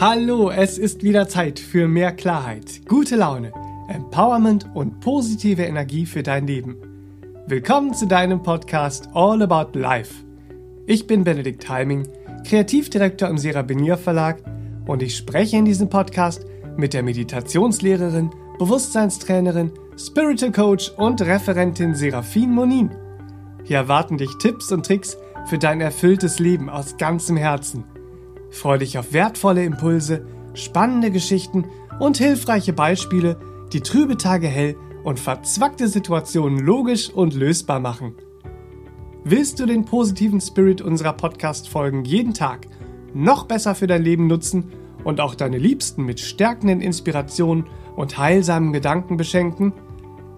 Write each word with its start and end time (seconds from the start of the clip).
Hallo, 0.00 0.48
es 0.48 0.78
ist 0.78 1.02
wieder 1.02 1.26
Zeit 1.26 1.58
für 1.58 1.88
mehr 1.88 2.12
Klarheit, 2.12 2.82
gute 2.86 3.16
Laune, 3.16 3.52
Empowerment 3.88 4.70
und 4.72 5.00
positive 5.00 5.64
Energie 5.64 6.06
für 6.06 6.22
dein 6.22 6.46
Leben. 6.46 6.76
Willkommen 7.48 7.92
zu 7.94 8.06
deinem 8.06 8.40
Podcast 8.44 9.08
All 9.12 9.42
About 9.42 9.76
Life. 9.76 10.14
Ich 10.86 11.08
bin 11.08 11.24
Benedikt 11.24 11.68
Heiming, 11.68 12.06
Kreativdirektor 12.46 13.28
im 13.28 13.38
Serabinier 13.38 13.96
Verlag 13.96 14.40
und 14.86 15.02
ich 15.02 15.16
spreche 15.16 15.56
in 15.56 15.64
diesem 15.64 15.90
Podcast 15.90 16.46
mit 16.76 16.94
der 16.94 17.02
Meditationslehrerin, 17.02 18.30
Bewusstseinstrainerin, 18.60 19.72
Spiritual 19.98 20.52
Coach 20.52 20.92
und 20.96 21.22
Referentin 21.22 21.96
Serafin 21.96 22.52
Monin. 22.52 22.92
Hier 23.64 23.78
erwarten 23.78 24.16
dich 24.16 24.30
Tipps 24.38 24.70
und 24.70 24.86
Tricks 24.86 25.16
für 25.46 25.58
dein 25.58 25.80
erfülltes 25.80 26.38
Leben 26.38 26.70
aus 26.70 26.98
ganzem 26.98 27.36
Herzen– 27.36 27.82
Freue 28.50 28.78
dich 28.78 28.98
auf 28.98 29.12
wertvolle 29.12 29.64
Impulse, 29.64 30.26
spannende 30.54 31.10
Geschichten 31.10 31.66
und 32.00 32.18
hilfreiche 32.18 32.72
Beispiele, 32.72 33.38
die 33.72 33.80
trübe 33.80 34.16
Tage 34.16 34.48
hell 34.48 34.76
und 35.04 35.20
verzwackte 35.20 35.88
Situationen 35.88 36.58
logisch 36.58 37.10
und 37.10 37.34
lösbar 37.34 37.80
machen. 37.80 38.14
Willst 39.24 39.60
du 39.60 39.66
den 39.66 39.84
positiven 39.84 40.40
Spirit 40.40 40.80
unserer 40.80 41.12
Podcast-Folgen 41.12 42.04
jeden 42.04 42.34
Tag 42.34 42.66
noch 43.14 43.44
besser 43.44 43.74
für 43.74 43.86
dein 43.86 44.02
Leben 44.02 44.26
nutzen 44.26 44.72
und 45.04 45.20
auch 45.20 45.34
deine 45.34 45.58
Liebsten 45.58 46.04
mit 46.04 46.20
stärkenden 46.20 46.80
Inspirationen 46.80 47.66
und 47.96 48.16
heilsamen 48.16 48.72
Gedanken 48.72 49.16
beschenken? 49.16 49.72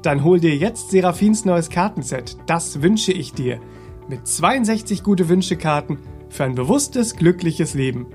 Dann 0.02 0.24
hol 0.24 0.40
dir 0.40 0.56
jetzt 0.56 0.90
Serafins 0.90 1.44
neues 1.44 1.68
Kartenset. 1.68 2.36
Das 2.46 2.82
wünsche 2.82 3.12
ich 3.12 3.32
dir. 3.32 3.60
Mit 4.08 4.26
62 4.26 5.02
gute 5.02 5.28
Wünschekarten 5.28 5.98
für 6.30 6.44
ein 6.44 6.54
bewusstes, 6.54 7.16
glückliches 7.16 7.74
Leben. 7.74 8.06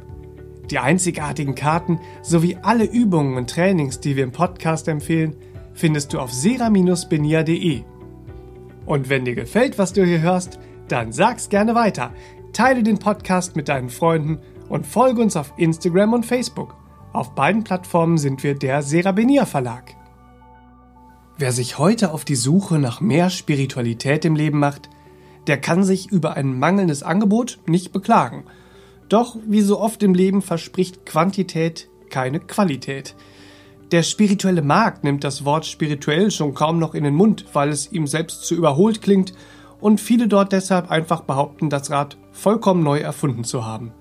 Die 0.71 0.79
einzigartigen 0.79 1.53
Karten 1.53 1.99
sowie 2.23 2.57
alle 2.63 2.85
Übungen 2.85 3.37
und 3.37 3.49
Trainings, 3.49 3.99
die 3.99 4.15
wir 4.15 4.23
im 4.23 4.31
Podcast 4.31 4.87
empfehlen, 4.87 5.35
findest 5.73 6.13
du 6.13 6.19
auf 6.19 6.33
sera-benia.de. 6.33 7.83
Und 8.85 9.09
wenn 9.09 9.25
dir 9.25 9.35
gefällt, 9.35 9.77
was 9.77 9.93
du 9.93 10.03
hier 10.03 10.21
hörst, 10.21 10.59
dann 10.87 11.11
sag's 11.11 11.49
gerne 11.49 11.75
weiter. 11.75 12.11
Teile 12.53 12.83
den 12.83 12.97
Podcast 12.97 13.55
mit 13.55 13.67
deinen 13.67 13.89
Freunden 13.89 14.39
und 14.69 14.87
folge 14.87 15.21
uns 15.21 15.35
auf 15.35 15.53
Instagram 15.57 16.13
und 16.13 16.25
Facebook. 16.25 16.75
Auf 17.13 17.35
beiden 17.35 17.63
Plattformen 17.63 18.17
sind 18.17 18.43
wir 18.43 18.55
der 18.55 18.81
Serabenia 18.81 19.45
Verlag. 19.45 19.95
Wer 21.37 21.51
sich 21.51 21.77
heute 21.77 22.11
auf 22.11 22.23
die 22.23 22.35
Suche 22.35 22.79
nach 22.79 23.01
mehr 23.01 23.29
Spiritualität 23.29 24.25
im 24.25 24.35
Leben 24.35 24.59
macht, 24.59 24.89
der 25.47 25.59
kann 25.59 25.83
sich 25.83 26.11
über 26.11 26.35
ein 26.35 26.57
mangelndes 26.57 27.03
Angebot 27.03 27.59
nicht 27.67 27.91
beklagen. 27.91 28.45
Doch 29.09 29.37
wie 29.45 29.61
so 29.61 29.79
oft 29.79 30.01
im 30.03 30.13
Leben 30.13 30.41
verspricht 30.41 31.05
Quantität 31.05 31.89
keine 32.09 32.39
Qualität. 32.39 33.15
Der 33.91 34.01
spirituelle 34.01 34.63
Markt 34.63 35.03
nimmt 35.03 35.23
das 35.23 35.45
Wort 35.45 35.65
spirituell 35.65 36.31
schon 36.31 36.53
kaum 36.55 36.79
noch 36.79 36.95
in 36.95 37.03
den 37.03 37.13
Mund, 37.13 37.45
weil 37.53 37.69
es 37.69 37.91
ihm 37.91 38.07
selbst 38.07 38.43
zu 38.43 38.55
überholt 38.55 39.01
klingt 39.01 39.33
und 39.79 40.01
viele 40.01 40.27
dort 40.27 40.51
deshalb 40.51 40.89
einfach 40.89 41.21
behaupten, 41.21 41.69
das 41.69 41.91
Rad 41.91 42.17
vollkommen 42.31 42.83
neu 42.83 42.99
erfunden 42.99 43.43
zu 43.43 43.65
haben. 43.65 43.91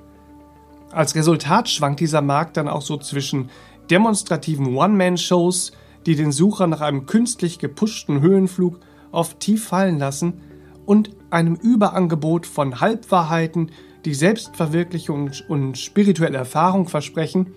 Als 0.91 1.15
Resultat 1.15 1.69
schwankt 1.69 2.01
dieser 2.01 2.23
Markt 2.23 2.57
dann 2.57 2.69
auch 2.69 2.83
so 2.83 2.97
zwischen 2.97 3.51
demonstrativen 3.91 4.75
One-Man-Shows, 4.75 5.73
die 6.07 6.15
den 6.15 6.33
Sucher 6.33 6.67
nach 6.67 6.81
einem 6.81 7.07
künstlich 7.07 7.59
gepushten 7.59 8.21
Höhenflug 8.21 8.79
oft 9.11 9.41
tief 9.41 9.67
fallen 9.67 9.99
lassen, 9.99 10.41
und 10.87 11.11
einem 11.31 11.55
Überangebot 11.55 12.47
von 12.47 12.81
Halbwahrheiten, 12.81 13.71
die 14.05 14.15
Selbstverwirklichung 14.15 15.31
und 15.49 15.79
spirituelle 15.79 16.39
Erfahrung 16.39 16.89
versprechen, 16.89 17.55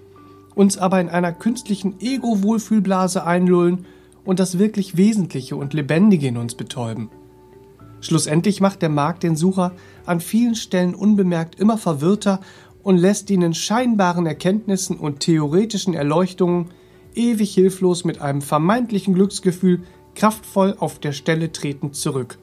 uns 0.56 0.78
aber 0.78 1.00
in 1.00 1.10
einer 1.10 1.34
künstlichen 1.34 2.00
Ego-Wohlfühlblase 2.00 3.26
einlullen 3.26 3.86
und 4.24 4.40
das 4.40 4.58
wirklich 4.58 4.98
Wesentliche 4.98 5.56
und 5.56 5.74
Lebendige 5.74 6.28
in 6.28 6.38
uns 6.38 6.56
betäuben. 6.56 7.10
Schlussendlich 8.02 8.62
macht 8.62 8.82
der 8.82 8.90
Markt 8.90 9.24
den 9.24 9.36
Sucher 9.36 9.74
an 10.06 10.20
vielen 10.20 10.56
Stellen 10.56 10.96
unbemerkt 10.96 11.60
immer 11.60 11.78
verwirrter 11.78 12.42
und 12.84 12.98
lässt 12.98 13.30
ihn 13.30 13.42
in 13.42 13.54
scheinbaren 13.54 14.26
Erkenntnissen 14.26 14.98
und 14.98 15.20
theoretischen 15.20 15.94
Erleuchtungen 15.94 16.70
ewig 17.16 17.54
hilflos 17.54 18.06
mit 18.06 18.22
einem 18.22 18.42
vermeintlichen 18.42 19.14
Glücksgefühl 19.14 19.84
kraftvoll 20.16 20.76
auf 20.80 21.00
der 21.00 21.12
Stelle 21.12 21.52
tretend 21.52 21.96
zurück. 21.96 22.38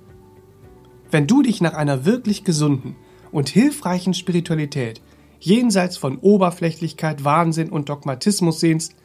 Wenn 1.14 1.28
du 1.28 1.42
dich 1.42 1.60
nach 1.60 1.74
einer 1.74 2.04
wirklich 2.04 2.42
gesunden 2.42 2.96
und 3.30 3.48
hilfreichen 3.48 4.14
Spiritualität 4.14 5.00
jenseits 5.38 5.96
von 5.96 6.18
Oberflächlichkeit, 6.18 7.22
Wahnsinn 7.22 7.68
und 7.68 7.88
Dogmatismus 7.88 8.58
sehnst, 8.58 8.96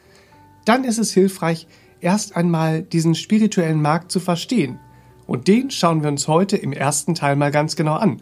dann 0.64 0.82
ist 0.82 0.98
es 0.98 1.12
hilfreich, 1.12 1.68
erst 2.00 2.34
einmal 2.34 2.82
diesen 2.82 3.14
spirituellen 3.14 3.80
Markt 3.80 4.10
zu 4.10 4.18
verstehen. 4.18 4.80
Und 5.28 5.46
den 5.46 5.70
schauen 5.70 6.02
wir 6.02 6.08
uns 6.08 6.26
heute 6.26 6.56
im 6.56 6.72
ersten 6.72 7.14
Teil 7.14 7.36
mal 7.36 7.52
ganz 7.52 7.76
genau 7.76 7.94
an, 7.94 8.20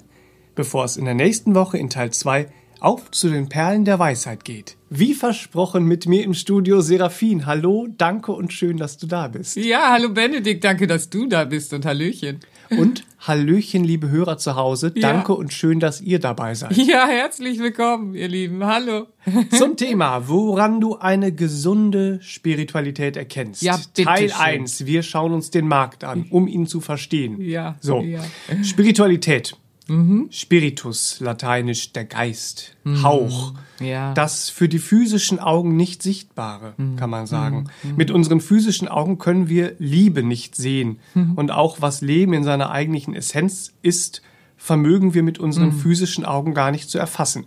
bevor 0.54 0.84
es 0.84 0.98
in 0.98 1.06
der 1.06 1.14
nächsten 1.14 1.54
Woche 1.54 1.78
in 1.78 1.88
Teil 1.88 2.10
2 2.10 2.46
auf 2.80 3.10
zu 3.10 3.30
den 3.30 3.48
Perlen 3.48 3.86
der 3.86 3.98
Weisheit 3.98 4.44
geht. 4.44 4.76
Wie 4.90 5.14
versprochen 5.14 5.86
mit 5.86 6.06
mir 6.06 6.24
im 6.24 6.34
Studio 6.34 6.82
Seraphin. 6.82 7.46
Hallo, 7.46 7.88
danke 7.96 8.32
und 8.32 8.52
schön, 8.52 8.76
dass 8.76 8.98
du 8.98 9.06
da 9.06 9.28
bist. 9.28 9.56
Ja, 9.56 9.92
hallo 9.92 10.10
Benedikt, 10.10 10.62
danke, 10.62 10.86
dass 10.86 11.08
du 11.08 11.26
da 11.26 11.46
bist 11.46 11.72
und 11.72 11.86
Hallöchen. 11.86 12.40
Und 12.68 13.04
Hallöchen, 13.20 13.82
liebe 13.82 14.10
Hörer 14.10 14.38
zu 14.38 14.54
Hause. 14.54 14.92
Danke 14.92 15.32
ja. 15.32 15.38
und 15.38 15.52
schön, 15.52 15.80
dass 15.80 16.00
ihr 16.00 16.20
dabei 16.20 16.54
seid. 16.54 16.76
Ja, 16.76 17.06
herzlich 17.06 17.58
willkommen, 17.58 18.14
ihr 18.14 18.28
Lieben. 18.28 18.64
Hallo. 18.64 19.08
Zum 19.50 19.76
Thema, 19.76 20.28
woran 20.28 20.80
du 20.80 20.96
eine 20.96 21.32
gesunde 21.32 22.20
Spiritualität 22.22 23.16
erkennst. 23.16 23.62
Ja, 23.62 23.76
bitte 23.76 24.04
Teil 24.04 24.32
1. 24.32 24.86
Wir 24.86 25.02
schauen 25.02 25.32
uns 25.32 25.50
den 25.50 25.66
Markt 25.66 26.04
an, 26.04 26.26
um 26.30 26.46
ihn 26.46 26.66
zu 26.66 26.80
verstehen. 26.80 27.40
Ja. 27.40 27.76
So. 27.80 28.00
Ja. 28.00 28.20
Spiritualität. 28.62 29.56
Mhm. 29.88 30.28
Spiritus, 30.30 31.18
lateinisch 31.20 31.92
der 31.92 32.04
Geist, 32.04 32.76
mhm. 32.84 33.02
Hauch. 33.02 33.54
Ja. 33.80 34.12
Das 34.12 34.50
für 34.50 34.68
die 34.68 34.78
physischen 34.78 35.38
Augen 35.38 35.76
nicht 35.76 36.02
Sichtbare, 36.02 36.74
mhm. 36.76 36.96
kann 36.96 37.10
man 37.10 37.26
sagen. 37.26 37.68
Mhm. 37.82 37.96
Mit 37.96 38.10
unseren 38.10 38.40
physischen 38.40 38.86
Augen 38.86 39.18
können 39.18 39.48
wir 39.48 39.74
Liebe 39.78 40.22
nicht 40.22 40.56
sehen. 40.56 40.98
Mhm. 41.14 41.32
Und 41.34 41.50
auch 41.50 41.80
was 41.80 42.02
Leben 42.02 42.34
in 42.34 42.44
seiner 42.44 42.70
eigentlichen 42.70 43.14
Essenz 43.14 43.72
ist, 43.82 44.22
vermögen 44.58 45.14
wir 45.14 45.22
mit 45.22 45.38
unseren 45.38 45.68
mhm. 45.68 45.78
physischen 45.78 46.24
Augen 46.24 46.52
gar 46.52 46.70
nicht 46.70 46.90
zu 46.90 46.98
erfassen. 46.98 47.46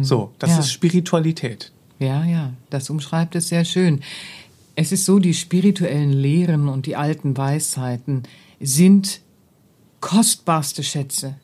So, 0.00 0.32
das 0.38 0.50
ja. 0.50 0.58
ist 0.60 0.72
Spiritualität. 0.72 1.70
Ja, 1.98 2.24
ja, 2.24 2.54
das 2.70 2.88
umschreibt 2.88 3.34
es 3.36 3.48
sehr 3.48 3.64
schön. 3.64 4.00
Es 4.74 4.90
ist 4.90 5.04
so, 5.04 5.18
die 5.18 5.34
spirituellen 5.34 6.12
Lehren 6.12 6.68
und 6.68 6.86
die 6.86 6.96
alten 6.96 7.36
Weisheiten 7.36 8.22
sind 8.58 9.20
kostbarste 10.00 10.82
Schätze 10.82 11.36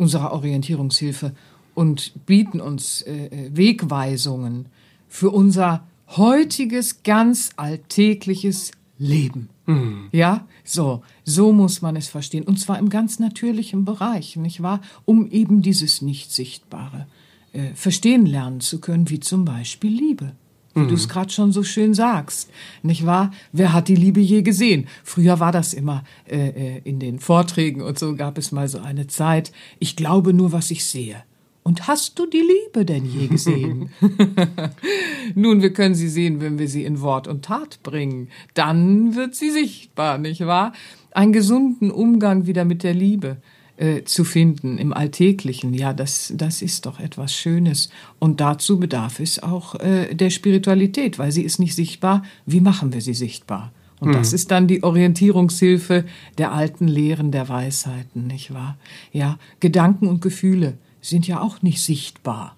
unserer 0.00 0.32
Orientierungshilfe 0.32 1.32
und 1.74 2.26
bieten 2.26 2.60
uns 2.60 3.02
äh, 3.02 3.26
äh, 3.26 3.56
Wegweisungen 3.56 4.66
für 5.08 5.30
unser 5.30 5.86
heutiges 6.08 7.02
ganz 7.02 7.50
alltägliches 7.56 8.72
Leben. 8.98 9.48
Mhm. 9.66 10.08
Ja, 10.12 10.46
so, 10.64 11.02
so 11.24 11.52
muss 11.52 11.82
man 11.82 11.96
es 11.96 12.08
verstehen. 12.08 12.44
Und 12.44 12.58
zwar 12.58 12.78
im 12.78 12.88
ganz 12.88 13.18
natürlichen 13.18 13.84
Bereich, 13.84 14.36
nicht 14.36 14.62
wahr? 14.62 14.80
Um 15.04 15.30
eben 15.30 15.62
dieses 15.62 16.02
Nicht-Sichtbare 16.02 17.06
äh, 17.52 17.74
verstehen 17.74 18.26
lernen 18.26 18.60
zu 18.60 18.80
können, 18.80 19.08
wie 19.10 19.20
zum 19.20 19.44
Beispiel 19.44 19.92
Liebe 19.92 20.32
wie 20.80 20.84
mhm. 20.84 20.88
du 20.88 20.94
es 20.94 21.08
gerade 21.08 21.30
schon 21.30 21.52
so 21.52 21.62
schön 21.62 21.94
sagst, 21.94 22.50
nicht 22.82 23.06
wahr? 23.06 23.30
Wer 23.52 23.72
hat 23.72 23.88
die 23.88 23.94
Liebe 23.94 24.20
je 24.20 24.42
gesehen? 24.42 24.86
Früher 25.04 25.40
war 25.40 25.52
das 25.52 25.74
immer 25.74 26.04
äh, 26.28 26.48
äh, 26.48 26.80
in 26.84 26.98
den 26.98 27.18
Vorträgen 27.18 27.82
und 27.82 27.98
so 27.98 28.14
gab 28.16 28.38
es 28.38 28.52
mal 28.52 28.68
so 28.68 28.78
eine 28.78 29.06
Zeit. 29.06 29.52
Ich 29.78 29.96
glaube 29.96 30.32
nur, 30.32 30.52
was 30.52 30.70
ich 30.70 30.84
sehe. 30.84 31.22
Und 31.62 31.86
hast 31.86 32.18
du 32.18 32.26
die 32.26 32.42
Liebe 32.42 32.86
denn 32.86 33.04
je 33.04 33.26
gesehen? 33.26 33.90
Nun, 35.34 35.60
wir 35.60 35.72
können 35.74 35.94
sie 35.94 36.08
sehen, 36.08 36.40
wenn 36.40 36.58
wir 36.58 36.68
sie 36.68 36.84
in 36.84 37.02
Wort 37.02 37.28
und 37.28 37.44
Tat 37.44 37.82
bringen. 37.82 38.28
Dann 38.54 39.14
wird 39.14 39.34
sie 39.34 39.50
sichtbar, 39.50 40.16
nicht 40.16 40.46
wahr? 40.46 40.72
Einen 41.10 41.32
gesunden 41.32 41.90
Umgang 41.90 42.46
wieder 42.46 42.64
mit 42.64 42.82
der 42.82 42.94
Liebe 42.94 43.36
äh, 43.80 44.04
zu 44.04 44.24
finden 44.24 44.76
im 44.76 44.92
Alltäglichen. 44.92 45.72
Ja, 45.72 45.92
das, 45.92 46.32
das 46.36 46.60
ist 46.60 46.84
doch 46.84 47.00
etwas 47.00 47.32
Schönes. 47.34 47.88
Und 48.18 48.40
dazu 48.40 48.78
bedarf 48.78 49.20
es 49.20 49.42
auch 49.42 49.74
äh, 49.76 50.14
der 50.14 50.30
Spiritualität, 50.30 51.18
weil 51.18 51.32
sie 51.32 51.42
ist 51.42 51.58
nicht 51.58 51.74
sichtbar. 51.74 52.22
Wie 52.44 52.60
machen 52.60 52.92
wir 52.92 53.00
sie 53.00 53.14
sichtbar? 53.14 53.72
Und 53.98 54.08
mhm. 54.08 54.12
das 54.12 54.32
ist 54.32 54.50
dann 54.50 54.66
die 54.66 54.82
Orientierungshilfe 54.82 56.04
der 56.36 56.52
alten 56.52 56.88
Lehren 56.88 57.32
der 57.32 57.48
Weisheiten, 57.48 58.26
nicht 58.26 58.52
wahr? 58.52 58.76
Ja, 59.12 59.38
Gedanken 59.60 60.08
und 60.08 60.20
Gefühle 60.20 60.76
sind 61.00 61.26
ja 61.26 61.40
auch 61.40 61.62
nicht 61.62 61.80
sichtbar. 61.80 62.56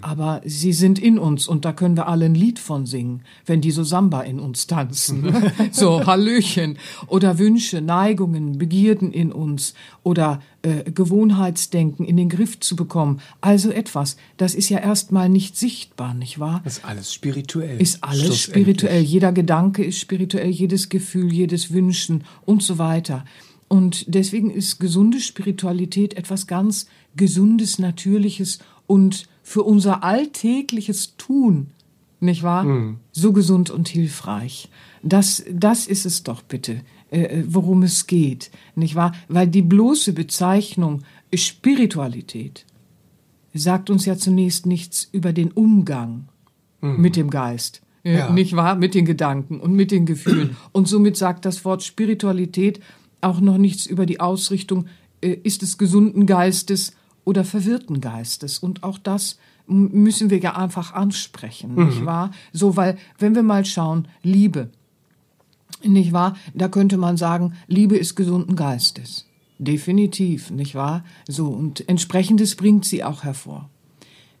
Aber 0.00 0.40
sie 0.44 0.72
sind 0.72 0.98
in 0.98 1.18
uns 1.18 1.48
und 1.48 1.64
da 1.64 1.72
können 1.72 1.96
wir 1.96 2.08
alle 2.08 2.26
ein 2.26 2.34
Lied 2.34 2.58
von 2.58 2.86
singen, 2.86 3.22
wenn 3.46 3.60
die 3.60 3.70
so 3.70 3.84
Samba 3.84 4.22
in 4.22 4.40
uns 4.40 4.66
tanzen. 4.66 5.32
So 5.72 6.06
Hallöchen 6.06 6.78
oder 7.06 7.38
Wünsche, 7.38 7.80
Neigungen, 7.80 8.58
Begierden 8.58 9.12
in 9.12 9.32
uns 9.32 9.74
oder 10.02 10.40
äh, 10.62 10.90
Gewohnheitsdenken 10.90 12.04
in 12.04 12.16
den 12.16 12.28
Griff 12.28 12.60
zu 12.60 12.76
bekommen. 12.76 13.20
Also 13.40 13.70
etwas, 13.70 14.16
das 14.36 14.54
ist 14.54 14.68
ja 14.68 14.78
erstmal 14.78 15.28
nicht 15.28 15.56
sichtbar, 15.56 16.14
nicht 16.14 16.38
wahr? 16.38 16.60
Das 16.64 16.78
ist 16.78 16.84
alles 16.84 17.12
spirituell. 17.12 17.80
Ist 17.80 18.02
alles 18.04 18.38
spirituell. 18.40 19.02
Jeder 19.02 19.32
Gedanke 19.32 19.84
ist 19.84 19.98
spirituell, 19.98 20.50
jedes 20.50 20.88
Gefühl, 20.88 21.32
jedes 21.32 21.72
Wünschen 21.72 22.24
und 22.44 22.62
so 22.62 22.78
weiter. 22.78 23.24
Und 23.68 24.04
deswegen 24.14 24.50
ist 24.50 24.78
gesunde 24.78 25.20
Spiritualität 25.20 26.14
etwas 26.14 26.46
ganz 26.46 26.86
Gesundes, 27.16 27.78
Natürliches 27.78 28.58
und 28.86 29.26
für 29.42 29.62
unser 29.62 30.02
alltägliches 30.02 31.16
Tun, 31.16 31.68
nicht 32.20 32.42
wahr? 32.42 32.64
Mhm. 32.64 32.96
So 33.12 33.32
gesund 33.32 33.70
und 33.70 33.88
hilfreich. 33.88 34.70
Das, 35.02 35.44
das 35.52 35.86
ist 35.86 36.06
es 36.06 36.22
doch 36.22 36.42
bitte, 36.42 36.80
äh, 37.10 37.22
äh, 37.22 37.44
worum 37.46 37.82
es 37.82 38.06
geht, 38.06 38.50
nicht 38.74 38.94
wahr? 38.94 39.12
Weil 39.28 39.48
die 39.48 39.62
bloße 39.62 40.12
Bezeichnung 40.14 41.02
Spiritualität 41.34 42.64
sagt 43.52 43.90
uns 43.90 44.06
ja 44.06 44.16
zunächst 44.16 44.66
nichts 44.66 45.08
über 45.12 45.32
den 45.32 45.52
Umgang 45.52 46.28
mhm. 46.80 47.00
mit 47.00 47.16
dem 47.16 47.30
Geist. 47.30 47.82
Äh, 48.02 48.18
ja. 48.18 48.32
Nicht 48.32 48.56
wahr? 48.56 48.76
Mit 48.76 48.94
den 48.94 49.04
Gedanken 49.04 49.60
und 49.60 49.74
mit 49.74 49.90
den 49.90 50.06
Gefühlen. 50.06 50.56
Und 50.72 50.88
somit 50.88 51.16
sagt 51.16 51.44
das 51.44 51.64
Wort 51.64 51.82
Spiritualität 51.82 52.80
auch 53.20 53.40
noch 53.40 53.58
nichts 53.58 53.86
über 53.86 54.06
die 54.06 54.20
Ausrichtung, 54.20 54.86
äh, 55.20 55.36
ist 55.42 55.62
es 55.62 55.78
gesunden 55.78 56.26
Geistes 56.26 56.94
oder 57.24 57.44
verwirrten 57.44 58.00
Geistes. 58.00 58.58
Und 58.58 58.82
auch 58.82 58.98
das 58.98 59.38
müssen 59.66 60.30
wir 60.30 60.38
ja 60.38 60.56
einfach 60.56 60.92
ansprechen, 60.92 61.74
mhm. 61.74 61.86
nicht 61.86 62.04
wahr? 62.04 62.30
So, 62.52 62.76
weil, 62.76 62.98
wenn 63.18 63.34
wir 63.34 63.42
mal 63.42 63.64
schauen, 63.64 64.08
Liebe, 64.22 64.68
nicht 65.82 66.12
wahr? 66.12 66.36
Da 66.54 66.68
könnte 66.68 66.96
man 66.96 67.16
sagen, 67.16 67.54
Liebe 67.66 67.96
ist 67.96 68.14
gesunden 68.14 68.56
Geistes. 68.56 69.26
Definitiv, 69.58 70.50
nicht 70.50 70.74
wahr? 70.74 71.04
So, 71.28 71.48
und 71.48 71.88
entsprechendes 71.88 72.56
bringt 72.56 72.84
sie 72.84 73.04
auch 73.04 73.24
hervor. 73.24 73.68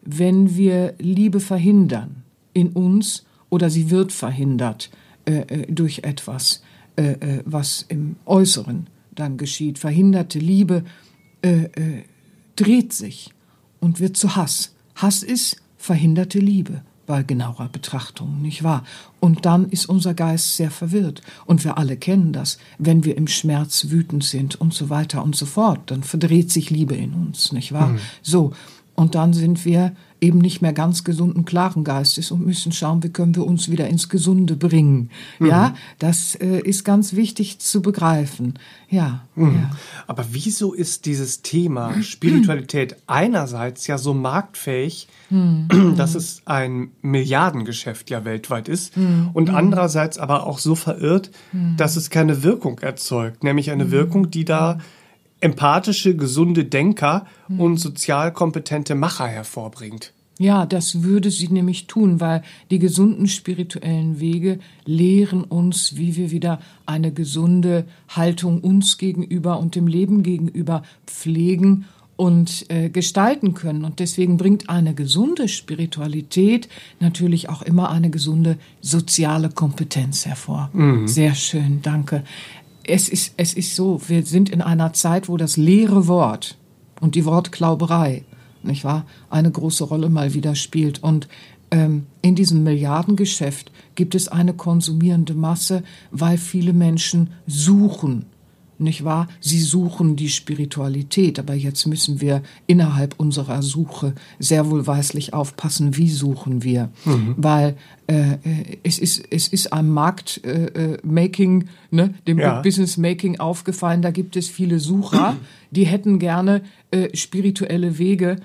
Wenn 0.02 0.56
wir 0.56 0.94
Liebe 0.98 1.40
verhindern 1.40 2.22
in 2.52 2.70
uns 2.70 3.24
oder 3.48 3.70
sie 3.70 3.90
wird 3.90 4.12
verhindert 4.12 4.90
äh, 5.24 5.40
äh 5.40 5.72
durch 5.72 6.00
etwas, 6.00 6.62
äh, 6.96 7.12
äh, 7.12 7.42
was 7.46 7.84
im 7.88 8.16
Äußeren 8.26 8.88
dann 9.14 9.36
geschieht, 9.36 9.78
verhinderte 9.78 10.38
Liebe, 10.38 10.84
äh, 11.42 11.64
äh 11.64 12.02
dreht 12.56 12.92
sich 12.92 13.30
und 13.80 14.00
wird 14.00 14.16
zu 14.16 14.36
Hass. 14.36 14.74
Hass 14.94 15.22
ist 15.22 15.56
verhinderte 15.76 16.38
Liebe 16.38 16.82
bei 17.06 17.22
genauer 17.22 17.68
Betrachtung, 17.70 18.40
nicht 18.40 18.62
wahr? 18.62 18.84
Und 19.20 19.44
dann 19.44 19.68
ist 19.68 19.86
unser 19.86 20.14
Geist 20.14 20.56
sehr 20.56 20.70
verwirrt. 20.70 21.22
Und 21.44 21.64
wir 21.64 21.76
alle 21.76 21.96
kennen 21.96 22.32
das. 22.32 22.58
Wenn 22.78 23.04
wir 23.04 23.16
im 23.16 23.28
Schmerz 23.28 23.90
wütend 23.90 24.24
sind 24.24 24.56
und 24.56 24.72
so 24.72 24.88
weiter 24.90 25.22
und 25.22 25.36
so 25.36 25.46
fort, 25.46 25.90
dann 25.90 26.02
verdreht 26.02 26.50
sich 26.50 26.70
Liebe 26.70 26.94
in 26.94 27.12
uns, 27.12 27.52
nicht 27.52 27.72
wahr? 27.72 27.88
Mhm. 27.88 27.98
So. 28.22 28.52
Und 28.94 29.14
dann 29.14 29.32
sind 29.32 29.64
wir 29.64 29.94
eben 30.24 30.38
nicht 30.38 30.62
mehr 30.62 30.72
ganz 30.72 31.04
gesunden, 31.04 31.44
klaren 31.44 31.84
Geistes 31.84 32.30
und 32.30 32.44
müssen 32.44 32.72
schauen, 32.72 33.02
wie 33.02 33.10
können 33.10 33.36
wir 33.36 33.44
uns 33.46 33.70
wieder 33.70 33.88
ins 33.88 34.08
Gesunde 34.08 34.56
bringen. 34.56 35.10
Mhm. 35.38 35.46
Ja, 35.46 35.74
das 35.98 36.34
äh, 36.36 36.60
ist 36.60 36.84
ganz 36.84 37.14
wichtig 37.14 37.58
zu 37.58 37.82
begreifen. 37.82 38.54
Ja, 38.88 39.24
mhm. 39.34 39.54
ja. 39.54 39.70
Aber 40.06 40.24
wieso 40.30 40.72
ist 40.72 41.06
dieses 41.06 41.42
Thema 41.42 42.02
Spiritualität 42.02 42.96
einerseits 43.06 43.86
ja 43.86 43.98
so 43.98 44.14
marktfähig, 44.14 45.08
mhm. 45.30 45.94
dass 45.96 46.14
es 46.14 46.42
ein 46.46 46.90
Milliardengeschäft 47.02 48.08
ja 48.10 48.24
weltweit 48.24 48.68
ist 48.68 48.96
mhm. 48.96 49.30
und 49.34 49.50
mhm. 49.50 49.54
andererseits 49.54 50.18
aber 50.18 50.46
auch 50.46 50.58
so 50.58 50.74
verirrt, 50.74 51.30
dass 51.76 51.96
es 51.96 52.10
keine 52.10 52.42
Wirkung 52.42 52.78
erzeugt, 52.80 53.44
nämlich 53.44 53.70
eine 53.70 53.90
Wirkung, 53.90 54.30
die 54.30 54.44
da 54.44 54.78
empathische, 55.40 56.16
gesunde 56.16 56.64
Denker 56.64 57.26
hm. 57.46 57.60
und 57.60 57.76
sozial 57.76 58.32
kompetente 58.32 58.94
Macher 58.94 59.26
hervorbringt. 59.26 60.12
Ja, 60.38 60.66
das 60.66 61.02
würde 61.02 61.30
sie 61.30 61.48
nämlich 61.48 61.86
tun, 61.86 62.20
weil 62.20 62.42
die 62.70 62.80
gesunden 62.80 63.28
spirituellen 63.28 64.18
Wege 64.18 64.58
lehren 64.84 65.44
uns, 65.44 65.96
wie 65.96 66.16
wir 66.16 66.32
wieder 66.32 66.60
eine 66.86 67.12
gesunde 67.12 67.84
Haltung 68.08 68.60
uns 68.60 68.98
gegenüber 68.98 69.60
und 69.60 69.76
dem 69.76 69.86
Leben 69.86 70.24
gegenüber 70.24 70.82
pflegen 71.06 71.84
und 72.16 72.66
äh, 72.68 72.90
gestalten 72.90 73.54
können. 73.54 73.84
Und 73.84 74.00
deswegen 74.00 74.36
bringt 74.36 74.68
eine 74.68 74.94
gesunde 74.94 75.48
Spiritualität 75.48 76.68
natürlich 76.98 77.48
auch 77.48 77.62
immer 77.62 77.90
eine 77.90 78.10
gesunde 78.10 78.58
soziale 78.80 79.50
Kompetenz 79.50 80.26
hervor. 80.26 80.70
Mhm. 80.72 81.06
Sehr 81.06 81.34
schön, 81.34 81.80
danke 81.82 82.24
es 82.86 83.08
ist, 83.08 83.34
es 83.36 83.54
ist 83.54 83.74
so, 83.74 84.00
wir 84.08 84.24
sind 84.24 84.50
in 84.50 84.62
einer 84.62 84.92
Zeit, 84.92 85.28
wo 85.28 85.36
das 85.36 85.56
leere 85.56 86.06
Wort 86.06 86.56
und 87.00 87.14
die 87.14 87.24
Wortklauberei, 87.24 88.24
nicht 88.62 88.84
wahr, 88.84 89.04
eine 89.30 89.50
große 89.50 89.84
Rolle 89.84 90.08
mal 90.08 90.34
wieder 90.34 90.54
spielt. 90.54 91.02
Und 91.02 91.28
ähm, 91.70 92.06
in 92.22 92.34
diesem 92.34 92.62
Milliardengeschäft 92.62 93.70
gibt 93.94 94.14
es 94.14 94.28
eine 94.28 94.54
konsumierende 94.54 95.34
Masse, 95.34 95.82
weil 96.10 96.38
viele 96.38 96.72
Menschen 96.72 97.30
suchen 97.46 98.26
nicht 98.78 99.04
wahr? 99.04 99.28
Sie 99.40 99.60
suchen 99.60 100.16
die 100.16 100.28
Spiritualität, 100.28 101.38
aber 101.38 101.54
jetzt 101.54 101.86
müssen 101.86 102.20
wir 102.20 102.42
innerhalb 102.66 103.14
unserer 103.18 103.62
Suche 103.62 104.14
sehr 104.38 104.70
wohlweislich 104.70 105.34
aufpassen, 105.34 105.96
wie 105.96 106.10
suchen 106.10 106.62
wir, 106.62 106.90
mhm. 107.04 107.34
weil 107.36 107.76
äh, 108.06 108.36
es 108.82 108.98
ist 108.98 109.24
es 109.30 109.48
ist 109.48 109.72
am 109.72 109.90
Marktmaking, 109.90 111.62
äh, 111.62 111.66
ne, 111.90 112.14
dem 112.26 112.38
ja. 112.38 112.60
Business 112.60 112.96
Making 112.96 113.40
aufgefallen. 113.40 114.02
Da 114.02 114.10
gibt 114.10 114.36
es 114.36 114.48
viele 114.48 114.78
Sucher, 114.78 115.36
die 115.70 115.84
hätten 115.84 116.18
gerne 116.18 116.62
äh, 116.90 117.16
spirituelle 117.16 117.98
Wege 117.98 118.36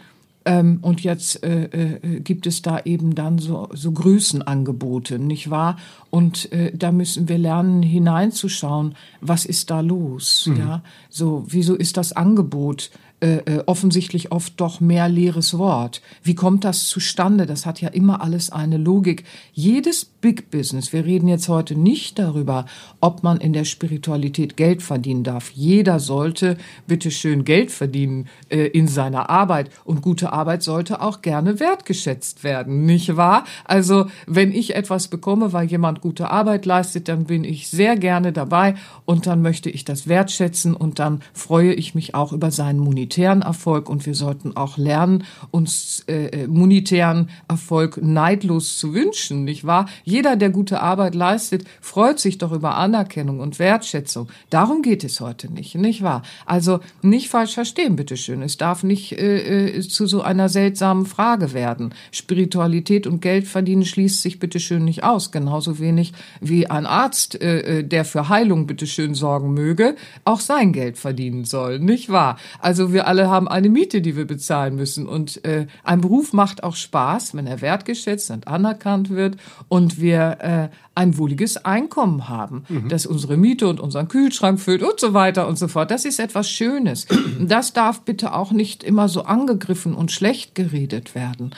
ähm, 0.50 0.80
und 0.81 1.01
jetzt 1.01 1.44
äh, 1.44 1.66
äh, 1.66 2.19
gibt 2.22 2.48
es 2.48 2.63
da 2.63 2.80
eben 2.84 3.13
dann 3.13 3.38
so, 3.38 3.69
so 3.72 3.92
Größenangebote, 3.92 5.19
nicht 5.19 5.51
wahr? 5.51 5.78
Und 6.10 6.51
äh, 6.51 6.72
da 6.75 6.92
müssen 6.92 7.30
wir 7.30 7.38
lernen, 7.38 7.84
hineinzuschauen, 7.84 8.96
was 9.22 9.46
ist 9.46 9.69
da 9.69 9.81
los? 9.81 10.48
Mhm. 10.48 10.57
Ja, 10.57 10.84
so, 11.07 11.46
wieso 11.48 11.75
ist 11.75 11.98
das 11.98 12.13
Angebot 12.13 12.90
äh, 13.21 13.39
äh, 13.39 13.63
offensichtlich 13.66 14.31
oft 14.31 14.54
doch 14.62 14.80
mehr 14.80 15.10
leeres 15.10 15.57
Wort. 15.57 16.01
Wie 16.24 16.36
kommt 16.36 16.63
das 16.63 16.88
zustande? 16.88 17.45
Das 17.45 17.66
hat 17.66 17.81
ja 17.81 17.89
immer 17.89 18.21
alles 18.21 18.50
eine 18.50 18.77
Logik. 18.77 19.25
Jedes 19.51 20.06
Big 20.06 20.50
Business, 20.51 20.94
wir 20.94 21.04
reden 21.04 21.27
jetzt 21.27 21.50
heute 21.50 21.75
nicht 21.75 22.18
darüber, 22.18 22.66
ob 23.01 23.21
man 23.24 23.38
in 23.39 23.51
der 23.51 23.66
Spiritualität 23.66 24.56
Geld 24.56 24.81
verdienen 24.81 25.25
darf. 25.25 25.50
Jeder 25.50 26.00
sollte 26.00 26.57
bitte 26.88 27.12
schön 27.12 27.44
Geld 27.44 27.71
verdienen 27.71 28.30
äh, 28.48 28.68
in 28.68 28.88
seiner 28.88 29.30
Arbeit 29.30 29.69
und 29.83 30.01
gute 30.01 30.31
Arbeit 30.31 30.63
sollte 30.63 31.01
auch 31.01 31.21
gerne 31.21 31.60
wertgeschätzt 31.60 32.45
werden, 32.45 32.86
nicht 32.86 33.18
wahr? 33.18 33.44
Also 33.66 34.06
wenn 34.27 34.54
ich 34.54 34.75
etwas 34.75 35.09
bekomme, 35.09 35.52
weil 35.52 35.68
jemand 35.68 35.99
gute 35.99 36.31
Arbeit 36.31 36.66
leistet, 36.66 37.09
dann 37.09 37.26
bin 37.26 37.44
ich 37.44 37.68
sehr 37.68 37.97
gerne 37.97 38.31
dabei 38.31 38.76
und 39.04 39.28
dann 39.28 39.42
möchte 39.42 39.69
ich 39.69 39.83
das 39.83 40.07
wertschätzen 40.07 40.73
und 40.73 40.99
dann 40.99 41.21
freue 41.33 41.73
ich 41.73 41.95
mich 41.95 42.16
auch 42.16 42.31
über 42.31 42.52
seinen 42.52 42.80
Monitor 42.80 43.08
monetären 43.09 43.42
Erfolg 43.42 43.89
und 43.89 44.06
wir 44.06 44.13
sollten 44.13 44.56
auch 44.56 44.78
lernen, 44.78 45.23
uns 45.49 46.04
äh, 46.07 46.28
äh, 46.28 46.47
monetären 46.47 47.30
Erfolg 47.47 47.97
neidlos 47.99 48.78
zu 48.78 48.94
wünschen, 48.94 49.45
nicht 49.45 49.66
wahr? 49.66 49.87
Jeder, 50.04 50.35
der 50.35 50.51
gute 50.51 50.80
Arbeit 50.81 51.16
leistet, 51.16 51.66
freut 51.81 52.19
sich 52.19 52.37
doch 52.37 52.51
über 52.51 52.75
Anerkennung 52.75 53.39
und 53.39 53.57
Wertschätzung. 53.57 54.28
Darum 54.51 54.83
geht 54.83 55.04
es 55.04 55.21
heute 55.21 55.51
nicht, 55.51 55.73
nicht 55.73 56.04
wahr? 56.04 56.21
Also 56.45 56.81
nicht 57.01 57.30
falsch 57.30 57.56
verstehen, 57.56 57.95
bitteschön. 57.95 58.44
Es 58.44 58.57
darf 58.57 58.83
nicht 58.83 59.13
äh, 59.13 59.78
äh, 59.78 59.81
zu 59.81 60.06
so 60.06 60.21
einer 60.21 60.47
seltsamen 60.47 61.07
Frage 61.07 61.54
werden. 61.54 61.95
Spiritualität 62.11 63.07
und 63.07 63.21
Geld 63.23 63.47
verdienen 63.47 63.85
schließt 63.85 64.21
sich 64.21 64.37
bitteschön 64.37 64.85
nicht 64.85 65.04
aus, 65.04 65.31
genauso 65.31 65.80
wenig 65.80 66.13
wie 66.42 66.68
ein 66.68 66.85
Arzt, 66.85 67.42
äh, 67.42 67.80
äh 67.80 67.83
der 67.83 68.06
für 68.06 68.30
Heilung 68.30 68.68
bitteschön 68.68 69.16
sorgen 69.16 69.56
möge, 69.56 69.95
auch 70.25 70.42
sein 70.42 70.73
Geld 70.73 70.97
verdienen 70.99 71.45
soll, 71.45 71.80
nicht 71.80 72.09
wahr? 72.09 72.37
Also 72.59 72.94
wir 72.94 72.99
wir 73.00 73.08
alle 73.08 73.30
haben 73.30 73.48
eine 73.48 73.70
Miete, 73.70 74.02
die 74.02 74.18
wir 74.18 74.28
bezahlen 74.28 74.76
müssen. 74.76 75.08
Und 75.08 75.46
äh, 75.46 75.68
ein 75.86 76.02
Beruf 76.02 76.34
macht 76.34 76.64
auch 76.64 76.76
Spaß, 76.76 77.34
wenn 77.34 77.48
er 77.48 77.62
wertgeschätzt 77.62 78.30
und 78.30 78.50
anerkannt 78.50 79.10
wird 79.10 79.38
und 79.70 80.02
wir 80.02 80.38
äh, 80.42 80.76
ein 80.96 81.18
wohliges 81.18 81.64
Einkommen 81.64 82.28
haben, 82.28 82.66
mhm. 82.68 82.90
das 82.90 83.06
unsere 83.06 83.38
Miete 83.38 83.70
und 83.70 83.80
unseren 83.80 84.10
Kühlschrank 84.10 84.60
füllt 84.60 84.84
und 84.84 85.00
so 85.00 85.14
weiter 85.14 85.48
und 85.48 85.58
so 85.58 85.70
fort. 85.70 85.92
Das 85.92 86.04
ist 86.04 86.20
etwas 86.20 86.50
Schönes. 86.50 87.08
Das 87.40 87.72
darf 87.72 88.02
bitte 88.02 88.34
auch 88.34 88.52
nicht 88.52 88.84
immer 88.84 89.08
so 89.08 89.24
angegriffen 89.24 89.94
und 89.94 90.12
schlecht 90.12 90.56
geredet 90.56 91.16
werden. 91.16 91.52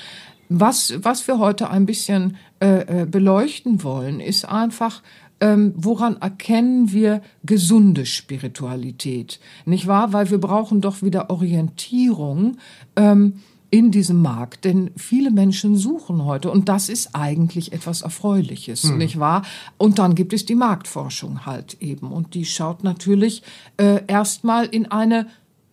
Was, 0.47 0.93
was 0.97 1.27
wir 1.27 1.39
heute 1.39 1.71
ein 1.71 1.87
bisschen 1.87 2.37
äh, 2.59 3.01
äh 3.01 3.05
beleuchten 3.05 3.83
wollen, 3.83 4.19
ist 4.19 4.45
einfach, 4.45 5.01
ähm, 5.41 5.73
woran 5.75 6.17
erkennen 6.17 6.91
wir 6.91 7.21
gesunde 7.43 8.05
Spiritualität? 8.05 9.39
Nicht 9.65 9.87
wahr? 9.87 10.13
Weil 10.13 10.29
wir 10.29 10.39
brauchen 10.39 10.79
doch 10.81 11.01
wieder 11.01 11.29
Orientierung. 11.29 12.57
Ähm, 12.95 13.33
in 13.73 13.89
diesem 13.89 14.21
Markt, 14.21 14.65
denn 14.65 14.91
viele 14.97 15.31
Menschen 15.31 15.77
suchen 15.77 16.25
heute 16.25 16.51
und 16.51 16.67
das 16.67 16.89
ist 16.89 17.15
eigentlich 17.15 17.71
etwas 17.71 18.01
Erfreuliches, 18.01 18.83
hm. 18.83 18.97
nicht 18.97 19.17
wahr? 19.17 19.43
Und 19.77 19.97
dann 19.97 20.13
gibt 20.13 20.33
es 20.33 20.45
die 20.45 20.55
Marktforschung 20.55 21.45
halt 21.45 21.77
eben 21.81 22.11
und 22.11 22.33
die 22.33 22.43
schaut 22.43 22.83
natürlich 22.83 23.43
äh, 23.77 24.05
erstmal 24.07 24.65
in 24.65 24.91
eine 24.91 25.27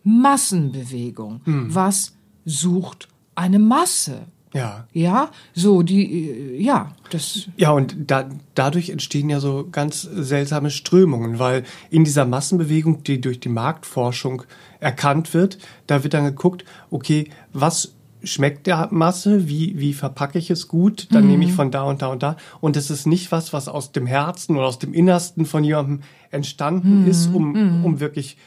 Massenbewegung. 0.05 1.41
Hm. 1.43 1.75
Was 1.75 2.13
sucht 2.45 3.09
eine 3.35 3.59
Masse? 3.59 4.27
Ja. 4.53 4.87
Ja, 4.93 5.29
so 5.53 5.83
die, 5.83 6.29
äh, 6.29 6.61
ja, 6.61 6.91
das. 7.11 7.47
Ja, 7.55 7.71
und 7.71 7.95
da, 8.07 8.29
dadurch 8.55 8.89
entstehen 8.89 9.29
ja 9.29 9.39
so 9.39 9.67
ganz 9.71 10.01
seltsame 10.01 10.71
Strömungen, 10.71 11.37
weil 11.37 11.63
in 11.91 12.03
dieser 12.03 12.25
Massenbewegung, 12.25 13.03
die 13.03 13.21
durch 13.21 13.39
die 13.39 13.49
Marktforschung 13.49 14.43
erkannt 14.79 15.33
wird, 15.33 15.59
da 15.87 16.03
wird 16.03 16.13
dann 16.13 16.25
geguckt, 16.25 16.65
okay, 16.89 17.29
was 17.53 17.93
schmeckt 18.23 18.67
der 18.67 18.89
Masse, 18.91 19.47
wie, 19.47 19.79
wie 19.79 19.93
verpacke 19.93 20.39
ich 20.39 20.49
es 20.49 20.67
gut, 20.67 21.07
dann 21.11 21.23
mhm. 21.23 21.29
nehme 21.29 21.45
ich 21.45 21.53
von 21.53 21.71
da 21.71 21.83
und 21.83 22.01
da 22.01 22.07
und 22.07 22.23
da. 22.23 22.35
Und 22.59 22.75
es 22.75 22.89
ist 22.89 23.07
nicht 23.07 23.31
was, 23.31 23.53
was 23.53 23.67
aus 23.67 23.91
dem 23.91 24.07
Herzen 24.07 24.57
oder 24.57 24.67
aus 24.67 24.79
dem 24.79 24.93
Innersten 24.93 25.45
von 25.45 25.63
jemandem 25.63 26.01
entstanden 26.31 27.03
mhm. 27.03 27.07
ist, 27.07 27.33
um, 27.33 27.51
mhm. 27.53 27.85
um 27.85 27.99
wirklich 27.99 28.37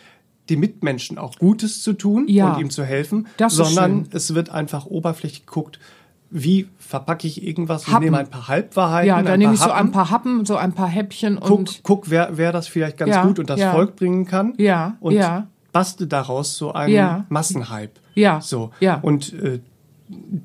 die 0.52 0.58
Mitmenschen 0.58 1.16
auch 1.16 1.38
Gutes 1.38 1.82
zu 1.82 1.94
tun 1.94 2.26
ja. 2.28 2.52
und 2.52 2.60
ihm 2.60 2.68
zu 2.68 2.84
helfen, 2.84 3.26
sondern 3.48 4.06
es 4.12 4.34
wird 4.34 4.50
einfach 4.50 4.84
oberflächlich 4.84 5.46
geguckt, 5.46 5.80
wie 6.28 6.68
verpacke 6.78 7.26
ich 7.26 7.42
irgendwas 7.42 7.86
Happen. 7.86 7.96
und 7.96 8.02
nehme 8.04 8.18
ein 8.18 8.28
paar 8.28 8.48
Halbwahrheiten. 8.48 9.08
Ja, 9.08 9.22
dann 9.22 9.38
nehme 9.38 9.54
ich 9.54 9.60
so 9.60 9.70
ein 9.70 9.92
paar 9.92 10.10
Happen, 10.10 10.44
so 10.44 10.56
ein 10.56 10.74
paar 10.74 10.88
Häppchen 10.88 11.40
guck, 11.40 11.58
und 11.58 11.80
guck, 11.82 12.10
wer, 12.10 12.36
wer 12.36 12.52
das 12.52 12.68
vielleicht 12.68 12.98
ganz 12.98 13.14
ja, 13.14 13.24
gut 13.24 13.38
und 13.38 13.48
das 13.48 13.60
ja. 13.60 13.72
Volk 13.72 13.96
bringen 13.96 14.26
kann. 14.26 14.52
Ja, 14.58 14.98
und 15.00 15.14
ja. 15.14 15.46
bastel 15.72 16.06
daraus 16.06 16.58
so 16.58 16.72
einen 16.72 16.92
ja. 16.92 17.24
Massenhype. 17.30 17.92
Ja. 18.14 18.42
So. 18.42 18.72
Ja. 18.80 18.98
Und 19.00 19.32
äh, 19.32 19.60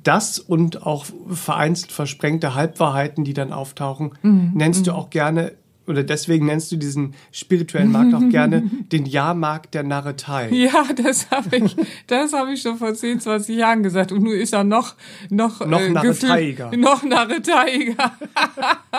das 0.04 0.40
und 0.40 0.86
auch 0.86 1.06
vereinzelt 1.30 1.92
versprengte 1.92 2.56
Halbwahrheiten, 2.56 3.26
die 3.26 3.34
dann 3.34 3.52
auftauchen, 3.52 4.12
mhm. 4.22 4.52
nennst 4.54 4.82
mhm. 4.82 4.86
du 4.86 4.92
auch 4.94 5.10
gerne 5.10 5.52
oder 5.88 6.04
deswegen 6.04 6.46
nennst 6.46 6.72
du 6.72 6.76
diesen 6.76 7.16
spirituellen 7.32 7.92
Markt 7.92 8.14
auch 8.14 8.30
gerne 8.30 8.70
den 8.92 9.06
Jahrmarkt 9.06 9.74
der 9.74 9.84
Narretei. 9.84 10.50
Ja, 10.50 10.86
das 10.94 11.32
habe 11.32 11.58
ich, 11.58 11.76
das 12.08 12.34
habe 12.34 12.54
ich 12.54 12.62
schon 12.62 12.78
vor 12.78 12.94
10, 12.94 13.22
20 13.22 13.56
Jahren 13.56 13.84
gesagt. 13.84 14.12
Und 14.12 14.24
nun 14.24 14.34
ist 14.34 14.54
er 14.54 14.64
noch, 14.64 14.96
noch, 15.30 15.66
noch 15.66 15.80
äh, 15.80 15.90
narreteiger. 15.90 16.76
Noch 16.76 17.04
narreteiger. 17.04 18.12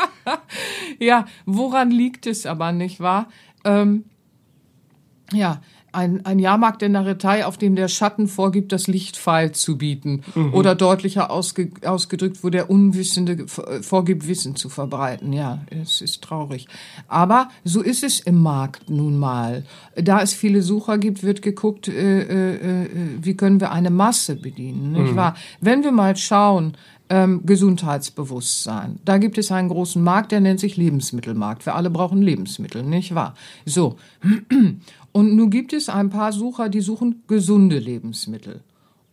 ja, 0.99 1.27
woran 1.45 1.91
liegt 1.91 2.27
es 2.27 2.47
aber, 2.47 2.73
nicht 2.73 3.01
wahr? 3.01 3.29
Ähm, 3.65 4.05
ja, 5.33 5.61
ein, 5.99 6.25
ein 6.25 6.39
Jahrmarkt 6.39 6.81
der 6.81 6.89
Narretei, 6.89 7.45
auf 7.45 7.59
dem 7.59 7.75
der 7.75 7.89
Schatten 7.89 8.29
vorgibt, 8.29 8.71
das 8.71 8.87
Licht 8.87 9.17
feil 9.17 9.53
zu 9.53 9.77
bieten. 9.77 10.23
Mhm. 10.35 10.55
Oder 10.55 10.75
deutlicher 10.77 11.31
ausge, 11.31 11.71
ausgedrückt, 11.85 12.39
wo 12.43 12.51
der 12.51 12.71
Unwissende 12.71 13.47
vorgibt, 13.49 14.29
Wissen 14.29 14.55
zu 14.55 14.69
verbreiten. 14.69 15.33
Ja, 15.33 15.63
es 15.71 16.01
ist 16.01 16.23
traurig. 16.23 16.69
Aber 17.09 17.49
so 17.65 17.83
ist 17.83 18.05
es 18.05 18.21
im 18.21 18.41
Markt 18.41 18.89
nun 18.89 19.19
mal. 19.19 19.65
Da 19.97 20.23
es 20.23 20.33
viele 20.33 20.63
Sucher 20.63 20.99
gibt, 20.99 21.25
wird 21.25 21.43
geguckt, 21.43 21.89
äh, 21.89 22.21
äh, 22.21 22.55
äh 22.55 22.89
wie 23.21 23.37
können 23.37 23.61
wir 23.61 23.73
eine 23.73 23.91
Masse 23.91 24.37
bedienen. 24.37 24.93
Nicht 24.93 25.13
mhm. 25.13 25.17
wahr? 25.17 25.35
Wenn 25.61 25.83
wir 25.83 25.93
mal 25.93 26.17
schauen, 26.17 26.77
ähm, 27.11 27.43
Gesundheitsbewusstsein. 27.45 28.99
Da 29.05 29.19
gibt 29.19 29.39
es 29.39 29.51
einen 29.51 29.69
großen 29.69 30.03
Markt, 30.03 30.33
der 30.33 30.41
nennt 30.41 30.61
sich 30.61 30.77
Lebensmittelmarkt. 30.77 31.67
Wir 31.67 31.75
alle 31.75 31.91
brauchen 31.91 32.23
Lebensmittel, 32.23 32.83
nicht 32.83 33.15
wahr? 33.15 33.35
So. 33.65 33.97
Und 35.13 35.35
nun 35.35 35.51
gibt 35.51 35.73
es 35.73 35.89
ein 35.89 36.11
paar 36.11 36.33
Sucher, 36.33 36.69
die 36.69 36.81
suchen 36.81 37.23
gesunde 37.27 37.79
Lebensmittel. 37.79 38.61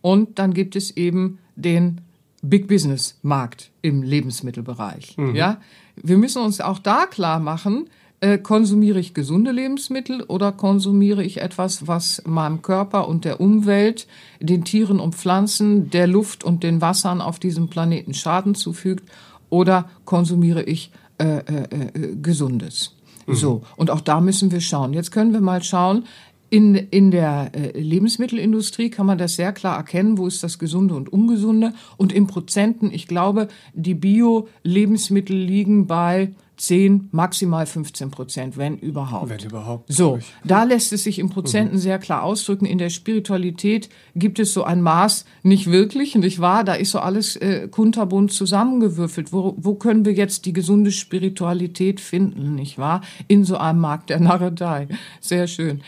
Und 0.02 0.38
dann 0.38 0.52
gibt 0.52 0.76
es 0.76 0.96
eben 0.96 1.38
den 1.56 2.00
Big 2.42 2.68
Business 2.68 3.18
Markt 3.22 3.70
im 3.82 4.02
Lebensmittelbereich. 4.02 5.16
Mhm. 5.16 5.34
Ja, 5.34 5.60
wir 5.96 6.18
müssen 6.18 6.42
uns 6.42 6.60
auch 6.60 6.78
da 6.78 7.06
klar 7.06 7.40
machen, 7.40 7.88
äh, 8.20 8.38
konsumiere 8.38 8.98
ich 8.98 9.14
gesunde 9.14 9.52
Lebensmittel 9.52 10.22
oder 10.22 10.52
konsumiere 10.52 11.22
ich 11.22 11.40
etwas, 11.40 11.86
was 11.86 12.22
meinem 12.24 12.62
Körper 12.62 13.08
und 13.08 13.24
der 13.24 13.40
Umwelt, 13.40 14.06
den 14.40 14.64
Tieren 14.64 15.00
und 15.00 15.14
Pflanzen, 15.14 15.90
der 15.90 16.06
Luft 16.06 16.42
und 16.42 16.62
den 16.62 16.80
Wassern 16.80 17.20
auf 17.20 17.38
diesem 17.38 17.68
Planeten 17.68 18.14
Schaden 18.14 18.54
zufügt 18.54 19.08
oder 19.50 19.90
konsumiere 20.04 20.62
ich 20.62 20.90
äh, 21.18 21.38
äh, 21.38 21.62
äh 21.72 22.16
Gesundes? 22.16 22.94
Mhm. 23.26 23.34
So, 23.34 23.62
und 23.76 23.90
auch 23.90 24.00
da 24.00 24.20
müssen 24.20 24.50
wir 24.50 24.60
schauen. 24.60 24.92
Jetzt 24.92 25.10
können 25.10 25.32
wir 25.32 25.40
mal 25.40 25.62
schauen, 25.62 26.04
in, 26.48 26.74
in 26.74 27.10
der 27.10 27.50
äh, 27.54 27.78
Lebensmittelindustrie 27.78 28.88
kann 28.88 29.06
man 29.06 29.18
das 29.18 29.34
sehr 29.34 29.52
klar 29.52 29.76
erkennen, 29.76 30.16
wo 30.16 30.26
ist 30.26 30.42
das 30.42 30.58
Gesunde 30.58 30.94
und 30.94 31.12
Ungesunde. 31.12 31.72
Und 31.96 32.12
in 32.12 32.28
Prozenten, 32.28 32.92
ich 32.92 33.08
glaube, 33.08 33.48
die 33.74 33.94
Bio-Lebensmittel 33.94 35.36
liegen 35.36 35.86
bei 35.86 36.32
10, 36.56 37.08
maximal 37.12 37.66
15 37.66 38.10
Prozent, 38.10 38.56
wenn 38.56 38.78
überhaupt. 38.78 39.28
Wenn 39.28 39.40
überhaupt. 39.40 39.92
So, 39.92 40.18
da 40.44 40.64
lässt 40.64 40.92
es 40.92 41.04
sich 41.04 41.18
in 41.18 41.28
Prozenten 41.28 41.76
mhm. 41.76 41.80
sehr 41.80 41.98
klar 41.98 42.22
ausdrücken. 42.22 42.66
In 42.66 42.78
der 42.78 42.90
Spiritualität 42.90 43.90
gibt 44.14 44.38
es 44.38 44.52
so 44.52 44.64
ein 44.64 44.80
Maß 44.80 45.26
nicht 45.42 45.70
wirklich, 45.70 46.14
nicht 46.14 46.40
wahr? 46.40 46.64
Da 46.64 46.74
ist 46.74 46.92
so 46.92 46.98
alles 46.98 47.36
äh, 47.36 47.68
kunterbunt 47.68 48.32
zusammengewürfelt. 48.32 49.32
Wo, 49.32 49.54
wo 49.58 49.74
können 49.74 50.04
wir 50.04 50.12
jetzt 50.12 50.46
die 50.46 50.52
gesunde 50.52 50.92
Spiritualität 50.92 52.00
finden, 52.00 52.54
nicht 52.54 52.78
wahr? 52.78 53.02
In 53.28 53.44
so 53.44 53.58
einem 53.58 53.80
Markt 53.80 54.10
der 54.10 54.20
Narretei. 54.20 54.88
Sehr 55.20 55.46
schön. 55.46 55.82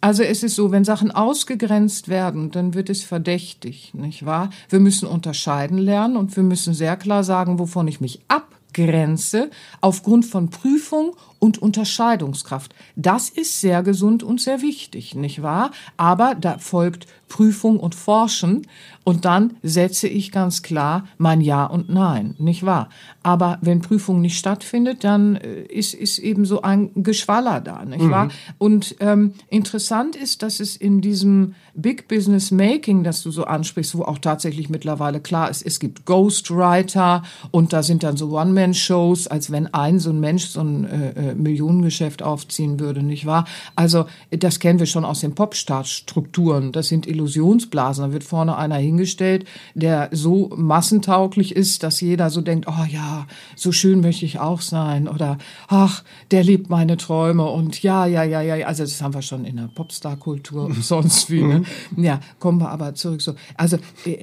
Also 0.00 0.22
es 0.22 0.44
ist 0.44 0.54
so, 0.54 0.70
wenn 0.70 0.84
Sachen 0.84 1.10
ausgegrenzt 1.10 2.08
werden, 2.08 2.52
dann 2.52 2.74
wird 2.74 2.90
es 2.90 3.02
verdächtig, 3.02 3.92
nicht 3.94 4.24
wahr? 4.24 4.50
Wir 4.68 4.78
müssen 4.78 5.08
unterscheiden 5.08 5.78
lernen 5.78 6.16
und 6.16 6.36
wir 6.36 6.44
müssen 6.44 6.74
sehr 6.74 6.96
klar 6.96 7.24
sagen, 7.24 7.58
wovon 7.58 7.88
ich 7.88 8.00
mich 8.00 8.20
ab 8.28 8.45
Grenze 8.76 9.50
aufgrund 9.80 10.26
von 10.26 10.50
Prüfung 10.50 11.16
und 11.38 11.58
Unterscheidungskraft. 11.58 12.74
Das 12.96 13.28
ist 13.28 13.60
sehr 13.60 13.82
gesund 13.82 14.22
und 14.22 14.40
sehr 14.40 14.62
wichtig, 14.62 15.14
nicht 15.14 15.42
wahr? 15.42 15.70
Aber 15.96 16.34
da 16.34 16.58
folgt 16.58 17.06
Prüfung 17.28 17.80
und 17.80 17.94
Forschen 17.94 18.66
und 19.04 19.24
dann 19.24 19.56
setze 19.62 20.08
ich 20.08 20.32
ganz 20.32 20.62
klar 20.62 21.06
mein 21.18 21.40
Ja 21.40 21.64
und 21.64 21.88
Nein, 21.88 22.34
nicht 22.38 22.64
wahr? 22.64 22.88
Aber 23.22 23.58
wenn 23.60 23.80
Prüfung 23.80 24.20
nicht 24.20 24.38
stattfindet, 24.38 25.02
dann 25.04 25.36
äh, 25.36 25.62
ist, 25.62 25.94
ist 25.94 26.18
eben 26.18 26.44
so 26.44 26.62
ein 26.62 26.90
Geschwaller 26.94 27.60
da, 27.60 27.84
nicht 27.84 28.02
mhm. 28.02 28.10
wahr? 28.10 28.28
Und 28.58 28.96
ähm, 29.00 29.34
interessant 29.48 30.16
ist, 30.16 30.42
dass 30.42 30.60
es 30.60 30.76
in 30.76 31.00
diesem 31.00 31.54
Big 31.74 32.08
Business 32.08 32.50
Making, 32.50 33.04
das 33.04 33.22
du 33.22 33.30
so 33.30 33.44
ansprichst, 33.44 33.96
wo 33.96 34.02
auch 34.02 34.18
tatsächlich 34.18 34.70
mittlerweile 34.70 35.20
klar 35.20 35.50
ist, 35.50 35.64
es 35.66 35.78
gibt 35.80 36.04
Ghostwriter 36.04 37.22
und 37.50 37.72
da 37.72 37.82
sind 37.82 38.02
dann 38.02 38.16
so 38.16 38.36
One-Man-Shows, 38.38 39.26
als 39.26 39.50
wenn 39.50 39.72
ein 39.74 39.98
so 39.98 40.10
ein 40.10 40.20
Mensch 40.20 40.46
so 40.46 40.60
ein 40.60 40.84
äh, 40.84 41.25
äh 41.30 41.34
Millionengeschäft 41.34 42.22
aufziehen 42.22 42.80
würde, 42.80 43.02
nicht 43.02 43.26
wahr? 43.26 43.46
Also 43.74 44.06
das 44.30 44.60
kennen 44.60 44.78
wir 44.78 44.86
schon 44.86 45.04
aus 45.04 45.20
den 45.20 45.34
Popstar-Strukturen. 45.34 46.72
Das 46.72 46.88
sind 46.88 47.06
Illusionsblasen. 47.06 48.04
Da 48.04 48.12
wird 48.12 48.24
vorne 48.24 48.56
einer 48.56 48.76
hingestellt, 48.76 49.46
der 49.74 50.08
so 50.12 50.50
massentauglich 50.56 51.54
ist, 51.54 51.82
dass 51.82 52.00
jeder 52.00 52.30
so 52.30 52.40
denkt, 52.40 52.66
oh 52.68 52.84
ja, 52.88 53.26
so 53.54 53.72
schön 53.72 54.00
möchte 54.00 54.24
ich 54.24 54.38
auch 54.38 54.60
sein 54.60 55.08
oder 55.08 55.38
ach, 55.68 56.02
der 56.30 56.44
liebt 56.44 56.70
meine 56.70 56.96
Träume 56.96 57.44
und 57.44 57.82
ja, 57.82 58.06
ja, 58.06 58.22
ja, 58.22 58.40
ja. 58.40 58.66
Also 58.66 58.84
das 58.84 59.00
haben 59.02 59.14
wir 59.14 59.22
schon 59.22 59.44
in 59.44 59.56
der 59.56 59.68
Popstar-Kultur 59.74 60.66
und 60.66 60.84
sonst 60.84 61.30
wie. 61.30 61.42
Ne? 61.42 61.64
Mhm. 61.94 62.04
Ja, 62.04 62.20
kommen 62.38 62.58
wir 62.60 62.70
aber 62.70 62.94
zurück 62.94 63.22
so. 63.22 63.34
Also 63.56 63.78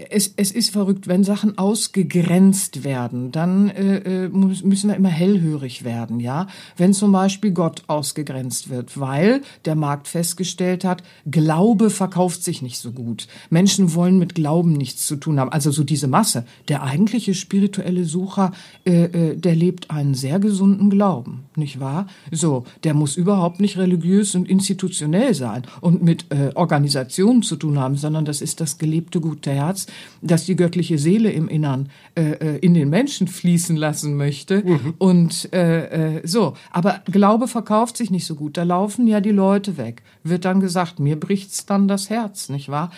es, 0.10 0.34
es 0.36 0.52
ist 0.52 0.72
verrückt, 0.72 1.08
wenn 1.08 1.24
Sachen 1.24 1.58
ausgegrenzt 1.58 2.84
werden, 2.84 3.32
dann 3.32 3.70
äh, 3.70 4.26
äh 4.26 4.30
müssen 4.30 4.90
wir 4.90 4.96
immer 4.96 5.10
hellhörig 5.10 5.84
werden, 5.84 6.20
ja. 6.20 6.48
Wenn 6.78 6.93
zum 6.94 7.12
Beispiel 7.12 7.52
Gott 7.52 7.84
ausgegrenzt 7.88 8.70
wird, 8.70 9.00
weil 9.00 9.42
der 9.66 9.76
Markt 9.76 10.08
festgestellt 10.08 10.86
hat, 10.86 11.04
Glaube 11.30 11.90
verkauft 11.90 12.44
sich 12.44 12.62
nicht 12.62 12.78
so 12.78 12.92
gut. 12.92 13.28
Menschen 13.50 13.94
wollen 13.94 14.20
mit 14.20 14.36
Glauben 14.36 14.74
nichts 14.74 15.08
zu 15.08 15.16
tun 15.16 15.40
haben. 15.40 15.52
Also 15.52 15.72
so 15.72 15.84
diese 15.84 16.08
Masse. 16.08 16.46
Der 16.68 16.84
eigentliche 16.84 17.34
spirituelle 17.34 18.06
Sucher, 18.06 18.52
äh, 18.86 19.04
äh, 19.04 19.36
der 19.36 19.56
lebt 19.56 19.92
einen 19.92 20.16
sehr 20.16 20.40
gesunden 20.40 20.90
Glauben, 20.90 21.46
nicht 21.56 21.80
wahr? 21.80 22.08
So, 22.32 22.66
der 22.84 22.94
muss 22.94 23.16
überhaupt 23.16 23.60
nicht 23.60 23.78
religiös 23.78 24.36
und 24.36 24.50
institutionell 24.50 25.34
sein 25.34 25.64
und 25.82 26.04
mit 26.04 26.26
äh, 26.30 26.52
Organisationen 26.56 27.44
zu 27.44 27.56
tun 27.56 27.80
haben, 27.80 27.96
sondern 27.96 28.26
das 28.26 28.42
ist 28.42 28.60
das 28.62 28.78
gelebte 28.78 29.20
gute 29.20 29.52
Herz, 29.52 29.88
das 30.22 30.46
die 30.46 30.56
göttliche 30.56 30.98
Seele 30.98 31.32
im 31.32 31.48
Innern 31.48 31.90
äh, 32.16 32.32
äh 32.32 32.58
in 32.64 32.74
den 32.74 32.90
Menschen 32.90 33.28
fließen 33.28 33.76
lassen 33.76 34.16
möchte. 34.16 34.64
Mhm. 34.64 34.94
Und 34.98 35.54
äh, 35.54 36.22
so, 36.24 36.54
aber 36.72 36.83
Glaube 37.06 37.48
verkauft 37.48 37.98
sich 37.98 38.12
nicht 38.12 38.26
so 38.26 38.36
gut. 38.36 38.58
Da 38.58 38.64
laufen 38.64 39.08
ja 39.08 39.22
die 39.22 39.32
Leute 39.32 39.78
weg. 39.78 40.04
Wird 40.24 40.46
dann 40.46 40.60
gesagt, 40.60 41.00
mir 41.00 41.20
bricht's 41.20 41.66
dann 41.66 41.88
das 41.88 42.10
Herz, 42.10 42.50
nicht 42.50 42.70
wahr? 42.70 42.92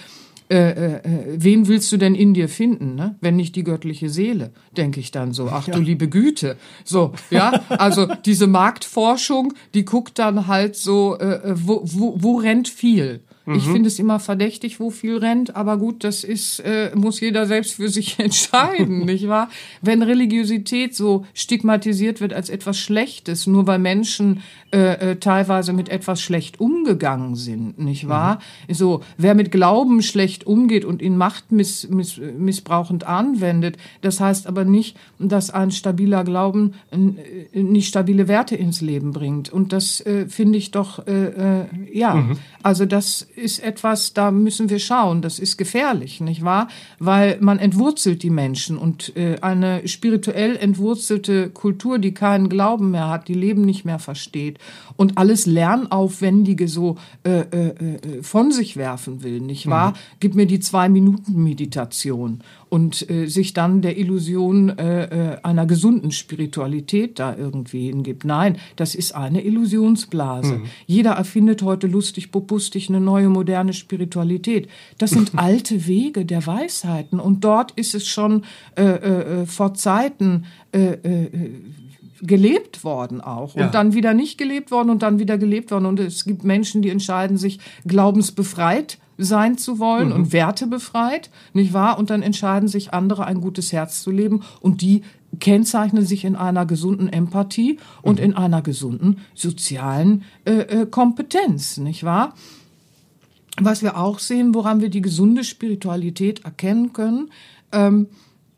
Äh, 0.48 0.58
äh, 0.58 0.96
äh, 0.98 1.02
wen 1.38 1.68
willst 1.68 1.92
du 1.92 1.98
denn 1.98 2.14
in 2.14 2.36
dir 2.36 2.48
finden, 2.48 2.94
ne? 2.94 3.16
wenn 3.20 3.36
nicht 3.36 3.56
die 3.56 3.64
göttliche 3.64 4.10
Seele, 4.10 4.52
denke 4.78 5.00
ich 5.00 5.10
dann 5.10 5.34
so. 5.34 5.50
Ach 5.52 5.66
ja. 5.68 5.74
du 5.74 5.82
liebe 5.82 6.08
Güte. 6.08 6.58
So, 6.84 7.14
ja, 7.32 7.64
also 7.70 8.06
diese 8.26 8.46
Marktforschung, 8.46 9.56
die 9.74 9.86
guckt 9.86 10.20
dann 10.20 10.46
halt 10.46 10.76
so, 10.76 11.18
äh, 11.18 11.50
äh 11.50 11.56
wo, 11.56 11.82
wo, 11.84 12.18
wo 12.20 12.36
rennt 12.38 12.68
viel? 12.68 13.22
Ich 13.54 13.64
finde 13.66 13.88
es 13.88 14.00
immer 14.00 14.20
verdächtig, 14.20 14.80
wo 14.80 14.90
viel 14.90 15.18
rennt, 15.18 15.56
aber 15.56 15.78
gut, 15.78 16.04
das 16.04 16.24
ist, 16.24 16.60
äh, 16.62 16.92
muss 16.96 17.20
jeder 17.20 17.46
selbst 17.46 17.76
für 17.76 17.90
sich 17.90 18.18
entscheiden, 18.20 19.00
nicht 19.06 19.28
wahr? 19.28 19.50
Wenn 19.82 20.02
Religiosität 20.02 20.96
so 20.96 21.26
stigmatisiert 21.36 22.22
wird 22.22 22.34
als 22.34 22.50
etwas 22.50 22.80
Schlechtes, 22.80 23.46
nur 23.46 23.68
weil 23.68 23.78
Menschen 23.78 24.42
äh, 24.72 25.12
äh, 25.12 25.16
teilweise 25.18 25.74
mit 25.74 25.90
etwas 25.90 26.22
schlecht 26.22 26.60
umgegangen 26.60 27.36
sind, 27.36 27.78
nicht 27.78 28.08
wahr? 28.08 28.40
Mhm. 28.68 28.74
So, 28.74 29.04
wer 29.18 29.36
mit 29.36 29.52
Glauben 29.52 30.02
schlecht 30.02 30.48
umgeht 30.48 30.84
und 30.84 31.04
ihn 31.04 31.16
Macht 31.16 31.52
miss, 31.52 31.88
anwendet, 33.06 33.78
das 34.02 34.20
heißt 34.20 34.48
aber 34.48 34.66
nicht, 34.66 34.98
dass 35.20 35.52
ein 35.52 35.70
stabiler 35.70 36.24
Glauben 36.24 36.74
äh, 36.92 37.62
nicht 37.62 37.90
stabile 37.90 38.28
Werte 38.28 38.56
ins 38.56 38.82
Leben 38.82 39.12
bringt. 39.12 39.54
Und 39.54 39.72
das 39.72 40.02
äh, 40.02 40.28
finde 40.28 40.58
ich 40.58 40.72
doch, 40.72 41.06
äh, 41.06 41.62
äh, 41.62 41.66
ja, 41.94 42.16
mhm. 42.16 42.38
also 42.64 42.86
das 42.86 43.28
ist 43.38 43.60
etwas, 43.60 44.14
da 44.14 44.32
müssen 44.32 44.70
wir 44.70 44.80
schauen. 44.80 45.22
Das 45.22 45.40
ist 45.40 45.58
gefährlich, 45.58 46.22
nicht 46.22 46.44
wahr? 46.44 46.68
Weil 47.00 47.38
man 47.40 47.60
entwurzelt 47.60 48.24
die 48.24 48.30
Menschen 48.30 48.78
und 48.78 49.16
äh, 49.16 49.38
eine 49.42 49.88
spirituell 49.88 50.56
entwurzelte 50.56 51.50
Kultur, 51.50 52.00
die 52.00 52.14
keinen 52.14 52.50
Glauben 52.50 52.92
mehr 52.92 53.10
hat, 53.10 53.28
die 53.28 53.34
Leben 53.34 53.64
nicht 53.64 53.86
mehr 53.86 54.00
versteht 54.00 54.60
und 54.98 55.18
alles 55.18 55.46
Lernaufwendige 55.46 56.68
so 56.68 56.98
äh, 57.24 57.42
äh, 57.42 57.68
äh 57.70 58.24
von 58.24 58.52
sich 58.52 58.78
werfen 58.78 59.24
will, 59.24 59.42
nicht 59.42 59.68
wahr? 59.68 59.92
Mhm. 59.92 59.96
Gib 60.20 60.36
mir 60.36 60.46
die 60.46 60.60
zwei 60.60 60.90
Minuten 60.90 61.44
Meditation 61.44 62.42
und 62.70 63.10
äh, 63.10 63.28
sich 63.28 63.54
dann 63.54 63.82
der 63.82 63.98
Illusion 63.98 64.70
äh, 64.70 65.04
äh, 65.06 65.38
einer 65.44 65.66
gesunden 65.66 66.12
Spiritualität 66.12 67.20
da 67.20 67.36
irgendwie 67.36 67.88
hingibt. 67.88 68.26
Nein, 68.26 68.58
das 68.76 68.96
ist 68.96 69.14
eine 69.14 69.44
Illusionsblase. 69.46 70.56
Mhm. 70.56 70.66
Jeder 70.86 71.12
erfindet 71.12 71.62
heute 71.62 71.88
lustig, 71.88 72.32
bobustig 72.32 72.90
eine 72.90 73.00
neue 73.00 73.30
moderne 73.30 73.74
Spiritualität. 73.74 74.68
Das 74.98 75.12
sind 75.12 75.32
alte 75.38 75.88
Wege 75.88 76.26
der 76.26 76.46
Weisheiten 76.46 77.20
und 77.20 77.44
dort 77.44 77.72
ist 77.72 77.96
es 77.96 78.08
schon 78.08 78.44
äh, 78.76 78.84
äh, 78.84 79.42
äh 79.42 79.46
vor 79.46 79.74
Zeiten 79.74 80.46
äh, 80.74 80.94
äh, 80.94 81.30
gelebt 82.28 82.84
worden 82.84 83.22
auch 83.22 83.56
ja. 83.56 83.66
und 83.66 83.76
dann 83.76 83.94
wieder 83.94 84.14
nicht 84.14 84.38
gelebt 84.38 84.72
worden 84.72 84.90
und 84.90 85.02
dann 85.02 85.20
wieder 85.20 85.38
gelebt 85.38 85.72
worden 85.72 85.86
und 85.86 86.00
es 86.00 86.26
gibt 86.26 86.44
Menschen, 86.44 86.82
die 86.82 86.90
entscheiden 86.90 87.38
sich 87.38 87.60
glaubensbefreit 87.86 88.98
sein 89.18 89.58
zu 89.58 89.80
wollen 89.80 90.10
mhm. 90.10 90.16
und 90.16 90.34
Werte 90.34 90.68
befreit, 90.68 91.30
nicht 91.54 91.74
wahr? 91.74 91.98
Und 91.98 92.10
dann 92.10 92.22
entscheiden 92.22 92.68
sich 92.68 92.94
andere, 92.94 93.26
ein 93.26 93.42
gutes 93.42 93.72
Herz 93.72 94.02
zu 94.02 94.12
leben 94.12 94.42
und 94.60 94.82
die 94.82 95.04
kennzeichnen 95.40 96.06
sich 96.06 96.26
in 96.26 96.36
einer 96.36 96.66
gesunden 96.66 97.10
Empathie 97.10 97.80
und 98.02 98.20
mhm. 98.20 98.26
in 98.26 98.34
einer 98.36 98.62
gesunden 98.62 99.20
sozialen 99.34 100.24
äh, 100.46 100.52
äh, 100.52 100.86
Kompetenz, 100.86 101.78
nicht 101.78 102.04
wahr? 102.04 102.34
Was 103.60 103.82
wir 103.82 103.98
auch 103.98 104.20
sehen, 104.20 104.54
woran 104.54 104.82
wir 104.82 104.90
die 104.90 105.02
gesunde 105.02 105.46
Spiritualität 105.46 106.44
erkennen 106.44 106.92
können, 106.92 107.30
ähm, 107.72 108.08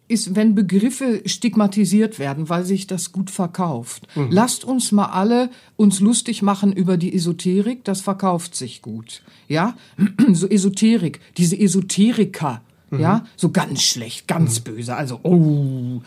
ist, 0.08 0.36
wenn 0.36 0.56
Begriffe 0.56 1.22
stigmatisiert 1.26 2.20
werden, 2.20 2.50
weil 2.50 2.64
sich 2.64 2.88
das 2.88 3.12
gut 3.12 3.30
verkauft. 3.30 4.08
Mhm. 4.16 4.30
Lasst 4.32 4.64
uns 4.64 4.92
mal 4.92 5.08
alle 5.08 5.50
uns 5.76 6.00
lustig 6.00 6.42
machen 6.42 6.72
über 6.72 6.98
die 6.98 7.14
Esoterik, 7.14 7.84
das 7.84 8.02
verkauft 8.02 8.56
sich 8.56 8.82
gut. 8.82 9.22
Ja, 9.48 9.76
so 10.32 10.48
Esoterik, 10.48 11.20
diese 11.38 11.60
Esoteriker, 11.60 12.62
Mhm. 12.90 13.00
Ja, 13.02 13.26
so 13.36 13.50
ganz 13.50 13.82
schlecht, 13.82 14.28
ganz 14.28 14.60
mhm. 14.60 14.64
böse. 14.64 14.96
Also, 14.96 15.20
oh, 15.24 16.02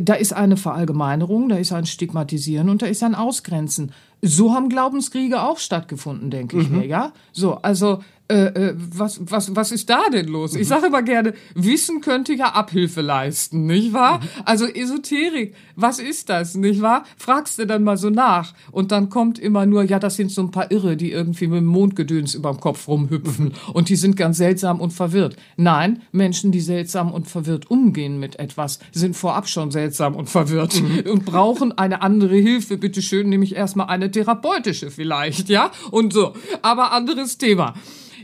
da 0.00 0.14
ist 0.14 0.32
eine 0.32 0.56
Verallgemeinerung, 0.56 1.48
da 1.48 1.56
ist 1.56 1.72
ein 1.72 1.86
Stigmatisieren 1.86 2.68
und 2.70 2.82
da 2.82 2.86
ist 2.86 3.02
ein 3.04 3.14
Ausgrenzen. 3.14 3.92
So 4.20 4.52
haben 4.52 4.68
Glaubenskriege 4.68 5.42
auch 5.42 5.58
stattgefunden, 5.58 6.30
denke 6.30 6.58
ich 6.58 6.68
mhm. 6.68 6.78
mir, 6.78 6.86
ja? 6.86 7.12
So, 7.32 7.54
also 7.56 8.00
äh, 8.26 8.46
äh, 8.46 8.74
was, 8.74 9.20
was, 9.30 9.54
was 9.54 9.70
ist 9.70 9.90
da 9.90 10.08
denn 10.10 10.28
los? 10.28 10.54
Ich 10.54 10.62
mhm. 10.62 10.64
sage 10.64 10.86
immer 10.86 11.02
gerne, 11.02 11.34
Wissen 11.54 12.00
könnte 12.00 12.32
ja 12.32 12.52
Abhilfe 12.52 13.02
leisten, 13.02 13.66
nicht 13.66 13.92
wahr? 13.92 14.20
Mhm. 14.20 14.28
Also 14.46 14.64
Esoterik, 14.64 15.54
was 15.76 15.98
ist 15.98 16.30
das, 16.30 16.54
nicht 16.54 16.80
wahr? 16.80 17.04
Fragst 17.18 17.58
du 17.58 17.66
dann 17.66 17.84
mal 17.84 17.98
so 17.98 18.08
nach 18.08 18.54
und 18.72 18.92
dann 18.92 19.10
kommt 19.10 19.38
immer 19.38 19.66
nur, 19.66 19.82
ja, 19.82 19.98
das 19.98 20.16
sind 20.16 20.30
so 20.30 20.40
ein 20.40 20.50
paar 20.50 20.70
Irre, 20.70 20.96
die 20.96 21.12
irgendwie 21.12 21.48
mit 21.48 21.58
dem 21.58 21.66
Mondgedöns 21.66 22.34
überm 22.34 22.58
Kopf 22.60 22.88
rumhüpfen 22.88 23.46
mhm. 23.46 23.72
und 23.74 23.90
die 23.90 23.96
sind 23.96 24.16
ganz 24.16 24.38
seltsam 24.38 24.80
und 24.80 24.94
verwirrt. 24.94 25.36
Nein, 25.58 26.00
Menschen, 26.10 26.50
die 26.50 26.62
seltsam 26.62 27.12
und 27.12 27.28
verwirrt 27.28 27.70
umgehen 27.70 28.18
mit 28.18 28.38
etwas, 28.38 28.78
sind 28.92 29.16
vorab 29.16 29.48
schon 29.50 29.70
seltsam 29.70 30.16
und 30.16 30.30
verwirrt 30.30 30.82
und 31.10 31.26
brauchen 31.26 31.76
eine 31.76 32.00
andere 32.00 32.36
Hilfe, 32.36 32.78
bitteschön, 32.78 33.28
nämlich 33.28 33.54
erstmal 33.54 33.88
eine 33.88 34.10
therapeutische 34.10 34.90
vielleicht, 34.90 35.50
ja? 35.50 35.70
Und 35.90 36.14
so. 36.14 36.32
Aber 36.62 36.92
anderes 36.92 37.36
Thema. 37.36 37.74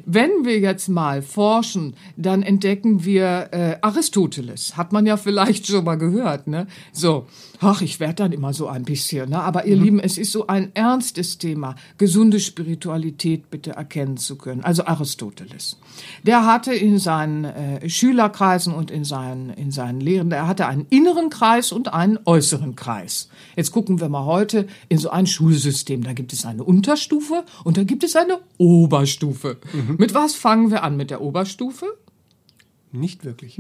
Wenn 0.06 0.44
wir 0.44 0.58
jetzt 0.58 0.88
mal 0.88 1.22
forschen, 1.22 1.94
dann 2.16 2.42
entdecken 2.42 3.04
wir 3.04 3.48
äh, 3.52 3.76
Aristoteles. 3.80 4.76
Hat 4.76 4.92
man 4.92 5.06
ja 5.06 5.16
vielleicht 5.16 5.66
schon 5.66 5.84
mal 5.84 5.96
gehört, 5.96 6.46
ne? 6.46 6.66
So, 6.92 7.26
ach, 7.60 7.82
ich 7.82 8.00
werde 8.00 8.14
dann 8.14 8.32
immer 8.32 8.52
so 8.52 8.68
ein 8.68 8.84
bisschen, 8.84 9.30
ne? 9.30 9.40
Aber 9.40 9.66
ihr 9.66 9.76
mhm. 9.76 9.82
Lieben, 9.82 10.00
es 10.00 10.18
ist 10.18 10.32
so 10.32 10.46
ein 10.46 10.74
ernstes 10.74 11.38
Thema, 11.38 11.76
gesunde 11.98 12.40
Spiritualität 12.40 13.50
bitte 13.50 13.72
erkennen 13.72 14.16
zu 14.16 14.36
können. 14.36 14.62
Also 14.62 14.84
Aristoteles. 14.86 15.78
Der 16.22 16.46
hatte 16.46 16.74
in 16.74 16.98
seinen 16.98 17.44
äh, 17.44 17.88
Schülerkreisen 17.88 18.74
und 18.74 18.90
in 18.90 19.04
seinen, 19.04 19.50
in 19.50 19.70
seinen 19.70 20.00
Lehren, 20.00 20.32
er 20.32 20.46
hatte 20.46 20.66
einen 20.66 20.86
inneren 20.90 21.30
Kreis 21.30 21.72
und 21.72 21.92
einen 21.92 22.18
äußeren 22.24 22.76
Kreis. 22.76 23.28
Jetzt 23.56 23.72
gucken 23.72 24.00
wir 24.00 24.08
mal 24.08 24.24
heute 24.24 24.66
in 24.88 24.98
so 24.98 25.10
ein 25.10 25.26
Schulsystem. 25.26 26.02
Da 26.02 26.14
gibt 26.14 26.32
es 26.32 26.46
eine 26.46 26.64
Unterstufe 26.64 27.44
und 27.64 27.76
da 27.76 27.84
gibt 27.84 28.04
es 28.04 28.16
eine 28.16 28.38
Oberstufe. 28.56 29.58
Mhm. 29.72 29.96
Mit 29.98 30.14
was 30.14 30.34
fangen 30.34 30.70
wir 30.70 30.82
an? 30.82 30.96
Mit 30.96 31.10
der 31.10 31.20
Oberstufe? 31.20 31.86
Nicht 32.92 33.24
wirklich. 33.24 33.58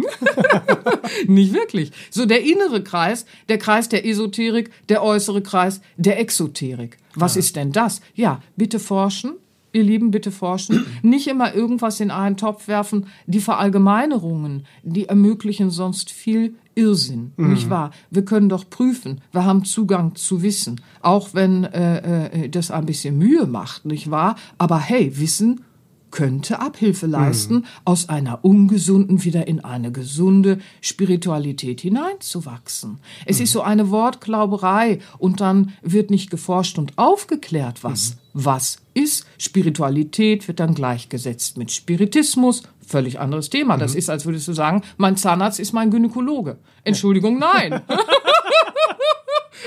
Nicht 1.26 1.52
wirklich. 1.52 1.92
So 2.10 2.26
der 2.26 2.42
innere 2.42 2.82
Kreis, 2.82 3.26
der 3.48 3.58
Kreis 3.58 3.88
der 3.88 4.04
Esoterik, 4.04 4.70
der 4.88 5.02
äußere 5.02 5.42
Kreis 5.42 5.80
der 5.96 6.18
Exoterik. 6.18 6.98
Was 7.14 7.36
ah. 7.36 7.38
ist 7.38 7.56
denn 7.56 7.72
das? 7.72 8.00
Ja, 8.14 8.42
bitte 8.56 8.80
forschen, 8.80 9.34
ihr 9.72 9.84
Lieben, 9.84 10.10
bitte 10.10 10.32
forschen. 10.32 10.84
Nicht 11.02 11.28
immer 11.28 11.54
irgendwas 11.54 12.00
in 12.00 12.10
einen 12.10 12.36
Topf 12.36 12.66
werfen. 12.66 13.06
Die 13.26 13.40
Verallgemeinerungen, 13.40 14.66
die 14.82 15.06
ermöglichen 15.06 15.70
sonst 15.70 16.10
viel 16.10 16.54
Irrsinn, 16.74 17.32
mhm. 17.36 17.52
nicht 17.52 17.68
wahr? 17.68 17.90
Wir 18.10 18.24
können 18.24 18.48
doch 18.48 18.68
prüfen. 18.70 19.20
Wir 19.32 19.44
haben 19.44 19.64
Zugang 19.64 20.14
zu 20.14 20.42
Wissen, 20.42 20.80
auch 21.02 21.34
wenn 21.34 21.64
äh, 21.64 22.44
äh, 22.44 22.48
das 22.48 22.70
ein 22.70 22.86
bisschen 22.86 23.18
Mühe 23.18 23.46
macht, 23.46 23.84
nicht 23.84 24.10
wahr? 24.10 24.36
Aber 24.56 24.78
hey, 24.78 25.18
Wissen 25.18 25.62
könnte 26.10 26.60
Abhilfe 26.60 27.06
leisten, 27.06 27.54
mhm. 27.54 27.64
aus 27.84 28.08
einer 28.08 28.44
ungesunden 28.44 29.24
wieder 29.24 29.46
in 29.46 29.60
eine 29.60 29.92
gesunde 29.92 30.58
Spiritualität 30.80 31.80
hineinzuwachsen. 31.80 32.98
Es 33.26 33.38
mhm. 33.38 33.44
ist 33.44 33.52
so 33.52 33.62
eine 33.62 33.90
Wortklauberei 33.90 35.00
und 35.18 35.40
dann 35.40 35.72
wird 35.82 36.10
nicht 36.10 36.30
geforscht 36.30 36.78
und 36.78 36.96
aufgeklärt, 36.96 37.84
was 37.84 38.10
mhm. 38.10 38.14
was 38.34 38.78
ist. 38.94 39.26
Spiritualität 39.38 40.46
wird 40.48 40.60
dann 40.60 40.74
gleichgesetzt 40.74 41.56
mit 41.56 41.70
Spiritismus. 41.70 42.62
Völlig 42.86 43.20
anderes 43.20 43.50
Thema. 43.50 43.76
Das 43.76 43.92
mhm. 43.92 43.98
ist, 43.98 44.10
als 44.10 44.26
würdest 44.26 44.48
du 44.48 44.52
sagen, 44.52 44.82
mein 44.96 45.16
Zahnarzt 45.16 45.60
ist 45.60 45.72
mein 45.72 45.90
Gynäkologe. 45.90 46.58
Entschuldigung, 46.82 47.38
nein. 47.38 47.82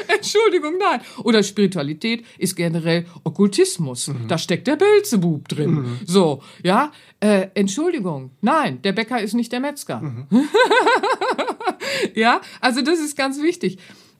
Entschuldigung, 0.07 0.73
nein. 0.79 1.01
Oder 1.23 1.43
Spiritualität 1.43 2.25
ist 2.37 2.55
generell 2.55 3.05
Okkultismus. 3.23 4.07
Mhm. 4.07 4.27
Da 4.27 4.37
steckt 4.37 4.67
der 4.67 4.75
Belzebub 4.75 5.47
drin. 5.47 5.71
Mhm. 5.71 5.99
So, 6.05 6.41
ja. 6.63 6.91
Äh, 7.19 7.47
Entschuldigung, 7.53 8.31
nein, 8.41 8.81
der 8.81 8.91
Bäcker 8.91 9.21
ist 9.21 9.33
nicht 9.33 9.51
der 9.51 9.61
Metzger. 9.61 10.01
Mhm. 10.01 10.27
ja, 12.15 12.41
also 12.59 12.81
das 12.81 12.99
ist 12.99 13.15
ganz 13.15 13.41
wichtig. 13.41 13.77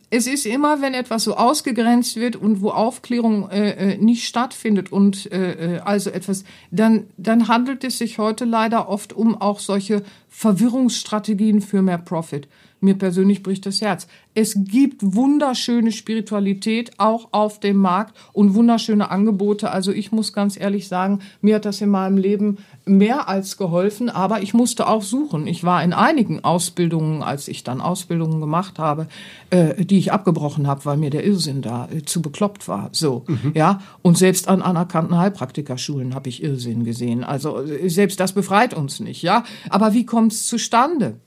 Es 0.10 0.28
ist 0.28 0.46
immer, 0.46 0.80
wenn 0.82 0.94
etwas 0.94 1.24
so 1.24 1.36
ausgegrenzt 1.36 2.18
wird 2.18 2.36
und 2.36 2.62
wo 2.62 2.70
Aufklärung 2.70 3.50
äh, 3.50 3.94
äh 3.94 3.98
nicht 3.98 4.26
stattfindet 4.28 4.92
und 4.92 5.32
äh, 5.32 5.78
äh, 5.78 5.80
also 5.80 6.12
etwas, 6.12 6.44
dann, 6.70 7.08
dann 7.18 7.48
handelt 7.48 7.84
es 7.84 7.98
sich 7.98 8.20
heute 8.20 8.46
leider 8.46 8.88
oft 8.88 9.12
um 9.12 9.36
auch 9.42 9.60
solche 9.60 10.04
Verwirrungsstrategien 10.30 11.62
für 11.62 11.82
mehr 11.82 11.98
Profit. 11.98 12.48
Mir 12.80 12.94
persönlich 12.96 13.42
bricht 13.44 13.66
das 13.66 13.82
Herz. 13.82 14.08
Es 14.36 14.56
gibt 14.58 15.02
wunderschöne 15.02 15.92
Spiritualität 15.92 16.92
auch 16.98 17.30
auf 17.32 17.60
dem 17.60 17.78
Markt 17.78 18.18
und 18.34 18.56
wunderschöne 18.56 19.12
Angebote. 19.12 19.70
Also 19.72 19.92
ich 19.92 20.12
muss 20.12 20.34
ganz 20.34 20.60
ehrlich 20.60 20.88
sagen, 20.88 21.20
mir 21.42 21.56
hat 21.56 21.66
das 21.66 21.82
in 21.82 21.90
meinem 21.90 22.18
Leben 22.18 22.58
mehr 22.86 23.30
als 23.30 23.58
geholfen, 23.58 24.10
aber 24.10 24.42
ich 24.42 24.54
musste 24.54 24.88
auch 24.88 25.04
suchen. 25.04 25.46
Ich 25.46 25.64
war 25.64 25.84
in 25.84 25.94
einigen 25.94 26.44
Ausbildungen, 26.44 27.22
als 27.22 27.48
ich 27.48 27.64
dann 27.64 27.80
Ausbildungen 27.80 28.42
gemacht 28.42 28.80
habe, 28.80 29.08
äh, 29.52 29.86
die 29.86 30.00
ich 30.00 30.12
abgebrochen 30.12 30.68
habe, 30.68 30.86
weil 30.86 30.98
mir 30.98 31.12
der 31.12 31.26
Irrsinn 31.26 31.62
da 31.62 31.88
äh, 31.92 32.02
zu 32.02 32.22
bekloppt 32.22 32.68
war. 32.68 32.90
So, 32.92 33.24
mhm. 33.28 33.52
ja. 33.54 33.82
Und 34.02 34.18
selbst 34.18 34.48
an 34.48 34.62
anerkannten 34.62 35.18
Heilpraktikerschulen 35.18 36.16
habe 36.16 36.30
ich 36.30 36.44
Irrsinn 36.44 36.84
gesehen. 36.86 37.24
Also 37.24 37.62
äh, 37.62 37.90
selbst 37.90 38.20
das 38.20 38.34
befreit 38.34 38.74
uns 38.74 39.00
nicht, 39.00 39.22
ja. 39.22 39.44
Aber 39.70 39.94
wie 39.94 40.06
kommt 40.06 40.34
es 40.34 40.48
zustande? 40.48 41.20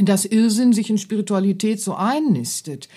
Dass 0.00 0.24
Irrsinn 0.24 0.72
sich 0.72 0.90
in 0.90 0.98
Spiritualität 0.98 1.80
so 1.80 1.94
einnistet. 1.94 2.88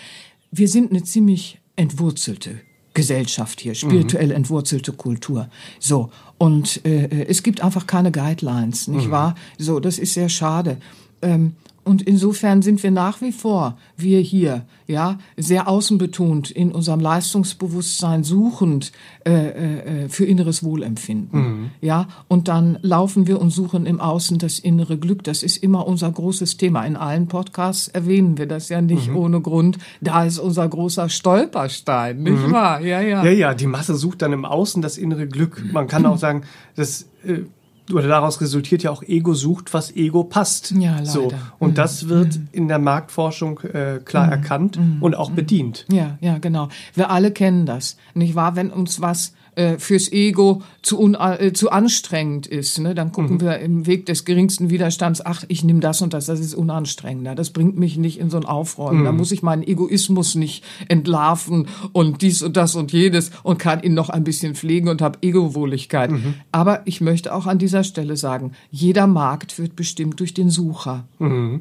Wir 0.52 0.68
sind 0.68 0.92
eine 0.92 1.04
ziemlich 1.04 1.60
entwurzelte 1.76 2.60
Gesellschaft 2.94 3.62
hier, 3.62 3.76
spirituell 3.76 4.32
entwurzelte 4.32 4.92
Kultur. 4.92 5.50
So, 5.80 6.10
und 6.40 6.84
äh, 6.84 7.26
es 7.28 7.44
gibt 7.44 7.62
einfach 7.62 7.86
keine 7.86 8.12
Guidelines, 8.12 8.88
nicht 8.88 9.12
wahr? 9.12 9.36
So, 9.60 9.80
das 9.80 10.00
ist 10.00 10.16
sehr 10.16 10.30
schade. 10.30 10.78
Ähm, 11.22 11.54
und 11.88 12.02
insofern 12.02 12.62
sind 12.62 12.84
wir 12.84 12.92
nach 12.92 13.22
wie 13.22 13.32
vor, 13.32 13.78
wir 13.96 14.20
hier, 14.20 14.66
ja, 14.86 15.18
sehr 15.38 15.68
außenbetont 15.68 16.52
in 16.52 16.72
unserem 16.72 17.00
Leistungsbewusstsein 17.00 18.24
suchend 18.24 18.92
äh, 19.26 20.04
äh, 20.04 20.10
für 20.10 20.26
inneres 20.26 20.64
Wohlempfinden. 20.64 21.72
Ja, 21.82 22.08
und 22.28 22.48
dann 22.48 22.78
laufen 22.82 23.28
wir 23.28 23.42
und 23.42 23.50
suchen 23.50 23.86
im 23.86 24.00
Außen 24.00 24.38
das 24.38 24.60
innere 24.60 24.98
Glück. 24.98 25.24
Das 25.24 25.44
ist 25.44 25.58
immer 25.58 25.88
unser 25.88 26.12
großes 26.12 26.58
Thema. 26.58 26.86
In 26.86 26.96
allen 26.96 27.28
Podcasts 27.28 27.88
erwähnen 27.88 28.38
wir 28.38 28.46
das 28.46 28.70
ja 28.70 28.82
nicht 28.82 29.12
ohne 29.14 29.42
Grund. 29.42 29.78
Da 30.02 30.26
ist 30.26 30.40
unser 30.40 30.68
großer 30.68 31.10
Stolperstein, 31.10 32.24
nicht 32.24 32.52
wahr? 32.52 32.82
Ja, 32.82 33.02
ja. 33.02 33.24
Ja, 33.24 33.32
ja, 33.32 33.54
die 33.54 33.68
Masse 33.68 33.96
sucht 33.96 34.22
dann 34.22 34.34
im 34.34 34.46
Außen 34.46 34.82
das 34.82 34.98
innere 34.98 35.28
Glück. 35.28 35.64
Man 35.72 35.88
kann 35.88 36.06
auch 36.06 36.18
sagen, 36.18 36.44
das 36.76 37.10
äh, 37.24 37.44
oder 37.92 38.08
daraus 38.08 38.42
resultiert 38.42 38.84
ja 38.84 38.92
auch 38.92 39.04
Ego 39.04 39.34
sucht, 39.34 39.74
was 39.74 39.96
Ego 39.96 40.24
passt. 40.24 40.72
Ja, 40.72 40.94
leider. 40.96 41.06
So 41.06 41.32
und 41.60 41.78
das 41.78 42.10
wird 42.10 42.40
in 42.52 42.68
der 42.68 42.80
Marktforschung 42.80 43.60
äh, 43.62 44.00
klar 44.04 44.30
erkannt 44.30 44.80
und 45.00 45.16
auch 45.16 45.32
bedient. 45.32 45.86
Ja, 45.92 46.18
ja, 46.22 46.38
genau. 46.38 46.70
Wir 46.94 47.10
alle 47.10 47.32
kennen 47.32 47.66
das, 47.66 47.98
nicht 48.14 48.36
wahr? 48.36 48.56
Wenn 48.56 48.72
uns 48.72 49.02
was 49.02 49.34
äh, 49.58 49.80
fürs 49.80 50.12
Ego 50.12 50.62
zu, 50.84 51.00
un, 51.00 51.16
äh, 51.16 51.52
zu 51.52 51.72
anstrengend 51.72 52.46
ist, 52.46 52.78
ne, 52.78 52.94
dann 52.94 53.12
gucken 53.12 53.42
wir 53.42 53.58
im 53.58 53.88
Weg 53.88 54.06
des 54.06 54.24
geringsten 54.24 54.70
Widerstands, 54.70 55.26
ach, 55.26 55.44
ich 55.48 55.64
nehme 55.64 55.80
das 55.80 56.02
und 56.02 56.14
das, 56.14 56.28
das 56.28 56.40
ist 56.40 56.54
unanstrengender, 56.54 57.34
das 57.34 57.50
bringt 57.50 57.78
mich 57.78 57.98
nicht 57.98 58.20
in 58.20 58.30
so 58.30 58.38
ein 58.38 58.46
Aufräumen, 58.46 59.04
da 59.04 59.12
muss 59.12 59.32
ich 59.32 59.42
meinen 59.42 59.64
Egoismus 59.64 60.36
nicht 60.36 60.64
entlarven 60.88 61.68
und 61.92 62.22
dies 62.22 62.44
und 62.44 62.56
das 62.56 62.76
und 62.76 62.94
jedes 62.94 63.32
und 63.42 63.58
kann 63.58 63.82
ihn 63.82 63.96
noch 63.96 64.10
ein 64.10 64.24
bisschen 64.24 64.54
pflegen 64.54 64.90
und 64.90 65.02
habe 65.02 65.18
Egowohligkeit. 65.22 66.12
Aber 66.52 66.82
ich 66.86 67.02
möchte 67.02 67.34
auch 67.34 67.48
an 67.48 67.58
dieser 67.58 67.84
Stelle 67.84 68.16
sagen, 68.16 68.52
jeder 68.70 69.08
Markt 69.08 69.58
wird 69.58 69.76
bestimmt 69.76 70.20
durch 70.20 70.34
den 70.36 70.52
Sucher, 70.52 71.06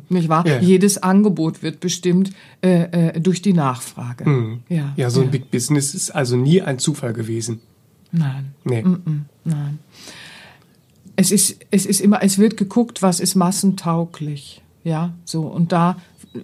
nicht 0.08 0.28
wahr? 0.28 0.46
Ja. 0.46 0.60
Jedes 0.60 1.02
Angebot 1.02 1.62
wird 1.62 1.80
bestimmt 1.80 2.30
äh, 2.62 3.14
äh, 3.14 3.20
durch 3.20 3.40
die 3.40 3.54
Nachfrage. 3.54 4.58
Ja, 4.68 4.92
Ja, 4.96 5.08
so 5.10 5.22
ein 5.22 5.30
Big 5.30 5.50
Business 5.50 5.94
ist 5.94 6.10
also 6.10 6.36
nie 6.36 6.60
ein 6.60 6.78
Zufall 6.78 7.14
gewesen. 7.14 7.60
Nein. 8.12 8.54
Nee. 8.64 8.84
Nein. 9.44 9.78
Es 11.16 11.30
ist, 11.30 11.58
es 11.70 11.86
ist 11.86 12.00
immer, 12.00 12.22
es 12.22 12.38
wird 12.38 12.56
geguckt, 12.56 13.02
was 13.02 13.20
ist 13.20 13.34
massentauglich. 13.34 14.62
Ja, 14.84 15.14
so. 15.24 15.42
Und 15.42 15.72
da 15.72 15.96
äh, 16.34 16.40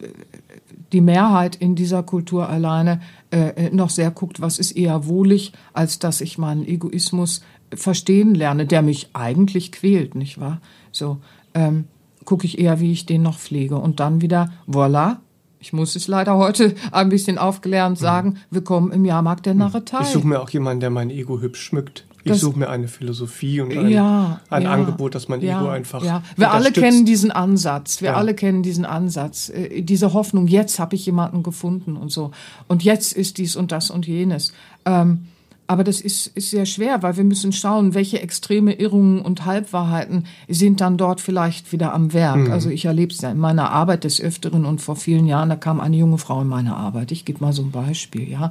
die 0.92 1.00
Mehrheit 1.00 1.56
in 1.56 1.74
dieser 1.74 2.02
Kultur 2.02 2.48
alleine 2.48 3.00
äh, 3.30 3.70
noch 3.70 3.90
sehr 3.90 4.10
guckt, 4.10 4.40
was 4.40 4.58
ist 4.58 4.72
eher 4.72 5.06
wohlig, 5.06 5.52
als 5.72 5.98
dass 5.98 6.20
ich 6.20 6.38
meinen 6.38 6.66
Egoismus 6.66 7.42
verstehen 7.74 8.34
lerne, 8.34 8.66
der 8.66 8.82
mich 8.82 9.10
eigentlich 9.14 9.72
quält, 9.72 10.14
nicht 10.14 10.38
wahr? 10.38 10.60
So, 10.90 11.18
ähm, 11.54 11.84
gucke 12.24 12.46
ich 12.46 12.58
eher, 12.58 12.80
wie 12.80 12.92
ich 12.92 13.06
den 13.06 13.22
noch 13.22 13.38
pflege. 13.38 13.76
Und 13.78 14.00
dann 14.00 14.20
wieder, 14.20 14.52
voilà, 14.68 15.16
ich 15.62 15.72
muss 15.72 15.94
es 15.94 16.08
leider 16.08 16.36
heute 16.36 16.74
ein 16.90 17.08
bisschen 17.08 17.38
aufgelernt 17.38 17.96
sagen, 17.96 18.38
willkommen 18.50 18.90
im 18.90 19.04
Jahrmarkt 19.04 19.46
der 19.46 19.54
Narretei. 19.54 20.00
Ich 20.00 20.08
suche 20.08 20.26
mir 20.26 20.40
auch 20.40 20.50
jemanden, 20.50 20.80
der 20.80 20.90
mein 20.90 21.08
Ego 21.08 21.40
hübsch 21.40 21.62
schmückt. 21.62 22.04
Ich 22.24 22.34
suche 22.34 22.58
mir 22.58 22.68
eine 22.68 22.88
Philosophie 22.88 23.60
und 23.60 23.76
ein, 23.76 23.88
ja, 23.88 24.40
ein 24.50 24.62
ja, 24.62 24.72
Angebot, 24.72 25.14
das 25.14 25.28
mein 25.28 25.40
ja, 25.40 25.60
Ego 25.60 25.70
einfach. 25.70 26.04
Ja. 26.04 26.22
Wir 26.36 26.52
alle 26.52 26.72
kennen 26.72 27.04
diesen 27.04 27.30
Ansatz. 27.30 28.00
Wir 28.02 28.16
alle 28.16 28.34
kennen 28.34 28.62
diesen 28.62 28.84
Ansatz. 28.84 29.50
Äh, 29.50 29.82
diese 29.82 30.12
Hoffnung, 30.12 30.48
jetzt 30.48 30.78
habe 30.78 30.96
ich 30.96 31.06
jemanden 31.06 31.42
gefunden 31.42 31.96
und 31.96 32.10
so. 32.10 32.32
Und 32.68 32.82
jetzt 32.82 33.12
ist 33.12 33.38
dies 33.38 33.54
und 33.56 33.72
das 33.72 33.90
und 33.90 34.06
jenes. 34.06 34.52
Ähm, 34.84 35.26
aber 35.66 35.84
das 35.84 36.00
ist, 36.00 36.26
ist 36.28 36.50
sehr 36.50 36.66
schwer, 36.66 37.02
weil 37.02 37.16
wir 37.16 37.24
müssen 37.24 37.52
schauen, 37.52 37.94
welche 37.94 38.20
extreme 38.20 38.74
Irrungen 38.74 39.20
und 39.20 39.46
Halbwahrheiten 39.46 40.26
sind 40.48 40.80
dann 40.80 40.96
dort 40.96 41.20
vielleicht 41.20 41.72
wieder 41.72 41.94
am 41.94 42.12
Werk. 42.12 42.48
Mhm. 42.48 42.52
Also 42.52 42.68
ich 42.68 42.84
erlebe 42.84 43.12
es 43.12 43.20
ja 43.20 43.30
in 43.30 43.38
meiner 43.38 43.70
Arbeit 43.70 44.04
des 44.04 44.20
Öfteren 44.20 44.64
und 44.64 44.80
vor 44.80 44.96
vielen 44.96 45.26
Jahren, 45.26 45.48
da 45.48 45.56
kam 45.56 45.80
eine 45.80 45.96
junge 45.96 46.18
Frau 46.18 46.42
in 46.42 46.48
meine 46.48 46.76
Arbeit. 46.76 47.12
Ich 47.12 47.24
gebe 47.24 47.42
mal 47.42 47.52
so 47.52 47.62
ein 47.62 47.70
Beispiel, 47.70 48.28
ja. 48.28 48.50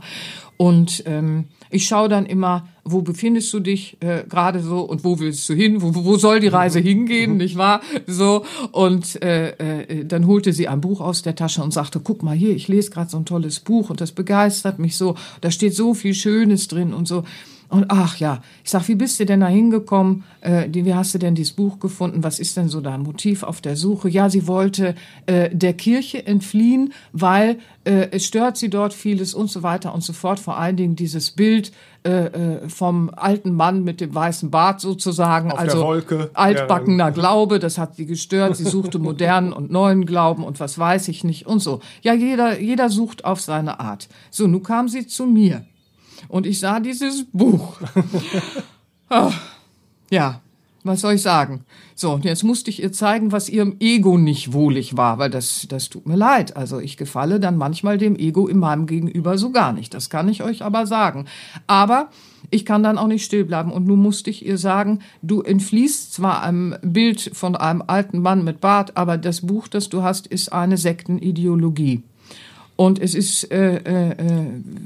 Und 0.58 1.04
ähm, 1.06 1.46
ich 1.72 1.88
schaue 1.88 2.10
dann 2.10 2.26
immer, 2.26 2.68
wo 2.84 3.02
befindest 3.02 3.54
du 3.54 3.60
dich 3.60 3.98
äh, 4.02 4.24
gerade 4.28 4.62
so 4.62 4.82
und 4.82 5.04
wo 5.04 5.20
willst 5.20 5.48
du 5.48 5.54
hin? 5.54 5.82
Wo, 5.82 5.94
wo 5.94 6.18
soll 6.18 6.40
die 6.40 6.48
Reise 6.48 6.80
hingehen, 6.80 7.38
nicht 7.38 7.58
wahr? 7.58 7.82
So 8.08 8.46
und 8.72 9.22
äh, 9.24 9.52
äh, 9.82 10.06
dann 10.06 10.28
holte 10.28 10.54
sie 10.54 10.68
ein 10.68 10.82
Buch 10.82 11.02
aus 11.02 11.22
der 11.22 11.36
Tasche 11.36 11.64
und 11.64 11.72
sagte: 11.72 12.00
Guck 12.00 12.24
mal 12.24 12.36
hier, 12.36 12.56
ich 12.56 12.68
lese 12.68 12.92
gerade 12.92 13.10
so 13.10 13.18
ein 13.18 13.26
tolles 13.26 13.60
Buch 13.60 13.90
und 13.90 14.02
das 14.02 14.12
begeistert 14.12 14.80
mich 14.80 14.98
so. 14.98 15.16
Da 15.42 15.52
steht 15.52 15.76
so 15.76 15.94
viel 15.94 16.14
Schönes 16.14 16.68
drin 16.68 16.94
und 16.94 17.08
so. 17.08 17.24
Und 17.72 17.86
ach 17.88 18.18
ja, 18.18 18.42
ich 18.66 18.70
sag, 18.70 18.90
wie 18.90 18.96
bist 18.96 19.18
du 19.22 19.26
denn 19.26 19.40
da 19.40 19.48
hingekommen? 19.48 20.26
Äh, 20.42 20.68
wie 20.72 20.94
hast 20.94 21.14
du 21.14 21.20
denn 21.20 21.36
dieses 21.36 21.54
Buch 21.54 21.80
gefunden? 21.80 22.22
Was 22.22 22.38
ist 22.38 22.58
denn 22.58 22.68
so 22.68 22.82
dein 22.82 23.02
Motiv 23.02 23.44
auf 23.44 23.62
der 23.62 23.78
Suche? 23.78 24.10
Ja, 24.10 24.30
sie 24.30 24.46
wollte 24.46 24.94
äh, 25.26 25.50
der 25.56 25.74
Kirche 25.74 26.26
entfliehen, 26.28 26.92
weil 27.14 27.60
äh, 27.86 28.10
es 28.12 28.26
stört 28.26 28.58
sie 28.58 28.70
dort 28.70 28.94
vieles 28.94 29.34
und 29.34 29.50
so 29.50 29.64
weiter 29.64 29.94
und 29.94 30.04
so 30.04 30.12
fort. 30.12 30.42
Vor 30.42 30.58
allen 30.58 30.76
Dingen 30.76 30.98
dieses 30.98 31.32
Bild 31.32 31.72
äh, 32.04 32.26
äh, 32.26 32.68
vom 32.68 33.10
alten 33.16 33.54
Mann 33.54 33.86
mit 33.86 34.02
dem 34.02 34.14
weißen 34.14 34.52
Bart 34.52 34.82
sozusagen, 34.82 35.54
Auf 35.54 35.60
also 35.60 36.02
altbackener 36.34 37.12
Glaube, 37.12 37.60
das 37.60 37.78
hat 37.78 37.96
sie 37.96 38.06
gestört. 38.06 38.58
Sie 38.58 38.66
suchte 38.66 39.00
modernen 39.00 39.54
und 39.54 39.72
neuen 39.72 40.06
Glauben 40.06 40.44
und 40.44 40.60
was 40.60 40.78
weiß 40.78 41.08
ich 41.08 41.24
nicht 41.24 41.48
und 41.48 41.60
so. 41.60 41.80
Ja, 42.02 42.14
jeder, 42.14 42.60
jeder 42.60 42.90
sucht 42.90 43.24
auf 43.24 43.40
seine 43.40 43.80
Art. 43.80 44.10
So, 44.30 44.46
nun 44.48 44.62
kam 44.62 44.90
sie 44.90 45.08
zu 45.08 45.26
mir 45.26 45.64
und 46.28 46.46
ich 46.46 46.60
sah 46.60 46.80
dieses 46.80 47.26
Buch. 47.32 47.80
Ah, 49.14 49.34
ja, 50.10 50.40
was 50.84 51.02
soll 51.02 51.16
ich 51.16 51.22
sagen? 51.22 51.66
So, 51.96 52.14
und 52.14 52.26
jetzt 52.26 52.44
musste 52.44 52.70
ich 52.72 52.82
ihr 52.82 52.92
zeigen, 52.92 53.32
was 53.32 53.50
ihrem 53.50 53.76
Ego 53.80 54.18
nicht 54.18 54.54
wohlig 54.54 54.98
war, 54.98 55.20
weil 55.20 55.30
das, 55.30 55.68
das 55.70 55.90
tut 55.90 56.08
mir 56.08 56.16
leid. 56.16 56.56
Also 56.56 56.80
ich 56.80 56.98
gefalle 56.98 57.40
dann 57.40 57.58
manchmal 57.58 57.98
dem 57.98 58.16
Ego 58.16 58.48
in 58.48 58.58
meinem 58.58 58.88
Gegenüber 58.88 59.38
so 59.38 59.52
gar 59.52 59.74
nicht. 59.74 59.94
Das 59.94 60.10
kann 60.10 60.28
ich 60.28 60.42
euch 60.42 60.64
aber 60.64 60.88
sagen. 60.88 61.26
Aber 61.68 62.10
ich 62.50 62.66
kann 62.66 62.82
dann 62.82 62.98
auch 62.98 63.08
nicht 63.08 63.24
still 63.24 63.46
bleiben. 63.46 63.72
Und 63.72 63.86
nun 63.86 64.00
musste 64.00 64.30
ich 64.30 64.46
ihr 64.46 64.58
sagen, 64.58 65.00
du 65.22 65.42
entfliehst 65.42 66.14
zwar 66.14 66.42
einem 66.42 66.76
Bild 66.82 67.32
von 67.34 67.56
einem 67.56 67.84
alten 67.86 68.20
Mann 68.20 68.44
mit 68.44 68.60
Bart, 68.60 68.98
aber 68.98 69.18
das 69.18 69.42
Buch, 69.42 69.68
das 69.68 69.90
du 69.90 70.02
hast, 70.02 70.26
ist 70.26 70.52
eine 70.52 70.78
Sektenideologie. 70.78 72.02
Und 72.76 73.00
es 73.00 73.14
ist 73.14 73.52
äh, 73.52 73.76
äh, 73.76 74.12
äh, 74.12 74.16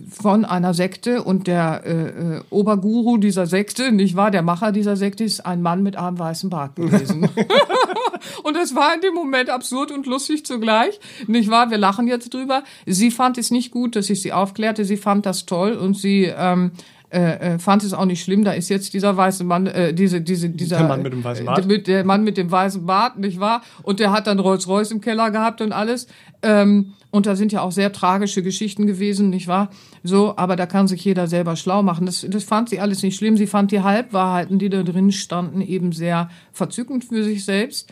von 0.10 0.44
einer 0.44 0.74
Sekte 0.74 1.24
und 1.24 1.48
der 1.48 1.84
äh, 1.86 1.92
äh, 2.38 2.42
Oberguru 2.50 3.18
dieser 3.18 3.48
Sekte, 3.48 3.92
nicht 3.92 4.16
wahr, 4.16 4.32
der 4.32 4.42
Macher 4.42 4.72
dieser 4.72 4.98
Sekte 4.98 5.24
ist 5.24 5.46
ein 5.46 5.62
Mann 5.62 5.82
mit 5.82 5.96
einem 5.96 6.20
weißen 6.20 6.50
Bart 6.50 6.76
gewesen. 6.76 7.30
und 8.44 8.56
das 8.56 8.76
war 8.76 8.94
in 8.96 9.02
dem 9.02 9.14
Moment 9.14 9.50
absurd 9.50 9.92
und 9.92 10.08
lustig 10.08 10.46
zugleich, 10.46 11.00
nicht 11.28 11.50
wahr? 11.50 11.72
Wir 11.72 11.78
lachen 11.78 12.08
jetzt 12.08 12.34
drüber. 12.34 12.64
Sie 12.86 13.12
fand 13.12 13.38
es 13.38 13.52
nicht 13.52 13.72
gut, 13.72 13.96
dass 13.96 14.10
ich 14.10 14.22
sie 14.22 14.34
aufklärte. 14.34 14.84
Sie 14.84 14.98
fand 14.98 15.26
das 15.26 15.46
toll 15.46 15.74
und 15.74 15.98
sie 15.98 16.32
ähm, 16.36 16.72
äh, 17.10 17.54
äh, 17.54 17.60
fand 17.60 17.84
es 17.84 17.94
auch 17.94 18.06
nicht 18.06 18.24
schlimm. 18.24 18.44
Da 18.44 18.54
ist 18.54 18.70
jetzt 18.70 18.94
dieser 18.94 19.16
weiße 19.16 19.44
Mann, 19.44 19.68
äh, 19.68 19.94
diese, 19.94 20.22
diese, 20.22 20.50
dieser 20.50 20.78
Der 20.78 20.88
Mann 20.88 21.02
mit 21.04 21.14
dem 21.14 21.24
weißen 21.24 21.46
Bart. 21.46 21.70
äh, 21.70 21.82
der 21.82 22.04
Mann 22.04 22.24
mit 22.24 22.38
dem 22.38 22.52
weißen 22.52 22.86
Bart, 22.86 23.18
nicht 23.20 23.40
wahr? 23.40 23.62
Und 23.84 24.00
der 24.00 24.12
hat 24.12 24.28
dann 24.28 24.40
Rolls-Royce 24.40 24.92
im 24.92 25.02
Keller 25.02 25.32
gehabt 25.32 25.62
und 25.62 25.72
alles. 25.72 26.08
Ähm, 26.42 26.94
und 27.12 27.26
da 27.26 27.36
sind 27.36 27.52
ja 27.52 27.62
auch 27.62 27.72
sehr 27.72 27.94
tragische 27.94 28.44
Geschichten 28.44 28.88
gewesen, 28.88 29.30
nicht 29.30 29.48
wahr? 29.48 29.70
So, 30.04 30.36
aber 30.36 30.56
da 30.56 30.66
kann 30.66 30.88
sich 30.88 31.06
jeder 31.06 31.28
selber 31.28 31.56
schlau 31.56 31.82
machen. 31.82 32.06
Das, 32.06 32.26
das 32.30 32.44
fand 32.44 32.70
sie 32.70 32.80
alles 32.80 33.04
nicht 33.04 33.16
schlimm. 33.16 33.38
Sie 33.38 33.48
fand 33.48 33.72
die 33.72 33.82
Halbwahrheiten, 33.82 34.60
die 34.60 34.70
da 34.70 34.84
drin 34.84 35.12
standen, 35.12 35.62
eben 35.62 35.92
sehr 35.92 36.30
verzückend 36.52 37.06
für 37.06 37.24
sich 37.24 37.46
selbst. 37.46 37.90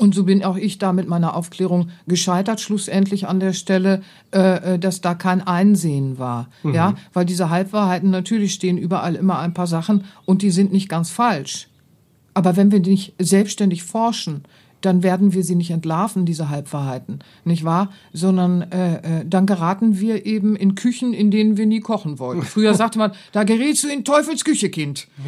Und 0.00 0.14
so 0.14 0.24
bin 0.24 0.42
auch 0.42 0.56
ich 0.56 0.78
da 0.78 0.94
mit 0.94 1.08
meiner 1.08 1.36
Aufklärung 1.36 1.90
gescheitert, 2.06 2.58
schlussendlich 2.62 3.28
an 3.28 3.38
der 3.38 3.52
Stelle, 3.52 4.00
äh, 4.32 4.76
äh, 4.76 4.78
dass 4.78 5.02
da 5.02 5.14
kein 5.14 5.42
Einsehen 5.42 6.18
war. 6.18 6.48
Ja, 6.64 6.94
weil 7.12 7.26
diese 7.26 7.50
Halbwahrheiten 7.50 8.08
natürlich 8.08 8.54
stehen 8.54 8.78
überall 8.78 9.14
immer 9.14 9.38
ein 9.40 9.52
paar 9.52 9.66
Sachen 9.66 10.04
und 10.24 10.40
die 10.40 10.52
sind 10.52 10.72
nicht 10.72 10.88
ganz 10.88 11.10
falsch. 11.10 11.68
Aber 12.32 12.56
wenn 12.56 12.72
wir 12.72 12.80
nicht 12.80 13.12
selbstständig 13.18 13.82
forschen, 13.82 14.44
dann 14.80 15.02
werden 15.02 15.32
wir 15.32 15.44
sie 15.44 15.54
nicht 15.54 15.70
entlarven, 15.70 16.26
diese 16.26 16.48
Halbwahrheiten, 16.48 17.20
nicht 17.44 17.64
wahr? 17.64 17.92
Sondern 18.12 18.62
äh, 18.72 19.20
äh, 19.20 19.24
dann 19.26 19.46
geraten 19.46 20.00
wir 20.00 20.26
eben 20.26 20.56
in 20.56 20.74
Küchen, 20.74 21.12
in 21.12 21.30
denen 21.30 21.56
wir 21.56 21.66
nie 21.66 21.80
kochen 21.80 22.18
wollten. 22.18 22.42
Früher 22.42 22.74
sagte 22.80 22.98
man, 22.98 23.12
da 23.32 23.44
gerätst 23.44 23.84
du 23.84 23.88
in 23.88 24.04
Teufels 24.04 24.44
Küche, 24.44 24.70
Kind. 24.70 25.08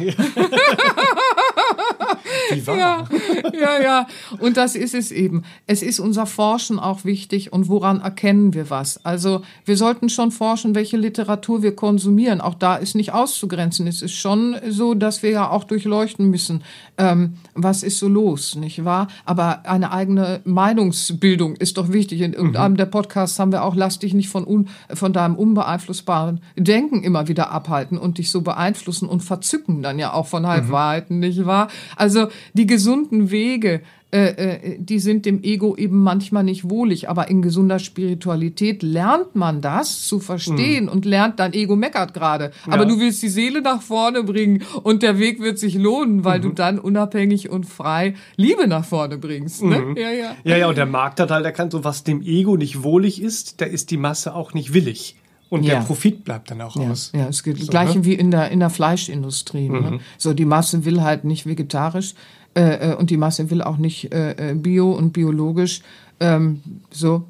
Wahr? 2.65 2.77
Ja, 2.77 3.07
ja, 3.53 3.81
ja. 3.81 4.07
Und 4.39 4.57
das 4.57 4.75
ist 4.75 4.93
es 4.93 5.11
eben. 5.11 5.43
Es 5.67 5.81
ist 5.81 5.99
unser 5.99 6.25
Forschen 6.25 6.79
auch 6.79 7.05
wichtig 7.05 7.53
und 7.53 7.67
woran 7.67 8.01
erkennen 8.01 8.53
wir 8.53 8.69
was? 8.69 9.03
Also 9.05 9.41
wir 9.65 9.77
sollten 9.77 10.09
schon 10.09 10.31
forschen, 10.31 10.75
welche 10.75 10.97
Literatur 10.97 11.63
wir 11.63 11.75
konsumieren. 11.75 12.41
Auch 12.41 12.55
da 12.55 12.75
ist 12.75 12.95
nicht 12.95 13.13
auszugrenzen. 13.13 13.87
Es 13.87 14.01
ist 14.01 14.13
schon 14.13 14.55
so, 14.69 14.93
dass 14.93 15.23
wir 15.23 15.31
ja 15.31 15.49
auch 15.49 15.63
durchleuchten 15.63 16.29
müssen, 16.29 16.63
ähm, 16.97 17.35
was 17.53 17.83
ist 17.83 17.99
so 17.99 18.07
los, 18.07 18.55
nicht 18.55 18.85
wahr? 18.85 19.07
Aber 19.25 19.42
eine 19.51 19.91
eigene 19.91 20.41
Meinungsbildung 20.43 21.55
ist 21.55 21.77
doch 21.77 21.91
wichtig. 21.91 22.21
In 22.21 22.33
irgendeinem 22.33 22.73
mhm. 22.73 22.77
der 22.77 22.85
Podcasts 22.85 23.39
haben 23.39 23.51
wir 23.51 23.63
auch, 23.63 23.75
lass 23.75 23.99
dich 23.99 24.13
nicht 24.13 24.29
von, 24.29 24.45
un, 24.45 24.69
von 24.93 25.13
deinem 25.13 25.35
unbeeinflussbaren 25.35 26.41
Denken 26.55 27.03
immer 27.03 27.27
wieder 27.27 27.51
abhalten 27.51 27.97
und 27.97 28.17
dich 28.17 28.31
so 28.31 28.41
beeinflussen 28.41 29.07
und 29.07 29.21
verzücken 29.21 29.81
dann 29.81 29.99
ja 29.99 30.13
auch 30.13 30.27
von 30.27 30.47
Halbwahrheiten, 30.47 31.17
mhm. 31.17 31.21
nicht 31.21 31.45
wahr? 31.45 31.67
Also 31.95 32.27
die 32.53 32.67
gesunden 32.67 33.31
Wege, 33.31 33.81
äh, 34.13 34.27
äh, 34.27 34.77
die 34.77 34.99
sind 34.99 35.25
dem 35.25 35.41
Ego 35.41 35.75
eben 35.75 35.97
manchmal 35.97 36.43
nicht 36.43 36.69
wohlig, 36.69 37.09
aber 37.09 37.29
in 37.29 37.41
gesunder 37.41 37.79
Spiritualität 37.79 38.83
lernt 38.83 39.35
man 39.35 39.59
das 39.59 40.05
zu 40.05 40.19
verstehen 40.19 40.83
mhm. 40.83 40.91
und 40.91 41.05
lernt, 41.05 41.39
dein 41.39 41.53
Ego 41.53 41.75
meckert 41.75 42.13
gerade, 42.13 42.51
aber 42.67 42.83
ja. 42.83 42.85
du 42.85 42.99
willst 42.99 43.23
die 43.23 43.29
Seele 43.29 43.63
nach 43.63 43.81
vorne 43.81 44.21
bringen 44.21 44.61
und 44.83 45.01
der 45.01 45.17
Weg 45.17 45.41
wird 45.41 45.57
sich 45.57 45.73
lohnen, 45.73 46.23
weil 46.23 46.37
mhm. 46.37 46.43
du 46.43 46.49
dann 46.49 46.77
unabhängig 46.77 47.49
und 47.49 47.65
frei 47.65 48.13
Liebe 48.35 48.67
nach 48.67 48.85
vorne 48.85 49.17
bringst. 49.17 49.63
Ne? 49.63 49.79
Mhm. 49.79 49.97
Ja, 49.97 50.11
ja. 50.11 50.35
ja, 50.43 50.57
ja, 50.57 50.69
und 50.69 50.77
der 50.77 50.85
Markt 50.85 51.19
hat 51.19 51.31
halt 51.31 51.45
erkannt, 51.45 51.71
so 51.71 51.83
was 51.83 52.03
dem 52.03 52.21
Ego 52.21 52.55
nicht 52.55 52.83
wohlig 52.83 53.19
ist, 53.19 53.61
da 53.61 53.65
ist 53.65 53.89
die 53.89 53.97
Masse 53.97 54.35
auch 54.35 54.53
nicht 54.53 54.75
willig. 54.75 55.15
Und 55.49 55.63
ja. 55.63 55.75
der 55.75 55.81
Profit 55.81 56.23
bleibt 56.23 56.49
dann 56.51 56.61
auch 56.61 56.75
ja. 56.75 56.89
aus. 56.89 57.11
Ja, 57.13 57.27
es 57.27 57.43
geht 57.43 57.59
so, 57.59 57.67
gleiche 57.67 57.99
ne? 57.99 58.05
wie 58.05 58.13
in 58.13 58.31
der, 58.31 58.49
in 58.49 58.59
der 58.59 58.71
Fleischindustrie. 58.71 59.69
Ne? 59.69 59.81
Mhm. 59.81 59.89
Ne? 59.89 59.99
So, 60.17 60.33
die 60.33 60.45
Masse 60.45 60.85
will 60.85 61.01
halt 61.01 61.25
nicht 61.25 61.45
vegetarisch 61.45 62.15
äh, 62.55 62.91
äh, 62.91 62.95
und 62.95 63.09
die 63.09 63.17
Masse 63.17 63.49
will 63.49 63.61
auch 63.61 63.77
nicht 63.77 64.13
äh, 64.13 64.51
äh, 64.51 64.55
bio 64.55 64.91
und 64.91 65.11
biologisch. 65.11 65.81
Ähm, 66.19 66.61
so, 66.91 67.25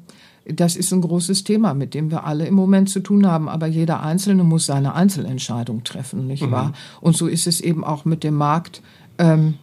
das 0.46 0.76
ist 0.76 0.92
ein 0.92 1.00
großes 1.00 1.44
Thema, 1.44 1.72
mit 1.72 1.94
dem 1.94 2.10
wir 2.10 2.24
alle 2.24 2.46
im 2.46 2.54
Moment 2.54 2.90
zu 2.90 3.00
tun 3.00 3.26
haben. 3.26 3.48
Aber 3.48 3.66
jeder 3.66 4.02
Einzelne 4.02 4.44
muss 4.44 4.66
seine 4.66 4.94
Einzelentscheidung 4.94 5.84
treffen, 5.84 6.26
nicht 6.26 6.46
mhm. 6.46 6.50
wahr? 6.50 6.72
Und 7.00 7.16
so 7.16 7.26
ist 7.26 7.46
es 7.46 7.60
eben 7.60 7.84
auch 7.84 8.04
mit 8.04 8.22
dem 8.22 8.34
Markt. 8.34 8.82
Ähm, 9.18 9.54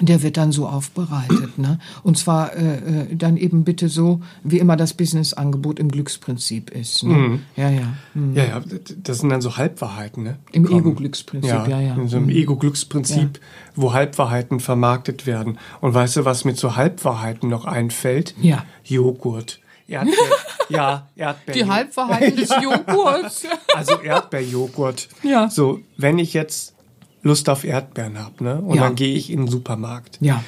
der 0.00 0.22
wird 0.22 0.36
dann 0.36 0.52
so 0.52 0.66
aufbereitet. 0.66 1.58
Ne? 1.58 1.78
Und 2.02 2.18
zwar 2.18 2.54
äh, 2.56 2.76
äh, 2.76 3.14
dann 3.14 3.36
eben 3.36 3.64
bitte 3.64 3.88
so, 3.88 4.20
wie 4.42 4.58
immer 4.58 4.76
das 4.76 4.94
Businessangebot 4.94 5.78
im 5.78 5.90
Glücksprinzip 5.90 6.70
ist. 6.70 7.04
Ne? 7.04 7.14
Mhm. 7.14 7.40
Ja, 7.56 7.70
ja. 7.70 7.92
Mhm. 8.14 8.36
Ja, 8.36 8.44
ja, 8.44 8.62
das 9.02 9.18
sind 9.18 9.28
dann 9.28 9.40
so 9.40 9.56
Halbwahrheiten. 9.56 10.22
Ne? 10.22 10.38
Im 10.52 10.66
Ego-Glücksprinzip, 10.66 11.50
ja, 11.50 11.66
ja, 11.66 11.80
ja. 11.80 11.94
In 11.94 12.08
so 12.08 12.16
einem 12.16 12.26
mhm. 12.26 12.32
Ego-Glücksprinzip, 12.32 13.36
ja. 13.36 13.72
wo 13.76 13.92
Halbwahrheiten 13.92 14.60
vermarktet 14.60 15.26
werden. 15.26 15.58
Und 15.80 15.94
weißt 15.94 16.16
du, 16.16 16.24
was 16.24 16.44
mir 16.44 16.54
zu 16.54 16.76
Halbwahrheiten 16.76 17.48
noch 17.48 17.66
einfällt? 17.66 18.34
Ja. 18.40 18.64
Joghurt. 18.84 19.60
Erdbeer, 19.86 20.14
ja, 20.68 21.08
Erdbeer. 21.16 21.54
Die 21.54 21.64
Halbwahrheiten 21.64 22.36
des 22.36 22.48
Joghurts. 22.62 23.44
Also 23.74 24.00
Erdbeerjoghurt. 24.00 25.08
Ja. 25.24 25.50
So, 25.50 25.80
wenn 25.96 26.18
ich 26.18 26.32
jetzt 26.32 26.74
Lust 27.22 27.48
auf 27.48 27.64
Erdbeeren 27.64 28.18
habe, 28.18 28.42
ne? 28.42 28.60
Und 28.60 28.76
ja. 28.76 28.84
dann 28.84 28.94
gehe 28.94 29.14
ich 29.14 29.30
in 29.30 29.40
den 29.40 29.48
Supermarkt. 29.48 30.18
Ja. 30.20 30.42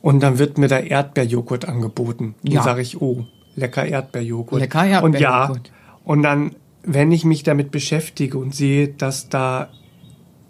Und 0.00 0.20
dann 0.20 0.38
wird 0.38 0.58
mir 0.58 0.68
da 0.68 0.78
Erdbeerjoghurt 0.78 1.66
angeboten. 1.66 2.34
Dann 2.42 2.52
ja. 2.52 2.62
sage 2.62 2.82
ich, 2.82 3.00
oh, 3.00 3.24
lecker 3.54 3.86
Erdbeerjoghurt. 3.86 4.60
Lecker 4.60 4.84
Erdbeerjoghurt. 4.84 5.50
Und 5.50 5.68
ja, 5.68 5.72
und 6.04 6.22
dann, 6.22 6.56
wenn 6.82 7.12
ich 7.12 7.24
mich 7.24 7.44
damit 7.44 7.70
beschäftige 7.70 8.38
und 8.38 8.54
sehe, 8.54 8.88
dass 8.88 9.28
da 9.28 9.68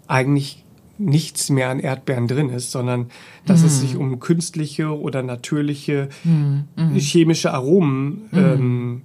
eigentlich 0.07 0.63
nichts 0.97 1.49
mehr 1.49 1.69
an 1.69 1.79
Erdbeeren 1.79 2.27
drin 2.27 2.49
ist, 2.49 2.71
sondern 2.71 3.07
dass 3.45 3.61
mm. 3.61 3.65
es 3.65 3.81
sich 3.81 3.95
um 3.95 4.19
künstliche 4.19 4.97
oder 4.97 5.23
natürliche 5.23 6.09
mm. 6.23 6.95
chemische 6.95 7.51
Aromen 7.53 8.29
mm. 8.31 8.37
ähm, 8.37 9.01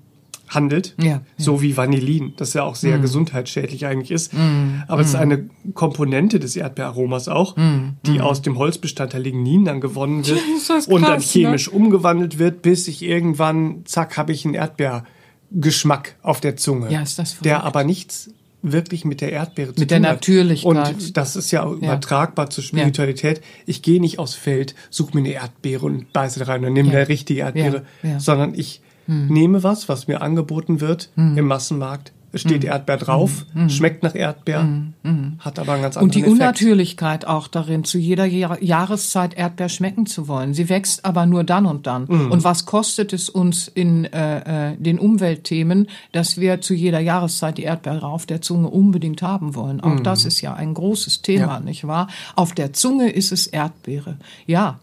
handelt, 0.48 0.94
ja, 1.00 1.20
so 1.36 1.56
ja. 1.56 1.62
wie 1.62 1.76
Vanillin, 1.76 2.32
das 2.36 2.54
ja 2.54 2.62
auch 2.62 2.74
sehr 2.74 2.98
mm. 2.98 3.02
gesundheitsschädlich 3.02 3.86
eigentlich 3.86 4.10
ist. 4.10 4.32
Mm. 4.32 4.82
Aber 4.88 5.02
es 5.02 5.08
ist 5.08 5.14
mm. 5.14 5.20
eine 5.20 5.50
Komponente 5.74 6.40
des 6.40 6.56
Erdbeeraromas 6.56 7.28
auch, 7.28 7.56
mm. 7.56 7.96
die 8.06 8.18
mm. 8.18 8.22
aus 8.22 8.42
dem 8.42 8.58
Holzbestandteil 8.58 9.22
Lignin 9.22 9.64
dann 9.64 9.80
gewonnen 9.80 10.26
wird 10.26 10.40
krass, 10.66 10.86
und 10.86 11.02
dann 11.02 11.18
ne? 11.18 11.24
chemisch 11.24 11.68
ne? 11.68 11.74
umgewandelt 11.74 12.38
wird, 12.38 12.62
bis 12.62 12.88
ich 12.88 13.02
irgendwann, 13.02 13.82
zack, 13.84 14.16
habe 14.16 14.32
ich 14.32 14.44
einen 14.44 14.54
Erdbeergeschmack 14.54 16.16
auf 16.22 16.40
der 16.40 16.56
Zunge. 16.56 16.90
Ja, 16.90 17.02
ist 17.02 17.18
das 17.18 17.32
verrückt. 17.32 17.46
Der 17.46 17.64
aber 17.64 17.84
nichts 17.84 18.30
wirklich 18.62 19.04
mit 19.04 19.20
der 19.20 19.32
Erdbeere 19.32 19.74
zu 19.74 19.80
mit 19.80 19.90
tun 19.90 20.02
der 20.02 20.12
Natürlichkeit. 20.12 20.94
Und 20.94 21.16
das 21.16 21.36
ist 21.36 21.50
ja 21.50 21.70
übertragbar 21.70 22.46
ja. 22.46 22.50
zur 22.50 22.64
Spiritualität. 22.64 23.40
Ich 23.66 23.82
gehe 23.82 24.00
nicht 24.00 24.18
aufs 24.18 24.34
Feld, 24.34 24.74
suche 24.90 25.16
mir 25.16 25.20
eine 25.20 25.32
Erdbeere 25.34 25.86
und 25.86 26.12
beiße 26.12 26.40
da 26.40 26.46
rein 26.46 26.64
und 26.64 26.72
nehme 26.72 26.88
ja. 26.88 26.98
eine 26.98 27.08
richtige 27.08 27.40
Erdbeere, 27.40 27.84
sondern 28.18 28.54
ich 28.54 28.82
hm. 29.08 29.26
nehme 29.28 29.62
was, 29.62 29.88
was 29.88 30.06
mir 30.06 30.22
angeboten 30.22 30.80
wird 30.80 31.10
hm. 31.16 31.36
im 31.36 31.46
Massenmarkt. 31.46 32.12
Es 32.30 32.42
steht 32.42 32.62
hm. 32.62 32.70
Erdbeer 32.70 32.98
drauf, 32.98 33.46
hm. 33.54 33.70
schmeckt 33.70 34.02
nach 34.02 34.14
Erdbeer, 34.14 34.60
hm. 35.02 35.38
hat 35.38 35.58
aber 35.58 35.72
einen 35.72 35.82
ganz 35.82 35.96
anderen 35.96 36.08
Und 36.08 36.14
die 36.14 36.20
Effekt. 36.20 36.32
Unnatürlichkeit 36.32 37.26
auch 37.26 37.48
darin, 37.48 37.84
zu 37.84 37.96
jeder 37.96 38.26
Jahreszeit 38.26 39.32
Erdbeer 39.32 39.70
schmecken 39.70 40.04
zu 40.04 40.28
wollen. 40.28 40.52
Sie 40.52 40.68
wächst 40.68 41.06
aber 41.06 41.24
nur 41.24 41.42
dann 41.42 41.64
und 41.64 41.86
dann. 41.86 42.04
Und 42.04 42.44
was 42.44 42.66
kostet 42.66 43.14
es 43.14 43.30
uns 43.30 43.66
in 43.66 44.04
äh, 44.04 44.72
äh, 44.72 44.76
den 44.76 44.98
Umweltthemen, 44.98 45.88
dass 46.12 46.38
wir 46.38 46.60
zu 46.60 46.74
jeder 46.74 47.00
Jahreszeit 47.00 47.56
die 47.56 47.62
Erdbeere 47.62 48.06
auf 48.06 48.26
der 48.26 48.42
Zunge 48.42 48.68
unbedingt 48.68 49.22
haben 49.22 49.54
wollen? 49.54 49.80
Auch 49.80 50.00
das 50.00 50.26
ist 50.26 50.42
ja 50.42 50.52
ein 50.52 50.74
großes 50.74 51.22
Thema, 51.22 51.54
ja. 51.54 51.60
nicht 51.60 51.86
wahr? 51.86 52.08
Auf 52.36 52.52
der 52.52 52.74
Zunge 52.74 53.08
ist 53.08 53.32
es 53.32 53.46
Erdbeere. 53.46 54.18
Ja, 54.46 54.80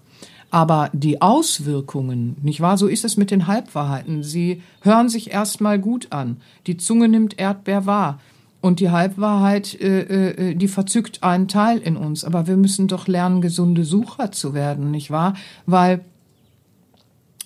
aber 0.55 0.89
die 0.93 1.21
Auswirkungen, 1.21 2.37
nicht 2.41 2.61
wahr? 2.61 2.77
So 2.77 2.87
ist 2.87 3.03
es 3.03 3.17
mit 3.17 3.29
den 3.29 3.45
Halbwahrheiten. 3.45 4.23
Sie 4.23 4.61
hören 4.79 5.09
sich 5.09 5.31
erstmal 5.31 5.79
gut 5.79 6.13
an. 6.13 6.37
Die 6.65 6.77
Zunge 6.77 7.09
nimmt 7.09 7.37
Erdbeer 7.37 7.85
wahr. 7.85 8.21
Und 8.61 8.79
die 8.79 8.89
Halbwahrheit, 8.89 9.77
äh, 9.81 10.51
äh, 10.51 10.55
die 10.55 10.69
verzückt 10.69 11.23
einen 11.23 11.49
Teil 11.49 11.79
in 11.79 11.97
uns. 11.97 12.23
Aber 12.23 12.47
wir 12.47 12.55
müssen 12.55 12.87
doch 12.87 13.09
lernen, 13.09 13.41
gesunde 13.41 13.83
Sucher 13.83 14.31
zu 14.31 14.53
werden, 14.53 14.91
nicht 14.91 15.11
wahr? 15.11 15.33
Weil 15.65 16.05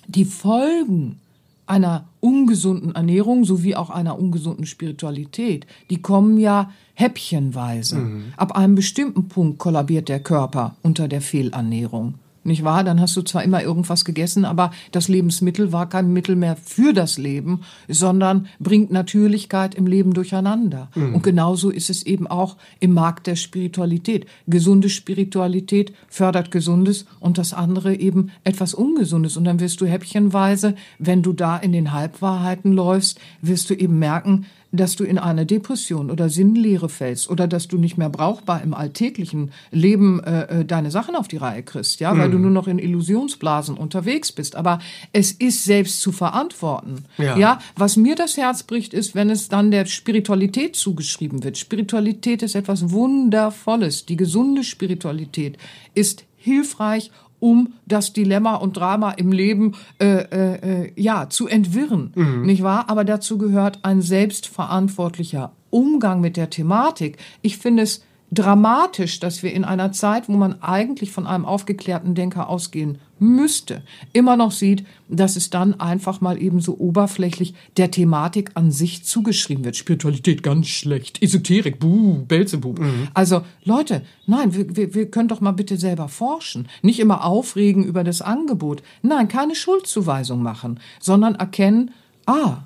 die 0.06 0.24
Folgen 0.24 1.18
einer 1.66 2.04
ungesunden 2.20 2.94
Ernährung 2.94 3.44
sowie 3.44 3.74
auch 3.74 3.90
einer 3.90 4.20
ungesunden 4.20 4.66
Spiritualität, 4.66 5.66
die 5.90 6.00
kommen 6.00 6.38
ja 6.38 6.70
häppchenweise. 6.94 7.96
Mhm. 7.96 8.24
Ab 8.36 8.52
einem 8.52 8.76
bestimmten 8.76 9.26
Punkt 9.26 9.58
kollabiert 9.58 10.08
der 10.08 10.20
Körper 10.20 10.76
unter 10.82 11.08
der 11.08 11.20
Fehlernährung 11.22 12.14
nicht 12.44 12.64
wahr? 12.64 12.84
Dann 12.84 13.00
hast 13.00 13.16
du 13.16 13.22
zwar 13.22 13.44
immer 13.44 13.62
irgendwas 13.62 14.04
gegessen, 14.04 14.44
aber 14.44 14.70
das 14.92 15.08
Lebensmittel 15.08 15.72
war 15.72 15.88
kein 15.88 16.12
Mittel 16.12 16.36
mehr 16.36 16.56
für 16.56 16.92
das 16.92 17.18
Leben, 17.18 17.60
sondern 17.88 18.46
bringt 18.58 18.90
Natürlichkeit 18.90 19.74
im 19.74 19.86
Leben 19.86 20.14
durcheinander. 20.14 20.88
Mhm. 20.94 21.16
Und 21.16 21.22
genauso 21.22 21.70
ist 21.70 21.90
es 21.90 22.04
eben 22.04 22.26
auch 22.26 22.56
im 22.80 22.94
Markt 22.94 23.26
der 23.26 23.36
Spiritualität. 23.36 24.26
Gesunde 24.46 24.88
Spiritualität 24.88 25.92
fördert 26.08 26.50
Gesundes 26.50 27.06
und 27.20 27.38
das 27.38 27.52
andere 27.52 27.94
eben 27.94 28.30
etwas 28.44 28.74
Ungesundes. 28.74 29.36
Und 29.36 29.44
dann 29.44 29.60
wirst 29.60 29.80
du 29.80 29.86
häppchenweise, 29.86 30.74
wenn 30.98 31.22
du 31.22 31.32
da 31.32 31.56
in 31.56 31.72
den 31.72 31.92
Halbwahrheiten 31.92 32.72
läufst, 32.72 33.20
wirst 33.42 33.70
du 33.70 33.74
eben 33.74 33.98
merken, 33.98 34.46
dass 34.72 34.96
du 34.96 35.04
in 35.04 35.18
eine 35.18 35.46
Depression 35.46 36.10
oder 36.10 36.28
Sinnlehre 36.28 36.88
fällst 36.88 37.28
oder 37.28 37.48
dass 37.48 37.68
du 37.68 37.78
nicht 37.78 37.98
mehr 37.98 38.08
brauchbar 38.08 38.62
im 38.62 38.74
alltäglichen 38.74 39.50
Leben 39.70 40.22
äh, 40.22 40.60
äh 40.60 40.64
deine 40.64 40.90
Sachen 40.90 41.16
auf 41.16 41.28
die 41.28 41.38
Reihe 41.38 41.62
kriegst, 41.62 42.00
ja, 42.00 42.16
weil 42.16 42.28
mm. 42.28 42.32
du 42.32 42.36
mhm. 42.38 42.42
nur 42.44 42.52
noch 42.52 42.68
in 42.68 42.78
Illusionsblasen 42.78 43.76
unterwegs 43.76 44.32
bist. 44.32 44.56
Aber 44.56 44.78
es 45.12 45.32
ist 45.32 45.64
selbst 45.64 46.00
zu 46.00 46.12
verantworten. 46.12 47.04
Ja. 47.18 47.36
ja, 47.36 47.58
was 47.76 47.96
mir 47.96 48.14
das 48.14 48.36
Herz 48.36 48.62
bricht, 48.62 48.94
ist, 48.94 49.14
wenn 49.14 49.30
es 49.30 49.48
dann 49.48 49.70
der 49.70 49.86
Spiritualität 49.86 50.76
zugeschrieben 50.76 51.42
wird. 51.42 51.58
Spiritualität 51.58 52.42
ist 52.42 52.54
etwas 52.54 52.90
Wundervolles. 52.90 54.06
Die 54.06 54.16
gesunde 54.16 54.64
Spiritualität 54.64 55.58
ist 55.94 56.24
hilfreich 56.36 57.10
um 57.40 57.74
das 57.86 58.12
Dilemma 58.12 58.54
und 58.54 58.76
Drama 58.76 59.12
im 59.12 59.32
Leben 59.32 59.72
äh, 59.98 60.06
äh, 60.06 60.84
äh, 60.84 60.92
ja 60.96 61.28
zu 61.28 61.48
entwirren, 61.48 62.12
mhm. 62.14 62.46
nicht 62.46 62.62
wahr? 62.62 62.84
Aber 62.88 63.04
dazu 63.04 63.38
gehört 63.38 63.80
ein 63.82 64.02
selbstverantwortlicher 64.02 65.52
Umgang 65.70 66.20
mit 66.20 66.36
der 66.36 66.50
Thematik. 66.50 67.18
Ich 67.42 67.58
finde 67.58 67.82
es 67.82 68.04
dramatisch, 68.30 69.18
dass 69.20 69.42
wir 69.42 69.52
in 69.52 69.64
einer 69.64 69.92
Zeit, 69.92 70.28
wo 70.28 70.32
man 70.32 70.62
eigentlich 70.62 71.10
von 71.10 71.26
einem 71.26 71.44
aufgeklärten 71.44 72.14
Denker 72.14 72.48
ausgehen 72.48 72.98
müsste, 73.20 73.82
immer 74.12 74.36
noch 74.36 74.50
sieht, 74.50 74.84
dass 75.08 75.36
es 75.36 75.50
dann 75.50 75.78
einfach 75.78 76.20
mal 76.20 76.40
eben 76.40 76.60
so 76.60 76.76
oberflächlich 76.78 77.54
der 77.76 77.90
Thematik 77.90 78.50
an 78.54 78.72
sich 78.72 79.04
zugeschrieben 79.04 79.64
wird. 79.64 79.76
Spiritualität 79.76 80.42
ganz 80.42 80.68
schlecht, 80.68 81.22
Esoterik, 81.22 81.78
buh, 81.78 82.24
Belzebub. 82.26 82.78
Mhm. 82.78 83.08
Also 83.14 83.42
Leute, 83.64 84.02
nein, 84.26 84.54
wir, 84.54 84.76
wir, 84.76 84.94
wir 84.94 85.10
können 85.10 85.28
doch 85.28 85.40
mal 85.40 85.52
bitte 85.52 85.76
selber 85.76 86.08
forschen. 86.08 86.68
Nicht 86.82 87.00
immer 87.00 87.24
aufregen 87.24 87.84
über 87.84 88.04
das 88.04 88.22
Angebot. 88.22 88.82
Nein, 89.02 89.28
keine 89.28 89.54
Schuldzuweisung 89.54 90.42
machen, 90.42 90.80
sondern 91.00 91.34
erkennen, 91.34 91.92
ah, 92.26 92.64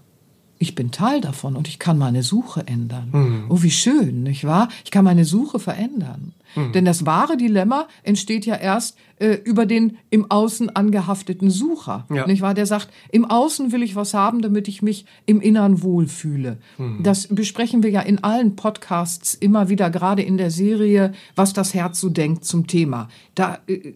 ich 0.64 0.74
bin 0.74 0.90
Teil 0.90 1.20
davon 1.20 1.56
und 1.56 1.68
ich 1.68 1.78
kann 1.78 1.98
meine 1.98 2.22
Suche 2.22 2.66
ändern. 2.66 3.46
Oh, 3.50 3.62
wie 3.62 3.70
schön, 3.70 4.22
nicht 4.22 4.44
wahr? 4.44 4.68
Ich 4.84 4.90
kann 4.90 5.04
meine 5.04 5.24
Suche 5.24 5.58
verändern. 5.58 6.32
Denn 6.72 6.84
das 6.84 7.04
wahre 7.04 7.36
Dilemma 7.36 7.88
entsteht 8.04 8.46
ja 8.46 8.54
erst 8.54 8.96
äh, 9.18 9.34
über 9.44 9.66
den 9.66 9.96
im 10.10 10.30
Außen 10.30 10.70
angehafteten 10.76 11.50
Sucher, 11.50 12.06
Ja. 12.14 12.28
nicht 12.28 12.42
wahr? 12.42 12.54
Der 12.54 12.66
sagt, 12.66 12.90
im 13.10 13.24
Außen 13.24 13.72
will 13.72 13.82
ich 13.82 13.96
was 13.96 14.14
haben, 14.14 14.40
damit 14.40 14.68
ich 14.68 14.80
mich 14.80 15.04
im 15.26 15.40
Innern 15.40 15.82
wohlfühle. 15.82 16.58
Das 17.02 17.26
besprechen 17.26 17.82
wir 17.82 17.90
ja 17.90 18.02
in 18.02 18.22
allen 18.22 18.54
Podcasts 18.54 19.34
immer 19.34 19.68
wieder, 19.68 19.90
gerade 19.90 20.22
in 20.22 20.36
der 20.36 20.52
Serie, 20.52 21.12
was 21.34 21.54
das 21.54 21.74
Herz 21.74 22.00
so 22.00 22.08
denkt 22.08 22.44
zum 22.44 22.68
Thema. 22.68 23.08
Da 23.34 23.58
äh, 23.66 23.72
äh, 23.72 23.94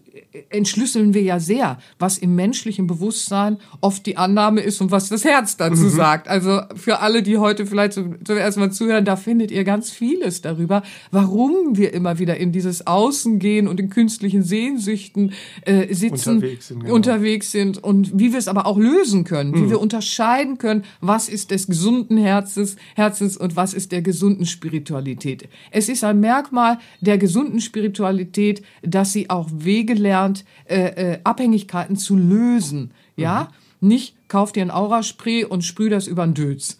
entschlüsseln 0.51 1.15
wir 1.15 1.23
ja 1.23 1.39
sehr, 1.39 1.79
was 2.01 2.19
im 2.19 2.35
menschlichen 2.35 2.89
Bewusstsein 2.89 3.59
oft 3.81 4.05
die 4.05 4.17
Annahme 4.17 4.63
ist 4.63 4.81
und 4.81 4.91
was 4.91 5.09
das 5.09 5.25
Herz 5.25 5.57
dazu 5.57 5.89
sagt. 5.89 6.27
Also 6.27 6.58
für 6.75 7.01
alle, 7.01 7.23
die 7.23 7.39
heute 7.39 7.67
vielleicht 7.67 7.93
zum, 7.93 8.25
zum 8.25 8.37
ersten 8.37 8.61
Mal 8.61 8.71
zuhören, 8.71 9.05
da 9.05 9.17
findet 9.17 9.51
ihr 9.51 9.65
ganz 9.65 9.91
vieles 9.91 10.41
darüber, 10.43 10.83
warum 11.11 11.77
wir 11.77 11.93
immer 11.95 12.19
wieder 12.19 12.37
in 12.37 12.53
dieses 12.53 12.87
Außen 12.87 13.39
gehen 13.39 13.69
und 13.69 13.81
in 13.81 13.91
künstlichen 13.91 14.43
Sehnsüchten 14.43 15.33
äh, 15.63 15.93
sitzen, 15.95 16.37
Unterwegs 16.37 16.69
sind, 16.69 16.81
genau. 16.81 16.95
unterwegs 16.95 17.53
sind 17.53 17.83
und 17.83 18.19
wie 18.19 18.33
wir 18.33 18.39
es 18.39 18.49
aber 18.49 18.67
auch 18.67 18.79
lösen 18.79 19.25
können, 19.25 19.51
Mhm. 19.51 19.65
wie 19.67 19.71
wir 19.71 19.81
unterscheiden 19.81 20.59
können, 20.59 20.85
was 21.01 21.29
ist 21.29 21.51
des 21.51 21.67
gesunden 21.67 22.17
Herzens, 22.19 22.77
Herzens 22.95 23.37
und 23.37 23.57
was 23.57 23.75
ist 23.75 23.93
der 23.93 24.03
gesunden 24.03 24.47
Spiritualität. 24.47 25.49
Es 25.71 25.89
ist 25.89 26.05
ein 26.05 26.21
Merkmal 26.21 26.79
der 27.01 27.19
gesunden 27.19 27.61
Spiritualität, 27.61 28.63
dass 28.83 29.13
sie 29.13 29.31
auch 29.31 29.49
Wege 29.53 29.95
lernt, 29.95 30.45
äh, 30.67 31.13
äh, 31.15 31.19
Abhängigkeiten 31.25 31.97
zu 31.97 32.17
lösen. 32.17 32.91
Ja, 33.17 33.45
Mhm. 33.51 33.55
Nicht 33.81 34.15
kauf 34.29 34.53
dir 34.53 34.63
ein 34.63 34.71
Auraspray 34.71 35.45
und 35.45 35.65
sprüh 35.65 35.89
das 35.89 36.07
über 36.07 36.25
den 36.25 36.35
Dötz. 36.35 36.79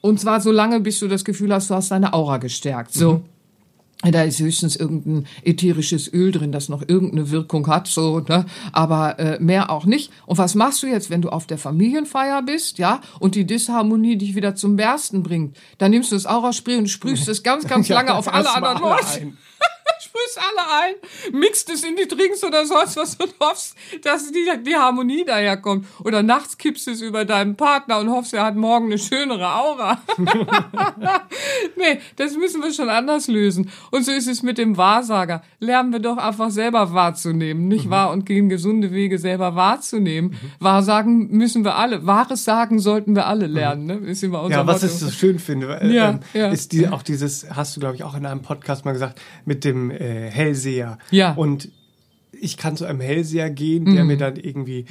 Und 0.00 0.20
zwar 0.20 0.40
so 0.40 0.52
lange, 0.52 0.80
bis 0.80 1.00
du 1.00 1.08
das 1.08 1.24
Gefühl 1.24 1.52
hast, 1.52 1.70
du 1.70 1.74
hast 1.74 1.90
deine 1.90 2.14
Aura 2.14 2.38
gestärkt. 2.38 2.92
So. 2.94 3.22
Da 4.02 4.22
ist 4.22 4.38
höchstens 4.38 4.76
irgendein 4.76 5.26
ätherisches 5.42 6.12
Öl 6.12 6.30
drin, 6.30 6.52
das 6.52 6.68
noch 6.68 6.84
irgendeine 6.86 7.32
Wirkung 7.32 7.66
hat, 7.66 7.88
so, 7.88 8.20
ne? 8.20 8.46
aber 8.70 9.18
äh, 9.18 9.40
mehr 9.40 9.70
auch 9.70 9.86
nicht. 9.86 10.12
Und 10.24 10.38
was 10.38 10.54
machst 10.54 10.84
du 10.84 10.86
jetzt, 10.86 11.10
wenn 11.10 11.20
du 11.20 11.30
auf 11.30 11.48
der 11.48 11.58
Familienfeier 11.58 12.42
bist, 12.42 12.78
ja, 12.78 13.00
und 13.18 13.34
die 13.34 13.44
Disharmonie 13.44 14.16
dich 14.16 14.36
wieder 14.36 14.54
zum 14.54 14.76
Bersten 14.76 15.24
bringt? 15.24 15.56
Dann 15.78 15.90
nimmst 15.90 16.12
du 16.12 16.16
das 16.16 16.26
Auraspray 16.26 16.76
und 16.76 16.88
sprühst 16.88 17.26
es 17.28 17.42
ganz, 17.42 17.66
ganz 17.66 17.88
lange 17.88 18.14
auf 18.14 18.32
alle 18.32 18.54
anderen 18.54 18.84
ein. 18.84 19.36
Sprühst 20.08 20.38
alle 20.38 20.84
ein, 20.84 21.38
mixt 21.38 21.68
es 21.70 21.84
in 21.84 21.94
die 21.96 22.08
Drinks 22.08 22.42
oder 22.42 22.64
sonst 22.66 22.96
was 22.96 23.16
und 23.16 23.34
hoffst, 23.40 23.76
dass 24.02 24.30
die, 24.32 24.46
die 24.66 24.74
Harmonie 24.74 25.24
daherkommt. 25.24 25.86
Oder 26.04 26.22
nachts 26.22 26.56
kippst 26.56 26.86
du 26.86 26.92
es 26.92 27.02
über 27.02 27.24
deinen 27.26 27.56
Partner 27.56 27.98
und 27.98 28.08
hoffst, 28.10 28.32
er 28.32 28.44
hat 28.44 28.56
morgen 28.56 28.86
eine 28.86 28.98
schönere 28.98 29.52
Aura. 29.54 30.00
nee, 31.76 31.98
das 32.16 32.36
müssen 32.36 32.62
wir 32.62 32.72
schon 32.72 32.88
anders 32.88 33.28
lösen. 33.28 33.70
Und 33.90 34.04
so 34.04 34.12
ist 34.12 34.28
es 34.28 34.42
mit 34.42 34.58
dem 34.58 34.76
Wahrsager. 34.76 35.42
Lernen 35.60 35.92
wir 35.92 36.00
doch 36.00 36.16
einfach 36.16 36.50
selber 36.50 36.92
wahrzunehmen, 36.92 37.68
nicht 37.68 37.86
Mhm. 37.86 37.90
wahr? 37.90 38.10
Und 38.10 38.24
gehen 38.26 38.48
gesunde 38.48 38.92
Wege 38.92 39.18
selber 39.18 39.54
wahrzunehmen. 39.54 40.36
Wahrsagen 40.58 41.28
müssen 41.30 41.64
wir 41.64 41.76
alle. 41.76 42.06
Wahres 42.06 42.44
Sagen 42.44 42.78
sollten 42.78 43.14
wir 43.14 43.26
alle 43.26 43.46
lernen, 43.46 43.86
ne? 43.86 43.94
Ist 43.96 44.22
immer 44.22 44.42
unser 44.42 44.62
Mhm. 44.62 44.68
Ja, 44.68 44.74
was 44.74 44.82
Motto. 44.82 44.94
ich 44.94 45.00
so 45.00 45.10
schön 45.10 45.38
finde, 45.38 45.80
äh, 45.80 45.92
Ja, 45.92 46.10
ähm, 46.10 46.20
ja. 46.32 46.48
ist 46.48 46.72
die, 46.72 46.88
auch 46.88 47.02
dieses, 47.02 47.46
hast 47.50 47.76
du 47.76 47.80
glaube 47.80 47.96
ich 47.96 48.04
auch 48.04 48.14
in 48.14 48.24
einem 48.26 48.42
Podcast 48.42 48.84
mal 48.84 48.92
gesagt, 48.92 49.20
mit 49.44 49.64
dem 49.64 49.90
äh, 49.98 50.30
Hellseher. 50.30 50.98
Ja. 51.10 51.32
Und 51.34 51.68
ich 52.40 52.56
kann 52.56 52.76
zu 52.76 52.84
einem 52.84 53.00
Hellseher 53.00 53.50
gehen, 53.50 53.84
der 53.86 54.02
Mhm. 54.04 54.06
mir 54.08 54.16
dann 54.16 54.36
irgendwie 54.36 54.84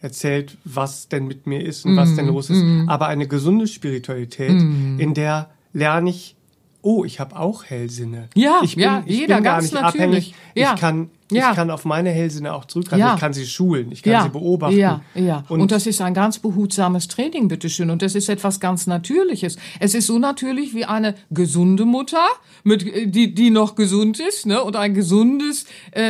erzählt, 0.00 0.56
was 0.64 1.08
denn 1.08 1.26
mit 1.26 1.46
mir 1.46 1.60
ist 1.62 1.84
und 1.84 1.92
Mhm. 1.92 1.96
was 1.96 2.14
denn 2.14 2.26
los 2.28 2.48
ist. 2.50 2.64
Aber 2.86 3.08
eine 3.08 3.26
gesunde 3.28 3.66
Spiritualität, 3.66 4.50
in 4.98 5.12
der 5.14 5.50
lerne 5.72 6.10
ich, 6.10 6.36
oh, 6.84 7.04
ich 7.04 7.18
habe 7.18 7.36
auch 7.38 7.64
Hellsinne. 7.64 8.28
Ja, 8.34 8.60
ich 8.62 8.74
bin, 8.76 8.84
ja, 8.84 9.02
ich 9.06 9.20
jeder, 9.20 9.36
bin 9.36 9.44
gar 9.44 9.54
ganz 9.54 9.72
nicht 9.72 9.80
natürlich. 9.80 10.04
abhängig. 10.04 10.34
Ja. 10.54 10.74
Ich 10.74 10.80
kann, 10.80 11.10
Ja. 11.30 11.50
ich 11.50 11.56
kann 11.56 11.70
auf 11.70 11.84
meine 11.86 12.10
Hellsinne 12.10 12.52
auch 12.52 12.66
zurückgreifen. 12.66 13.00
Ja. 13.00 13.14
Ich 13.14 13.20
kann 13.20 13.32
sie 13.32 13.46
schulen, 13.46 13.90
ich 13.90 14.02
kann 14.02 14.22
sie 14.24 14.28
beobachten. 14.28 14.76
Ja, 14.76 15.00
ja. 15.14 15.44
Und, 15.48 15.62
Und, 15.62 15.72
das 15.72 15.86
ist 15.86 16.00
ein 16.02 16.12
ganz 16.12 16.38
behutsames 16.38 17.08
Training, 17.08 17.48
bitteschön. 17.48 17.88
Und 17.90 18.02
das 18.02 18.14
ist 18.14 18.28
etwas 18.28 18.60
ganz 18.60 18.86
Natürliches. 18.86 19.56
Es 19.80 19.94
ist 19.94 20.06
so 20.08 20.18
natürlich 20.18 20.74
wie 20.74 20.84
eine 20.84 21.14
gesunde 21.30 21.86
Mutter, 21.86 22.24
mit, 22.64 22.84
äh, 22.86 23.06
die, 23.06 23.34
die 23.34 23.48
noch 23.50 23.74
gesund 23.76 24.20
ist, 24.20 24.44
ne, 24.46 24.62
und 24.62 24.76
ein 24.76 24.92
gesundes 24.92 25.64
äh, 25.92 26.02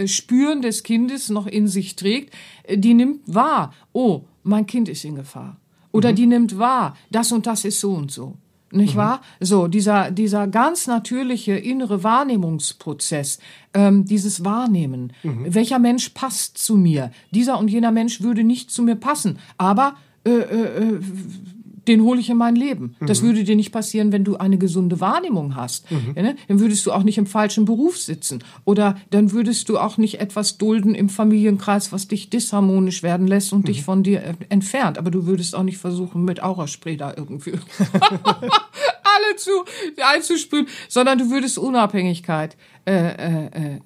äh, 0.00 0.08
Spüren 0.08 0.62
des 0.62 0.82
Kindes 0.82 1.28
noch 1.28 1.46
in 1.46 1.68
sich 1.68 1.94
trägt. 1.94 2.34
Äh, 2.64 2.78
Die 2.78 2.94
nimmt 2.94 3.20
wahr, 3.26 3.74
oh, 3.92 4.22
mein 4.44 4.66
Kind 4.66 4.88
ist 4.88 5.04
in 5.04 5.14
Gefahr. 5.14 5.58
Oder 5.92 6.14
die 6.14 6.26
nimmt 6.26 6.58
wahr, 6.58 6.96
das 7.10 7.32
und 7.32 7.46
das 7.46 7.66
ist 7.66 7.78
so 7.80 7.92
und 7.92 8.10
so. 8.10 8.38
Nicht 8.72 8.96
wahr? 8.96 9.20
So, 9.40 9.68
dieser, 9.68 10.10
dieser 10.10 10.46
ganz 10.46 10.86
natürliche 10.86 11.52
innere 11.52 12.02
Wahrnehmungsprozess, 12.02 13.38
ähm, 13.74 14.04
dieses 14.04 14.44
Wahrnehmen. 14.44 15.12
Welcher 15.22 15.78
Mensch 15.78 16.10
passt 16.10 16.58
zu 16.58 16.76
mir? 16.76 17.10
Dieser 17.32 17.58
und 17.58 17.68
jener 17.68 17.90
Mensch 17.90 18.22
würde 18.22 18.44
nicht 18.44 18.70
zu 18.70 18.82
mir 18.82 18.96
passen, 18.96 19.38
aber 19.58 19.96
äh, 20.24 20.30
äh, 20.30 20.94
äh, 20.94 21.00
den 21.88 22.02
hole 22.02 22.20
ich 22.20 22.30
in 22.30 22.36
mein 22.36 22.56
Leben. 22.56 22.96
Das 23.00 23.22
würde 23.22 23.44
dir 23.44 23.56
nicht 23.56 23.72
passieren, 23.72 24.12
wenn 24.12 24.24
du 24.24 24.36
eine 24.36 24.58
gesunde 24.58 25.00
Wahrnehmung 25.00 25.56
hast. 25.56 25.86
Ja, 26.14 26.22
ne? 26.22 26.36
Dann 26.48 26.60
würdest 26.60 26.86
du 26.86 26.92
auch 26.92 27.02
nicht 27.02 27.18
im 27.18 27.26
falschen 27.26 27.64
Beruf 27.64 27.98
sitzen. 27.98 28.44
Oder 28.64 28.96
dann 29.10 29.32
würdest 29.32 29.68
du 29.68 29.78
auch 29.78 29.98
nicht 29.98 30.20
etwas 30.20 30.58
dulden 30.58 30.94
im 30.94 31.08
Familienkreis, 31.08 31.92
was 31.92 32.08
dich 32.08 32.30
disharmonisch 32.30 33.02
werden 33.02 33.26
lässt 33.26 33.52
und 33.52 33.68
dich 33.68 33.82
von 33.82 34.02
dir 34.02 34.22
entfernt. 34.48 34.98
Aber 34.98 35.10
du 35.10 35.26
würdest 35.26 35.54
auch 35.54 35.62
nicht 35.62 35.78
versuchen, 35.78 36.24
mit 36.24 36.42
Auraspray 36.42 36.96
da 36.96 37.12
irgendwie 37.16 37.52
alle 39.16 39.36
zu 39.36 39.50
einzusprühen, 40.14 40.68
sondern 40.88 41.18
du 41.18 41.30
würdest 41.30 41.58
Unabhängigkeit 41.58 42.56
äh, 42.84 42.94
äh, 42.94 43.46
äh, 43.46 43.80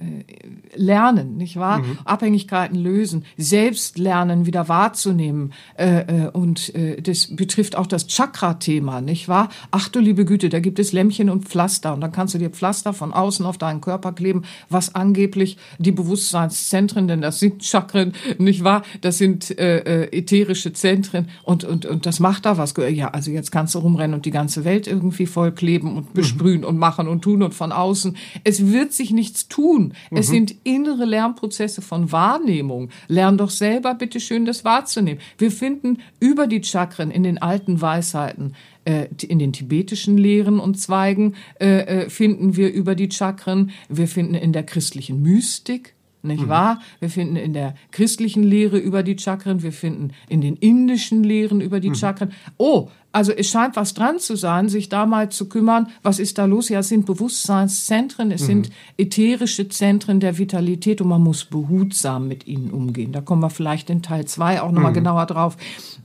lernen, 0.74 1.36
nicht 1.36 1.56
wahr? 1.56 1.84
Abhängigkeiten 2.06 2.78
lösen, 2.78 3.26
selbst 3.36 3.98
lernen, 3.98 4.46
wieder 4.46 4.68
wahrzunehmen. 4.70 5.52
Äh, 5.76 5.98
äh, 6.00 6.30
und 6.30 6.74
äh, 6.74 7.02
das 7.02 7.36
betrifft 7.36 7.76
auch 7.76 7.86
das 7.86 8.06
Chakra-Thema, 8.06 9.02
nicht 9.02 9.28
wahr? 9.28 9.50
Ach 9.70 9.90
du 9.90 10.00
liebe 10.00 10.24
Güte, 10.24 10.48
da 10.48 10.60
gibt 10.60 10.78
es 10.78 10.92
Lämmchen 10.92 11.28
und 11.28 11.44
Pflaster 11.44 11.92
und 11.92 12.00
dann 12.00 12.10
kannst 12.10 12.32
du 12.34 12.38
dir 12.38 12.48
Pflaster 12.48 12.94
von 12.94 13.12
außen 13.12 13.44
auf 13.44 13.58
deinen 13.58 13.82
Körper 13.82 14.12
kleben, 14.12 14.44
was 14.70 14.94
angeblich 14.94 15.58
die 15.78 15.92
Bewusstseinszentren, 15.92 17.06
denn 17.06 17.20
das 17.20 17.38
sind 17.38 17.64
Chakren, 17.64 18.14
nicht 18.38 18.64
wahr? 18.64 18.82
Das 19.02 19.18
sind 19.18 19.58
ätherische 19.58 20.72
Zentren 20.72 21.28
und, 21.42 21.64
und, 21.64 21.84
und 21.84 22.06
das 22.06 22.18
macht 22.18 22.46
da 22.46 22.56
was. 22.56 22.72
Ja, 22.90 23.08
also 23.08 23.30
jetzt 23.30 23.52
kannst 23.52 23.74
du 23.74 23.80
rumrennen 23.80 24.14
und 24.14 24.24
die 24.24 24.30
ganze 24.30 24.64
Welt 24.64 24.86
irgendwie 24.86 25.15
kleben 25.54 25.96
und 25.96 26.14
besprühen 26.14 26.64
und 26.64 26.78
machen 26.78 27.08
und 27.08 27.22
tun 27.22 27.42
und 27.42 27.54
von 27.54 27.72
außen. 27.72 28.16
Es 28.44 28.66
wird 28.66 28.92
sich 28.92 29.10
nichts 29.10 29.48
tun. 29.48 29.94
Es 30.10 30.28
sind 30.28 30.54
innere 30.64 31.04
Lernprozesse 31.04 31.82
von 31.82 32.12
Wahrnehmung. 32.12 32.90
Lern 33.08 33.38
doch 33.38 33.50
selber 33.50 33.94
bitte 33.94 34.20
schön 34.20 34.44
das 34.44 34.64
wahrzunehmen. 34.64 35.20
Wir 35.38 35.50
finden 35.50 35.98
über 36.20 36.46
die 36.46 36.62
Chakren 36.62 37.10
in 37.10 37.22
den 37.22 37.38
alten 37.38 37.80
Weisheiten 37.80 38.54
äh, 38.84 39.08
in 39.26 39.38
den 39.38 39.52
tibetischen 39.52 40.18
Lehren 40.18 40.60
und 40.60 40.78
Zweigen 40.78 41.34
äh, 41.60 42.04
äh, 42.04 42.10
finden 42.10 42.56
wir 42.56 42.72
über 42.72 42.94
die 42.94 43.10
Chakren. 43.10 43.70
Wir 43.88 44.08
finden 44.08 44.34
in 44.34 44.52
der 44.52 44.62
christlichen 44.62 45.22
Mystik 45.22 45.96
nicht 46.26 46.48
wahr? 46.48 46.80
Wir 46.98 47.08
finden 47.08 47.36
in 47.36 47.52
der 47.52 47.74
christlichen 47.92 48.42
Lehre 48.42 48.78
über 48.78 49.02
die 49.02 49.16
Chakren, 49.16 49.62
wir 49.62 49.72
finden 49.72 50.10
in 50.28 50.40
den 50.40 50.56
indischen 50.56 51.22
Lehren 51.22 51.60
über 51.60 51.80
die 51.80 51.94
Chakren. 51.94 52.32
Oh, 52.58 52.88
also 53.16 53.32
es 53.32 53.48
scheint 53.48 53.76
was 53.76 53.94
dran 53.94 54.18
zu 54.18 54.36
sein, 54.36 54.68
sich 54.68 54.90
da 54.90 55.06
mal 55.06 55.30
zu 55.30 55.48
kümmern, 55.48 55.88
was 56.02 56.18
ist 56.18 56.36
da 56.36 56.44
los? 56.44 56.68
Ja, 56.68 56.80
es 56.80 56.88
sind 56.90 57.06
Bewusstseinszentren, 57.06 58.30
es 58.30 58.44
sind 58.44 58.68
ätherische 58.98 59.68
Zentren 59.70 60.20
der 60.20 60.36
Vitalität 60.36 61.00
und 61.00 61.08
man 61.08 61.22
muss 61.22 61.46
behutsam 61.46 62.28
mit 62.28 62.46
ihnen 62.46 62.70
umgehen. 62.70 63.12
Da 63.12 63.22
kommen 63.22 63.40
wir 63.42 63.48
vielleicht 63.48 63.88
in 63.88 64.02
Teil 64.02 64.26
zwei 64.26 64.60
auch 64.60 64.70
nochmal 64.70 64.92
genauer 64.92 65.24
drauf. 65.24 65.56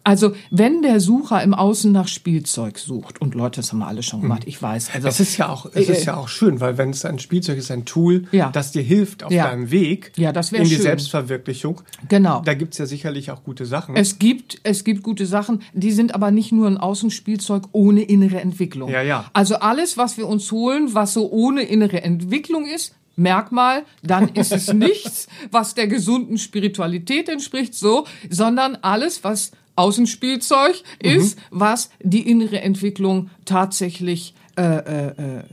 Also, 0.03 0.33
wenn 0.49 0.81
der 0.81 0.99
Sucher 0.99 1.43
im 1.43 1.53
Außen 1.53 1.91
nach 1.91 2.07
Spielzeug 2.07 2.79
sucht, 2.79 3.21
und 3.21 3.35
Leute, 3.35 3.59
das 3.61 3.71
haben 3.71 3.79
wir 3.79 3.87
alle 3.87 4.01
schon 4.03 4.21
gemacht, 4.21 4.43
ich 4.45 4.59
weiß. 4.61 4.91
Also, 4.95 5.09
Es 5.09 5.19
ist 5.19 5.37
ja 5.37 5.49
auch, 5.49 5.67
es 5.73 5.89
ist 5.89 6.05
ja 6.05 6.15
auch 6.15 6.27
schön, 6.29 6.59
weil 6.59 6.77
wenn 6.77 6.89
es 6.91 7.03
ein 7.05 7.19
Spielzeug 7.19 7.57
ist, 7.57 7.69
ein 7.71 7.85
Tool, 7.85 8.25
Ja. 8.31 8.49
das 8.51 8.71
dir 8.71 8.81
hilft 8.81 9.23
auf 9.23 9.31
Ja. 9.31 9.49
deinem 9.49 9.69
Weg 9.69 10.13
Ja, 10.15 10.31
das 10.31 10.51
in 10.53 10.63
die 10.63 10.69
schön. 10.71 10.81
Selbstverwirklichung. 10.81 11.81
Genau. 12.07 12.41
Da 12.45 12.53
gibt's 12.53 12.77
ja 12.77 12.85
sicherlich 12.85 13.29
auch 13.31 13.43
gute 13.43 13.65
Sachen. 13.65 13.95
Es 13.95 14.17
gibt, 14.17 14.59
es 14.63 14.83
gibt 14.83 15.03
gute 15.03 15.25
Sachen, 15.25 15.61
die 15.73 15.91
sind 15.91 16.15
aber 16.15 16.31
nicht 16.31 16.51
nur 16.51 16.67
ein 16.67 16.77
Außenspielzeug 17.01 17.63
ohne 17.71 18.03
innere 18.03 18.39
Entwicklung. 18.41 18.89
Ja, 18.89 19.01
ja. 19.01 19.25
Also 19.33 19.55
alles, 19.55 19.97
was 19.97 20.17
wir 20.17 20.27
uns 20.27 20.51
holen, 20.51 20.93
was 20.93 21.13
so 21.13 21.31
ohne 21.31 21.63
innere 21.63 22.03
Entwicklung 22.03 22.65
ist, 22.65 22.95
Merkmal, 23.15 23.83
dann 24.03 24.29
ist 24.29 24.53
es 24.53 24.71
nichts, 24.73 25.27
was 25.51 25.73
der 25.73 25.87
gesunden 25.87 26.37
Spiritualität 26.37 27.27
entspricht, 27.27 27.73
so, 27.73 28.05
sondern 28.29 28.77
alles, 28.81 29.23
was 29.23 29.51
Außenspielzeug 29.75 30.83
ist, 31.01 31.39
was 31.49 31.89
die 32.01 32.29
innere 32.29 32.61
Entwicklung 32.61 33.29
tatsächlich 33.45 34.35
äh, 34.57 34.61
äh, 34.61 35.07
äh, 35.07 35.43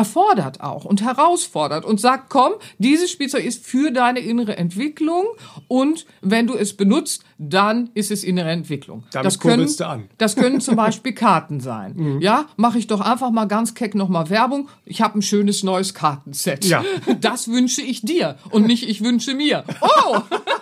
erfordert 0.00 0.62
auch 0.62 0.86
und 0.86 1.02
herausfordert 1.02 1.84
und 1.84 2.00
sagt, 2.00 2.30
komm, 2.30 2.54
dieses 2.78 3.10
Spielzeug 3.10 3.44
ist 3.44 3.66
für 3.66 3.90
deine 3.90 4.20
innere 4.20 4.56
Entwicklung 4.56 5.26
und 5.68 6.06
wenn 6.22 6.46
du 6.46 6.54
es 6.54 6.74
benutzt, 6.74 7.22
dann 7.36 7.90
ist 7.92 8.10
es 8.10 8.24
innere 8.24 8.50
Entwicklung. 8.50 9.04
Damit 9.12 9.26
das 9.26 9.38
können, 9.38 9.70
du 9.76 9.86
an. 9.86 10.08
das 10.16 10.36
können 10.36 10.62
zum 10.62 10.76
Beispiel 10.84 11.12
Karten 11.12 11.60
sein. 11.60 12.18
Ja, 12.20 12.46
mache 12.56 12.78
ich 12.78 12.86
doch 12.86 13.02
einfach 13.02 13.30
mal 13.30 13.44
ganz 13.44 13.74
keck 13.74 13.94
nochmal 13.94 14.30
Werbung. 14.30 14.70
Ich 14.86 15.02
habe 15.02 15.18
ein 15.18 15.22
schönes 15.22 15.62
neues 15.62 15.92
Kartenset. 15.92 16.64
Ja. 16.64 16.82
Das 17.20 17.48
wünsche 17.48 17.82
ich 17.82 18.00
dir 18.00 18.36
und 18.50 18.66
nicht 18.66 18.88
ich 18.88 19.04
wünsche 19.04 19.34
mir. 19.34 19.64
Oh! 19.82 20.20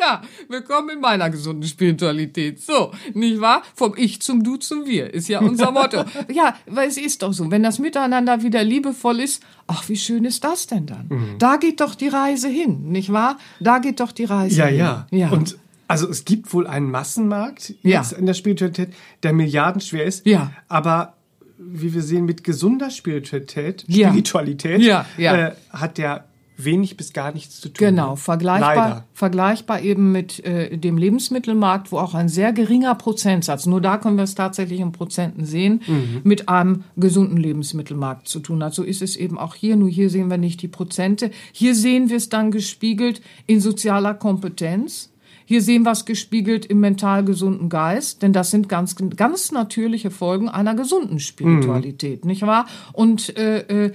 Ja, 0.00 0.22
willkommen 0.48 0.90
in 0.90 1.00
meiner 1.00 1.28
gesunden 1.28 1.68
Spiritualität. 1.68 2.60
So, 2.60 2.90
nicht 3.12 3.40
wahr? 3.40 3.62
Vom 3.74 3.94
Ich 3.96 4.22
zum 4.22 4.42
Du 4.42 4.56
zum 4.56 4.86
Wir 4.86 5.12
ist 5.12 5.28
ja 5.28 5.40
unser 5.40 5.70
Motto. 5.72 6.04
ja, 6.32 6.56
weil 6.66 6.88
es 6.88 6.96
ist 6.96 7.22
doch 7.22 7.32
so, 7.34 7.50
wenn 7.50 7.62
das 7.62 7.78
Miteinander 7.78 8.42
wieder 8.42 8.64
liebevoll 8.64 9.20
ist, 9.20 9.42
ach, 9.66 9.88
wie 9.88 9.96
schön 9.96 10.24
ist 10.24 10.42
das 10.44 10.66
denn 10.66 10.86
dann? 10.86 11.06
Mhm. 11.08 11.38
Da 11.38 11.56
geht 11.56 11.80
doch 11.82 11.94
die 11.94 12.08
Reise 12.08 12.48
hin, 12.48 12.90
nicht 12.90 13.12
wahr? 13.12 13.36
Da 13.60 13.78
geht 13.78 14.00
doch 14.00 14.12
die 14.12 14.24
Reise 14.24 14.56
Ja, 14.60 14.66
hin. 14.66 14.78
ja. 14.78 15.06
ja. 15.10 15.28
Und 15.30 15.58
also 15.86 16.08
es 16.08 16.24
gibt 16.24 16.52
wohl 16.54 16.66
einen 16.66 16.90
Massenmarkt 16.90 17.74
Ja. 17.82 18.00
jetzt 18.00 18.12
in 18.12 18.24
der 18.26 18.34
Spiritualität, 18.34 18.94
der 19.22 19.32
milliardenschwer 19.34 20.04
ist. 20.04 20.24
Ja. 20.24 20.52
Aber 20.68 21.14
wie 21.58 21.92
wir 21.92 22.02
sehen, 22.02 22.24
mit 22.24 22.42
gesunder 22.42 22.90
Spiritualität, 22.90 23.84
Ja. 23.86 24.08
Spiritualität 24.08 24.80
Ja, 24.80 25.04
ja. 25.18 25.48
Äh, 25.48 25.54
hat 25.70 25.98
der 25.98 26.24
wenig 26.64 26.96
bis 26.96 27.12
gar 27.12 27.32
nichts 27.32 27.60
zu 27.60 27.68
tun. 27.68 27.86
Genau, 27.88 28.16
vergleichbar, 28.16 28.74
Leider. 28.76 29.04
vergleichbar 29.12 29.82
eben 29.82 30.12
mit 30.12 30.44
äh, 30.44 30.76
dem 30.76 30.98
Lebensmittelmarkt, 30.98 31.92
wo 31.92 31.98
auch 31.98 32.14
ein 32.14 32.28
sehr 32.28 32.52
geringer 32.52 32.94
Prozentsatz, 32.94 33.66
nur 33.66 33.80
da 33.80 33.98
können 33.98 34.16
wir 34.16 34.24
es 34.24 34.34
tatsächlich 34.34 34.80
in 34.80 34.92
Prozenten 34.92 35.44
sehen, 35.44 35.80
Mhm. 35.86 36.20
mit 36.24 36.48
einem 36.48 36.84
gesunden 36.96 37.36
Lebensmittelmarkt 37.36 38.28
zu 38.28 38.40
tun 38.40 38.62
hat. 38.64 38.74
So 38.74 38.82
ist 38.82 39.02
es 39.02 39.16
eben 39.16 39.38
auch 39.38 39.54
hier, 39.54 39.76
nur 39.76 39.88
hier 39.88 40.10
sehen 40.10 40.28
wir 40.30 40.38
nicht 40.38 40.62
die 40.62 40.68
Prozente. 40.68 41.30
Hier 41.52 41.74
sehen 41.74 42.08
wir 42.10 42.16
es 42.16 42.28
dann 42.28 42.50
gespiegelt 42.50 43.20
in 43.46 43.60
sozialer 43.60 44.14
Kompetenz. 44.14 45.10
Hier 45.46 45.62
sehen 45.62 45.82
wir 45.82 45.90
es 45.90 46.04
gespiegelt 46.04 46.64
im 46.66 46.78
mental 46.78 47.24
gesunden 47.24 47.68
Geist, 47.68 48.22
denn 48.22 48.32
das 48.32 48.52
sind 48.52 48.68
ganz, 48.68 48.94
ganz 49.16 49.50
natürliche 49.50 50.12
Folgen 50.12 50.48
einer 50.48 50.76
gesunden 50.76 51.18
Spiritualität, 51.18 52.24
nicht 52.24 52.42
wahr? 52.42 52.66
Und 52.92 53.36
äh, 53.36 53.86
äh, 53.86 53.92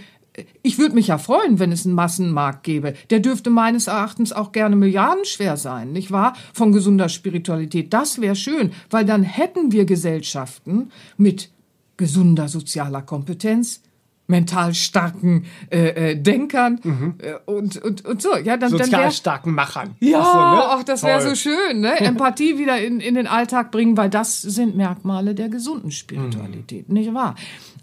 ich 0.62 0.78
würde 0.78 0.96
mich 0.96 1.08
ja 1.08 1.18
freuen, 1.18 1.60
wenn 1.60 1.72
es 1.72 1.86
einen 1.86 1.96
Massenmarkt 1.96 2.64
gäbe. 2.64 2.94
Der 3.10 3.20
dürfte 3.20 3.50
meines 3.50 3.88
Erachtens 3.88 4.34
auch 4.34 4.52
gerne 4.52 4.76
milliardenschwer 4.76 5.58
sein, 5.58 5.92
nicht 5.92 6.12
wahr? 6.12 6.36
Von 6.54 6.72
gesunder 6.72 7.10
Spiritualität. 7.10 7.94
Das 7.94 8.22
wäre 8.22 8.36
schön, 8.36 8.72
weil 8.90 9.06
dann 9.06 9.24
hätten 9.24 9.72
wir 9.72 9.86
Gesellschaften 9.86 10.92
mit 11.18 11.52
gesunder 11.98 12.48
sozialer 12.50 13.02
Kompetenz, 13.02 13.82
mental 14.28 14.74
starken 14.74 15.46
äh, 15.70 16.12
äh, 16.12 16.16
Denkern 16.16 17.16
äh, 17.20 17.36
und, 17.46 17.78
und, 17.78 18.06
und 18.06 18.22
so. 18.22 18.36
Ja, 18.36 18.58
dann, 18.58 18.72
dann 18.72 18.80
Sozial 18.80 19.04
wär, 19.04 19.12
starken 19.12 19.54
Machern. 19.54 19.96
ja, 20.00 20.20
Ach 20.20 20.34
so, 20.34 20.40
ne? 20.40 20.64
ach, 20.72 20.84
das 20.84 21.04
wäre 21.04 21.22
so 21.22 21.36
schön, 21.36 21.82
ne? 21.82 22.00
Empathie 22.00 22.58
wieder 22.58 22.82
in, 22.82 23.00
in 23.00 23.16
den 23.16 23.28
Alltag 23.28 23.72
bringen, 23.72 23.96
weil 23.98 24.10
das 24.10 24.42
sind 24.42 24.76
Merkmale 24.76 25.36
der 25.36 25.50
gesunden 25.50 25.92
Spiritualität, 25.92 26.90
nicht 26.90 27.14
wahr? 27.14 27.36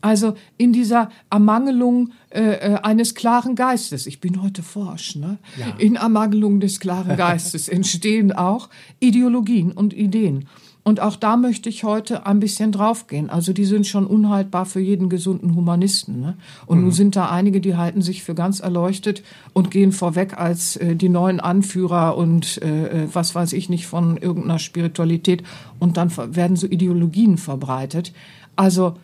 Also 0.03 0.34
in 0.59 0.72
dieser 0.72 1.11
Ermangelung 1.30 2.11
äh, 2.30 2.40
äh, 2.40 2.74
eines 2.82 3.14
klaren 3.14 3.55
Geistes, 3.55 4.07
ich 4.07 4.20
bin 4.20 4.42
heute 4.42 4.62
forsch, 4.62 5.16
ne? 5.16 5.38
In 5.78 5.94
Ermangelung 5.96 6.61
des 6.61 6.80
klaren 6.80 7.16
Geistes 7.16 7.68
entstehen 7.70 8.32
auch 8.32 8.68
Ideologien 9.00 9.72
und 9.72 9.94
Ideen. 9.94 10.48
Und 10.84 10.98
auch 10.98 11.14
da 11.14 11.36
möchte 11.36 11.68
ich 11.68 11.84
heute 11.84 12.26
ein 12.26 12.40
bisschen 12.40 12.72
draufgehen. 12.72 13.30
Also 13.30 13.53
die 13.53 13.64
sind 13.64 13.86
schon 13.86 14.05
unhaltbar 14.05 14.66
für 14.66 14.80
jeden 14.80 15.09
gesunden 15.09 15.55
Humanisten. 15.55 16.20
Ne? 16.20 16.36
Und 16.66 16.82
nun 16.82 16.90
sind 16.90 17.14
da 17.14 17.30
einige, 17.30 17.61
die 17.61 17.76
halten 17.76 18.03
sich 18.03 18.24
für 18.24 18.34
ganz 18.34 18.59
erleuchtet 18.59 19.22
und 19.53 19.70
gehen 19.70 19.92
vorweg 19.92 20.36
als 20.36 20.76
äh, 20.76 20.96
die 20.96 21.09
neuen 21.09 21.38
Anführer 21.38 22.16
und 22.16 22.61
äh, 22.62 23.05
äh, 23.05 23.09
was 23.12 23.34
weiß 23.36 23.53
ich 23.53 23.68
nicht 23.68 23.86
von 23.86 24.16
irgendeiner 24.16 24.59
Spiritualität. 24.59 25.44
Und 25.78 25.96
dann 25.96 26.11
werden 26.34 26.57
so 26.57 26.66
Ideologien 26.66 27.38
verbreitet. 27.38 28.12
Also 28.57 28.96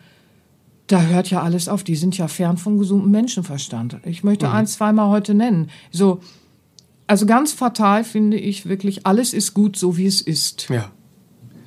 da 0.89 1.03
hört 1.03 1.29
ja 1.29 1.41
alles 1.41 1.69
auf. 1.69 1.83
Die 1.83 1.95
sind 1.95 2.17
ja 2.17 2.27
fern 2.27 2.57
von 2.57 2.77
gesundem 2.79 3.11
Menschenverstand. 3.11 3.97
Ich 4.05 4.23
möchte 4.23 4.49
eins, 4.51 4.73
zweimal 4.73 5.09
heute 5.09 5.33
nennen. 5.35 5.69
So, 5.91 6.19
also 7.07 7.25
ganz 7.25 7.53
fatal 7.53 8.03
finde 8.03 8.37
ich 8.37 8.67
wirklich, 8.67 9.05
alles 9.05 9.33
ist 9.33 9.53
gut, 9.53 9.77
so 9.77 9.97
wie 9.97 10.07
es 10.07 10.19
ist. 10.19 10.67
Ja. 10.69 10.91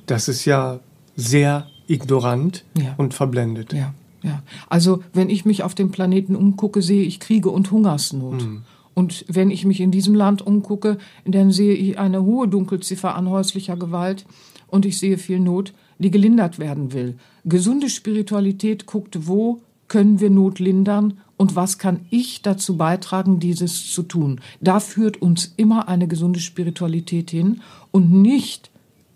Das 0.05 0.27
ist 0.27 0.43
ja 0.45 0.81
sehr 1.15 1.67
ignorant 1.87 2.65
Ja. 2.77 2.95
und 2.97 3.13
verblendet. 3.13 3.71
Ja, 3.71 3.93
ja. 4.23 4.43
Also 4.69 5.01
wenn 5.13 5.29
ich 5.29 5.45
mich 5.45 5.63
auf 5.63 5.73
dem 5.73 5.91
Planeten 5.91 6.35
umgucke, 6.35 6.81
sehe 6.81 7.03
ich 7.03 7.19
Kriege 7.21 7.49
und 7.49 7.71
Hungersnot. 7.71 8.45
Und 8.93 9.25
wenn 9.27 9.51
ich 9.51 9.65
mich 9.65 9.79
in 9.79 9.91
diesem 9.91 10.15
Land 10.15 10.41
umgucke, 10.45 10.97
dann 11.25 11.51
sehe 11.51 11.73
ich 11.73 11.97
eine 11.97 12.23
hohe 12.23 12.47
Dunkelziffer 12.49 13.15
an 13.15 13.29
häuslicher 13.29 13.77
Gewalt 13.77 14.25
und 14.67 14.85
ich 14.85 14.99
sehe 14.99 15.17
viel 15.17 15.39
Not, 15.39 15.73
die 15.97 16.11
gelindert 16.11 16.59
werden 16.59 16.91
will. 16.93 17.17
Gesunde 17.45 17.89
Spiritualität 17.89 18.85
guckt, 18.85 19.27
wo 19.27 19.61
können 19.87 20.19
wir 20.19 20.29
Not 20.29 20.59
lindern 20.59 21.19
und 21.37 21.55
was 21.55 21.77
kann 21.77 22.01
ich 22.09 22.41
dazu 22.41 22.77
beitragen, 22.77 23.39
dieses 23.39 23.91
zu 23.91 24.03
tun. 24.03 24.39
Da 24.61 24.79
führt 24.79 25.21
uns 25.21 25.53
immer 25.57 25.87
eine 25.87 26.07
gesunde 26.07 26.39
Spiritualität 26.39 27.31
hin 27.31 27.61
und 27.91 28.11
nicht 28.11 28.71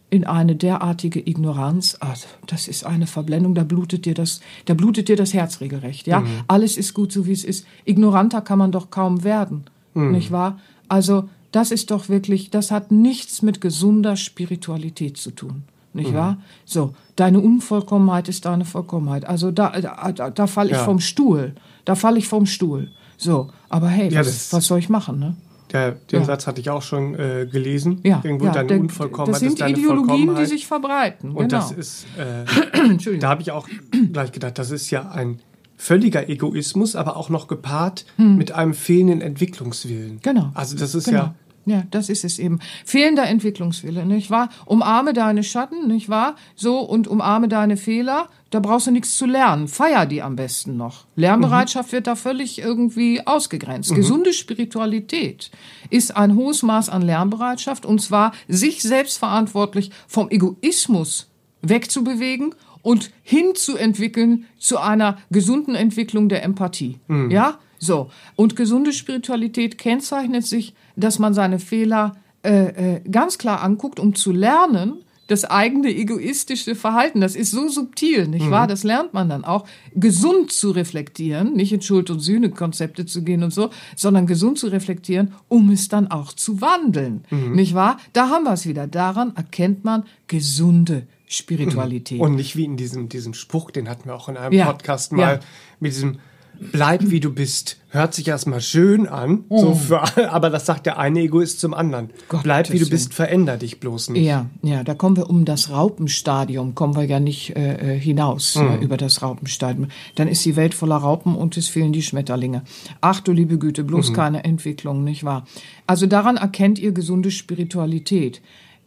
in 0.10 0.26
eine 0.26 0.56
derartige 0.56 1.20
Ignoranz, 1.28 1.98
ah, 2.00 2.14
das 2.46 2.68
ist 2.68 2.86
eine 2.86 3.08
Verblendung, 3.08 3.56
da 3.56 3.64
blutet 3.64 4.06
dir 4.06 4.14
das, 4.14 4.42
da 4.66 4.74
blutet 4.74 5.10
dir 5.10 5.16
das 5.16 5.34
Herz 5.34 5.60
regelrecht, 5.60 6.08
ja. 6.08 6.24
Alles 6.48 6.78
ist 6.78 6.94
gut, 6.94 7.12
so 7.12 7.26
wie 7.26 7.34
es 7.34 7.44
ist. 7.44 7.66
Ignoranter 7.86 8.42
kann 8.42 8.60
man 8.60 8.72
doch 8.72 8.90
kaum 8.90 9.24
werden, 9.24 9.66
nicht 9.94 10.32
wahr? 10.32 10.60
Also, 10.88 11.28
das 11.52 11.72
ist 11.72 11.92
doch 11.92 12.08
wirklich, 12.08 12.52
das 12.52 12.72
hat 12.72 12.92
nichts 12.92 13.42
mit 13.42 13.60
gesunder 13.62 14.16
Spiritualität 14.16 15.18
zu 15.18 15.32
tun, 15.32 15.64
nicht 15.98 16.14
wahr? 16.14 16.38
So, 16.66 16.94
deine 17.16 17.40
Unvollkommenheit 17.40 18.30
ist 18.30 18.46
deine 18.46 18.66
Vollkommenheit. 18.66 19.26
Also, 19.26 19.52
da, 19.52 19.80
da, 19.80 20.12
da, 20.12 20.30
da 20.30 20.48
falle 20.48 20.70
ich 20.72 20.78
Ja. 20.78 20.84
vom 20.84 21.00
Stuhl, 21.00 21.54
da 21.86 21.96
falle 21.96 22.18
ich 22.18 22.28
vom 22.28 22.46
Stuhl. 22.46 22.90
So, 23.18 23.50
aber 23.70 23.88
hey, 23.90 24.10
Ja, 24.10 24.22
was, 24.22 24.54
was 24.54 24.66
soll 24.66 24.80
ich 24.80 24.90
machen, 24.90 25.20
ne? 25.20 25.36
Der, 25.74 25.92
den 25.92 26.20
Ja. 26.20 26.26
Satz 26.26 26.48
hatte 26.48 26.62
ich 26.62 26.70
auch 26.70 26.82
schon 26.82 27.16
äh, 27.16 27.46
gelesen. 27.52 28.00
Ja, 28.04 28.22
Irgendwo 28.24 28.46
ja, 28.46 28.52
deine 28.54 28.80
Unvollkommenheit 28.80 29.34
das 29.34 29.40
sind 29.42 29.50
ist 29.54 29.62
deine 29.62 29.78
Ideologien, 29.78 30.36
die 30.36 30.46
sich 30.46 30.66
verbreiten. 30.66 31.32
Und 31.32 31.50
genau. 31.50 31.62
das 31.62 31.72
ist, 31.72 32.06
äh, 32.18 33.18
da 33.20 33.30
habe 33.30 33.42
ich 33.42 33.52
auch 33.52 33.68
gleich 34.14 34.32
gedacht, 34.32 34.58
das 34.58 34.72
ist 34.72 34.90
ja 34.92 35.10
ein 35.10 35.42
völliger 35.76 36.30
Egoismus, 36.30 36.96
aber 36.96 37.18
auch 37.18 37.30
noch 37.30 37.48
gepaart 37.48 38.06
mit 38.18 38.52
einem 38.52 38.74
fehlenden 38.74 39.22
Entwicklungswillen. 39.22 40.12
Hm. 40.14 40.20
Genau. 40.24 40.52
Also 40.54 40.76
das 40.78 40.96
ist 40.96 41.06
genau. 41.06 41.18
ja, 41.18 41.36
Ja, 41.68 41.84
das 41.92 42.08
ist 42.08 42.24
es 42.24 42.40
eben. 42.40 42.60
Fehlender 42.86 43.26
Entwicklungswille, 43.26 44.06
nicht 44.06 44.32
wahr? 44.32 44.48
Umarme 44.66 45.12
deine 45.12 45.44
Schatten, 45.44 45.88
nicht 45.88 46.08
wahr? 46.08 46.38
So, 46.56 46.80
und 46.80 47.10
umarme 47.10 47.50
deine 47.50 47.76
Fehler. 47.76 48.30
Da 48.52 48.62
brauchst 48.62 48.88
du 48.88 48.92
nichts 48.92 49.18
zu 49.18 49.26
lernen. 49.26 49.68
Feier 49.68 50.06
die 50.06 50.22
am 50.22 50.38
besten 50.38 50.78
noch. 50.78 51.04
Lernbereitschaft 51.18 51.92
wird 51.92 52.08
da 52.08 52.16
völlig 52.16 52.60
irgendwie 52.60 53.28
ausgegrenzt. 53.28 53.94
Gesunde 53.94 54.32
Spiritualität 54.32 55.52
ist 55.90 56.16
ein 56.16 56.36
hohes 56.36 56.64
Maß 56.64 56.88
an 56.88 57.02
Lernbereitschaft 57.02 57.86
und 57.86 58.02
zwar 58.02 58.32
sich 58.48 58.82
selbstverantwortlich 58.82 59.92
vom 60.08 60.30
Egoismus 60.30 61.28
wegzubewegen 61.62 62.56
und 62.82 63.12
hinzuentwickeln 63.24 64.46
zu 64.58 64.78
einer 64.78 65.18
gesunden 65.32 65.76
Entwicklung 65.76 66.30
der 66.30 66.44
Empathie. 66.44 67.02
Ja? 67.30 67.60
So. 67.80 68.10
Und 68.36 68.56
gesunde 68.56 68.94
Spiritualität 68.94 69.78
kennzeichnet 69.78 70.46
sich, 70.46 70.74
dass 70.96 71.20
man 71.20 71.34
seine 71.34 71.60
Fehler 71.60 72.16
äh, 72.44 72.96
äh, 72.96 73.02
ganz 73.10 73.38
klar 73.38 73.62
anguckt, 73.62 74.00
um 74.00 74.16
zu 74.16 74.32
lernen, 74.32 75.04
das 75.28 75.44
eigene 75.44 75.90
egoistische 75.94 76.74
Verhalten, 76.74 77.20
das 77.20 77.36
ist 77.36 77.52
so 77.52 77.68
subtil, 77.68 78.30
nicht 78.30 78.50
wahr? 78.50 78.66
Das 78.66 78.84
lernt 78.86 79.14
man 79.14 79.28
dann 79.28 79.44
auch, 79.44 79.68
gesund 79.94 80.54
zu 80.54 80.72
reflektieren, 80.72 81.54
nicht 81.54 81.74
in 81.74 81.82
Schuld- 81.82 82.10
und 82.10 82.22
Sühne-Konzepte 82.22 83.06
zu 83.06 83.24
gehen 83.24 83.44
und 83.44 83.54
so, 83.54 83.70
sondern 83.98 84.26
gesund 84.26 84.58
zu 84.58 84.68
reflektieren, 84.68 85.34
um 85.50 85.70
es 85.70 85.90
dann 85.90 86.10
auch 86.10 86.32
zu 86.32 86.62
wandeln, 86.62 87.26
nicht 87.30 87.74
wahr? 87.74 87.98
Da 88.14 88.30
haben 88.30 88.46
wir 88.46 88.54
es 88.54 88.66
wieder. 88.66 88.88
Daran 88.88 89.36
erkennt 89.36 89.84
man 89.84 90.06
gesunde 90.28 91.08
Spiritualität. 91.28 92.22
und 92.22 92.36
nicht 92.36 92.56
wie 92.56 92.64
in 92.64 92.78
diesem, 92.78 93.10
diesem 93.10 93.34
Spruch, 93.34 93.72
den 93.72 93.90
hatten 93.90 94.06
wir 94.06 94.16
auch 94.16 94.30
in 94.30 94.38
einem 94.38 94.54
Ja, 94.54 94.68
Podcast 94.72 95.12
mal, 95.12 95.36
ja. 95.36 95.40
mit 95.82 95.92
diesem 95.92 96.20
Bleib 96.60 97.10
wie 97.10 97.20
du 97.20 97.34
bist. 97.34 97.78
Hört 97.90 98.14
sich 98.14 98.28
erstmal 98.28 98.62
schön 98.62 99.08
an, 99.08 99.46
so 99.50 99.74
für, 99.74 100.02
aber 100.32 100.50
das 100.50 100.66
sagt 100.66 100.86
der 100.86 101.00
eine 101.00 101.22
Egoist 101.22 101.60
zum 101.60 101.74
anderen. 101.74 102.10
Oh. 102.12 102.24
Gottes 102.30 102.44
Bleib 102.44 102.72
wie 102.72 102.80
du 102.80 102.90
bist, 102.90 103.14
veränder 103.14 103.58
dich 103.58 103.80
bloß 103.80 104.10
nicht. 104.10 104.26
Ja, 104.26 104.48
ja, 104.62 104.84
da 104.84 104.94
kommen 104.94 105.16
wir 105.16 105.30
um 105.30 105.46
das 105.46 105.70
Raupenstadium, 105.70 106.76
kommen 106.76 106.96
wir 106.96 107.06
ja 107.06 107.20
nicht 107.20 107.56
äh, 107.56 107.96
äh, 107.96 108.00
hinaus 108.00 108.56
ja, 108.56 108.78
über 108.78 108.98
das 108.98 109.22
Raupenstadium. 109.22 109.88
Dann 110.16 110.28
ist 110.28 110.44
die 110.46 110.56
Welt 110.56 110.74
voller 110.74 110.98
Raupen 110.98 111.36
und 111.36 111.58
es 111.58 111.70
fehlen 111.70 111.94
die 111.94 112.02
Schmetterlinge. 112.02 112.64
Ach 113.02 113.22
du 113.22 113.32
liebe 113.32 113.58
Güte, 113.58 113.84
bloß 113.84 114.14
keine 114.14 114.44
Entwicklung, 114.44 115.04
nicht 115.04 115.24
wahr? 115.24 115.46
Also 115.88 116.06
daran 116.06 116.38
erkennt 116.38 116.80
ihr 116.80 116.92
gesunde 116.92 117.32
Spiritualität. 117.32 118.42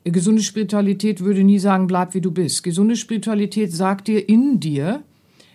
Gesunde 0.04 0.42
Spiritualität 0.42 1.20
würde 1.20 1.44
nie 1.44 1.58
sagen, 1.58 1.86
bleib 1.86 2.14
wie 2.14 2.20
du 2.20 2.30
bist. 2.30 2.62
Gesunde 2.62 2.96
Spiritualität 2.96 3.72
sagt 3.72 4.08
dir, 4.08 4.28
in 4.28 4.58
dir 4.60 5.02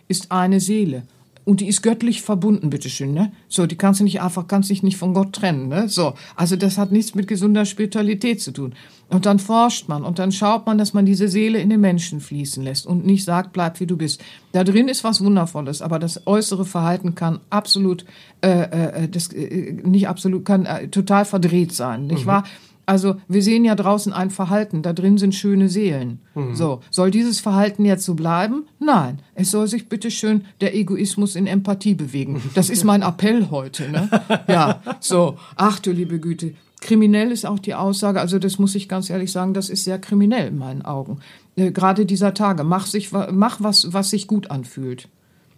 ist 0.08 0.32
eine 0.32 0.60
Seele. 0.60 1.04
Und 1.46 1.62
die 1.62 1.68
ist 1.68 1.84
göttlich 1.84 2.24
verbunden, 2.24 2.72
bitteschön, 2.72 3.14
ne? 3.14 3.32
So, 3.48 3.68
die 3.68 3.78
kannst 3.78 4.00
du 4.00 4.04
nicht 4.04 4.20
einfach, 4.20 4.48
kannst 4.48 4.72
dich 4.72 4.82
nicht 4.82 4.98
von 4.98 5.14
Gott 5.14 5.34
trennen, 5.34 5.70
ne? 5.70 5.88
So, 5.88 6.16
also 6.36 6.56
das 6.56 6.80
hat 6.80 6.92
nichts 6.92 7.14
mit 7.14 7.28
gesunder 7.28 7.66
Spiritualität 7.66 8.42
zu 8.42 8.52
tun. 8.52 8.74
Und 9.10 9.28
dann 9.28 9.38
forscht 9.38 9.88
man 9.88 10.04
und 10.04 10.18
dann 10.18 10.32
schaut 10.32 10.66
man, 10.66 10.80
dass 10.80 10.96
man 10.96 11.06
diese 11.06 11.28
Seele 11.28 11.60
in 11.60 11.70
den 11.70 11.80
Menschen 11.80 12.20
fließen 12.20 12.64
lässt 12.64 12.88
und 12.88 13.06
nicht 13.06 13.24
sagt, 13.24 13.54
bleib 13.54 13.80
wie 13.80 13.86
du 13.86 13.96
bist. 13.96 14.24
Da 14.52 14.64
drin 14.64 14.88
ist 14.88 15.04
was 15.04 15.24
Wundervolles, 15.24 15.84
aber 15.84 16.00
das 16.00 16.26
äußere 16.26 16.66
Verhalten 16.66 17.14
kann 17.14 17.40
absolut, 17.52 18.06
äh, 18.42 19.04
äh, 19.04 19.08
das 19.08 19.32
äh, 19.32 19.74
nicht 19.84 20.08
absolut, 20.08 20.44
kann 20.44 20.66
äh, 20.66 20.88
total 20.88 21.26
verdreht 21.26 21.72
sein, 21.72 22.08
nicht 22.08 22.24
mhm. 22.24 22.30
wahr? 22.30 22.44
Also 22.86 23.16
wir 23.28 23.42
sehen 23.42 23.66
ja 23.66 23.76
draußen 23.76 24.14
ein 24.14 24.30
Verhalten, 24.30 24.82
da 24.82 24.94
drin 24.94 25.18
sind 25.18 25.34
schöne 25.34 25.70
Seelen. 25.70 26.20
Mhm. 26.36 26.56
So, 26.56 26.82
soll 26.92 27.12
dieses 27.12 27.40
Verhalten 27.40 27.86
jetzt 27.86 28.06
so 28.06 28.14
bleiben? 28.14 28.68
Nein, 28.80 29.20
es 29.34 29.52
soll 29.52 29.68
sich 29.68 29.90
bitte 29.90 30.12
schön 30.12 30.46
der 30.62 30.76
Egoismus 30.76 31.36
in 31.36 31.48
Empathie 31.48 31.96
bewegen. 31.96 32.42
Das 32.54 32.70
ist 32.70 32.84
mein 32.84 33.02
Appell 33.02 33.50
heute, 33.50 33.90
ne? 33.90 34.10
Ja, 34.48 34.82
so, 35.00 35.38
ach 35.56 35.80
du 35.80 35.92
liebe 35.92 36.20
Güte. 36.20 36.54
Kriminell 36.82 37.32
ist 37.32 37.46
auch 37.46 37.60
die 37.60 37.74
Aussage, 37.74 38.20
also 38.20 38.38
das 38.38 38.60
muss 38.60 38.76
ich 38.76 38.88
ganz 38.88 39.10
ehrlich 39.10 39.32
sagen, 39.32 39.54
das 39.54 39.70
ist 39.70 39.86
sehr 39.86 39.98
kriminell 39.98 40.50
in 40.50 40.58
meinen 40.58 40.84
Augen. 40.84 41.20
Äh, 41.56 41.72
gerade 41.72 42.06
dieser 42.06 42.34
Tage, 42.34 42.64
mach 42.64 42.86
sich 42.86 43.12
mach 43.12 43.58
was 43.62 43.94
was 43.94 44.12
sich 44.12 44.28
gut 44.28 44.52
anfühlt. 44.52 45.08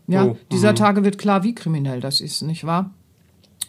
Ja, 0.08 0.26
oh, 0.26 0.38
dieser 0.52 0.72
mhm. 0.72 0.76
Tage 0.78 1.04
wird 1.04 1.18
klar, 1.18 1.44
wie 1.44 1.54
kriminell 1.54 2.00
das 2.00 2.22
ist, 2.22 2.42
nicht 2.44 2.66
wahr? 2.66 2.92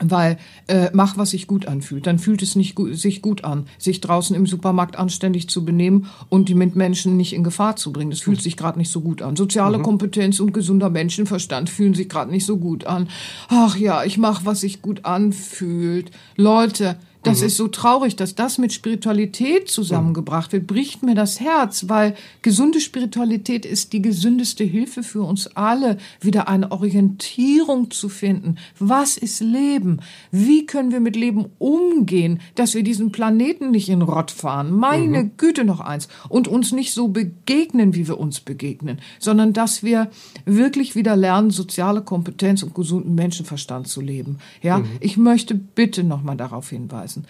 Weil 0.01 0.39
äh, 0.67 0.91
mach, 0.93 1.17
was 1.17 1.31
sich 1.31 1.47
gut 1.47 1.67
anfühlt. 1.67 2.07
Dann 2.07 2.19
fühlt 2.19 2.43
es 2.43 2.57
nicht 2.57 2.75
gu 2.75 2.93
sich 2.93 3.23
gut 3.23 3.45
an, 3.45 3.67
sich 3.79 4.01
draußen 4.01 4.35
im 4.35 4.47
Supermarkt 4.47 4.97
anständig 4.99 5.49
zu 5.49 5.65
benehmen 5.65 6.07
und 6.29 6.49
die 6.49 6.55
Mitmenschen 6.55 7.17
nicht 7.17 7.33
in 7.33 7.45
Gefahr 7.45 7.77
zu 7.77 7.93
bringen. 7.93 8.11
Das 8.11 8.21
fühlt 8.21 8.41
sich 8.41 8.57
gerade 8.57 8.79
nicht 8.79 8.91
so 8.91 9.01
gut 9.01 9.23
an. 9.23 9.37
Soziale 9.37 9.79
mhm. 9.79 9.83
Kompetenz 9.83 10.41
und 10.41 10.53
gesunder 10.53 10.91
Menschenverstand 10.91 11.71
fühlen 11.71 11.95
sich 11.95 12.09
gerade 12.09 12.31
nicht 12.31 12.47
so 12.47 12.59
gut 12.59 12.87
an. 12.87 13.09
Ach 13.49 13.77
ja, 13.77 14.05
ich 14.05 14.19
mach, 14.19 14.45
was 14.45 14.61
sich 14.61 14.83
gut 14.83 15.05
anfühlt. 15.05 16.11
Leute, 16.37 16.97
das 17.25 17.41
mhm. 17.41 17.47
ist 17.47 17.57
so 17.57 17.69
traurig, 17.69 18.15
dass 18.17 18.35
das 18.35 18.59
mit 18.59 18.73
Spiritualität 18.73 19.69
zusammengebracht 19.69 20.53
wird, 20.53 20.67
bricht 20.67 21.03
mir 21.03 21.17
das 21.17 21.41
Herz, 21.41 21.89
weil 21.89 22.15
gesunde 22.43 22.81
Spiritualität 22.81 23.67
ist 23.67 23.93
die 23.93 24.03
gesündeste 24.03 24.63
Hilfe 24.63 25.03
für 25.03 25.23
uns 25.23 25.49
alle, 25.57 25.99
wieder 26.21 26.49
eine 26.49 26.71
Orientierung 26.71 27.91
zu 27.91 28.09
finden. 28.09 28.57
Was 28.79 29.17
ist 29.17 29.41
Leben? 29.41 30.01
Wie 30.31 30.65
können 30.67 30.93
wir 30.93 31.01
mit 31.01 31.17
Leben 31.17 31.47
umgehen, 31.59 32.41
dass 32.55 32.75
wir 32.75 32.85
diesen 32.85 33.11
Planeten 33.11 33.73
nicht 33.73 33.89
in 33.89 34.03
Rott 34.03 34.31
fahren? 34.31 34.71
Meine 34.73 35.25
mhm. 35.25 35.31
Güte 35.37 35.65
noch 35.65 35.81
eins. 35.81 36.09
Und 36.29 36.47
uns 36.47 36.71
nicht 36.71 36.93
so 36.93 37.09
begegnen, 37.09 37.95
wie 37.95 38.07
wir 38.07 38.21
uns 38.21 38.41
begegnen, 38.41 39.01
sondern 39.19 39.53
dass 39.53 39.83
wir 39.83 40.11
wirklich 40.45 40.95
wieder 40.95 41.17
lernen, 41.17 41.51
soziale 41.51 42.03
Kompetenz 42.03 42.63
und 42.63 42.75
gesunden 42.75 43.17
Menschenverstand 43.17 43.89
zu 43.89 44.01
leben. 44.01 44.39
Ja, 44.63 44.79
mhm. 44.79 44.87
ich 45.01 45.17
möchte 45.17 45.57
bitte 45.57 46.05
nochmal 46.05 46.37
darauf 46.37 46.71
hinweisen 46.71 47.08
lassen. 47.09 47.27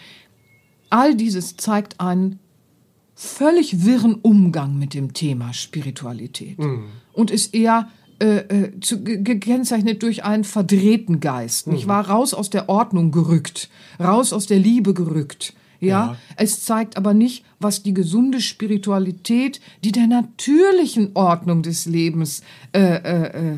All 0.90 1.14
dieses 1.14 1.56
zeigt 1.56 2.00
einen 2.00 2.40
völlig 3.14 3.84
wirren 3.84 4.14
Umgang 4.14 4.78
mit 4.78 4.94
dem 4.94 5.12
Thema 5.12 5.52
Spiritualität 5.52 6.58
mhm. 6.58 6.84
und 7.12 7.30
ist 7.30 7.54
eher 7.54 7.88
äh, 8.20 8.36
äh 8.36 8.80
zu, 8.80 9.02
gekennzeichnet 9.02 10.02
durch 10.02 10.24
einen 10.24 10.44
verdrehten 10.44 11.20
Geist. 11.20 11.66
Mhm. 11.66 11.74
Ich 11.74 11.88
war 11.88 12.08
raus 12.08 12.32
aus 12.32 12.50
der 12.50 12.68
Ordnung 12.68 13.10
gerückt, 13.10 13.70
raus 14.00 14.32
aus 14.32 14.46
der 14.46 14.58
Liebe 14.58 14.94
gerückt. 14.94 15.54
Ja? 15.80 15.88
ja, 15.88 16.16
es 16.36 16.64
zeigt 16.64 16.96
aber 16.96 17.14
nicht, 17.14 17.44
was 17.60 17.84
die 17.84 17.94
gesunde 17.94 18.40
Spiritualität, 18.40 19.60
die 19.84 19.92
der 19.92 20.08
natürlichen 20.08 21.12
Ordnung 21.14 21.62
des 21.62 21.86
Lebens 21.86 22.42
äh, 22.72 22.80
äh, 22.80 23.52
äh 23.52 23.56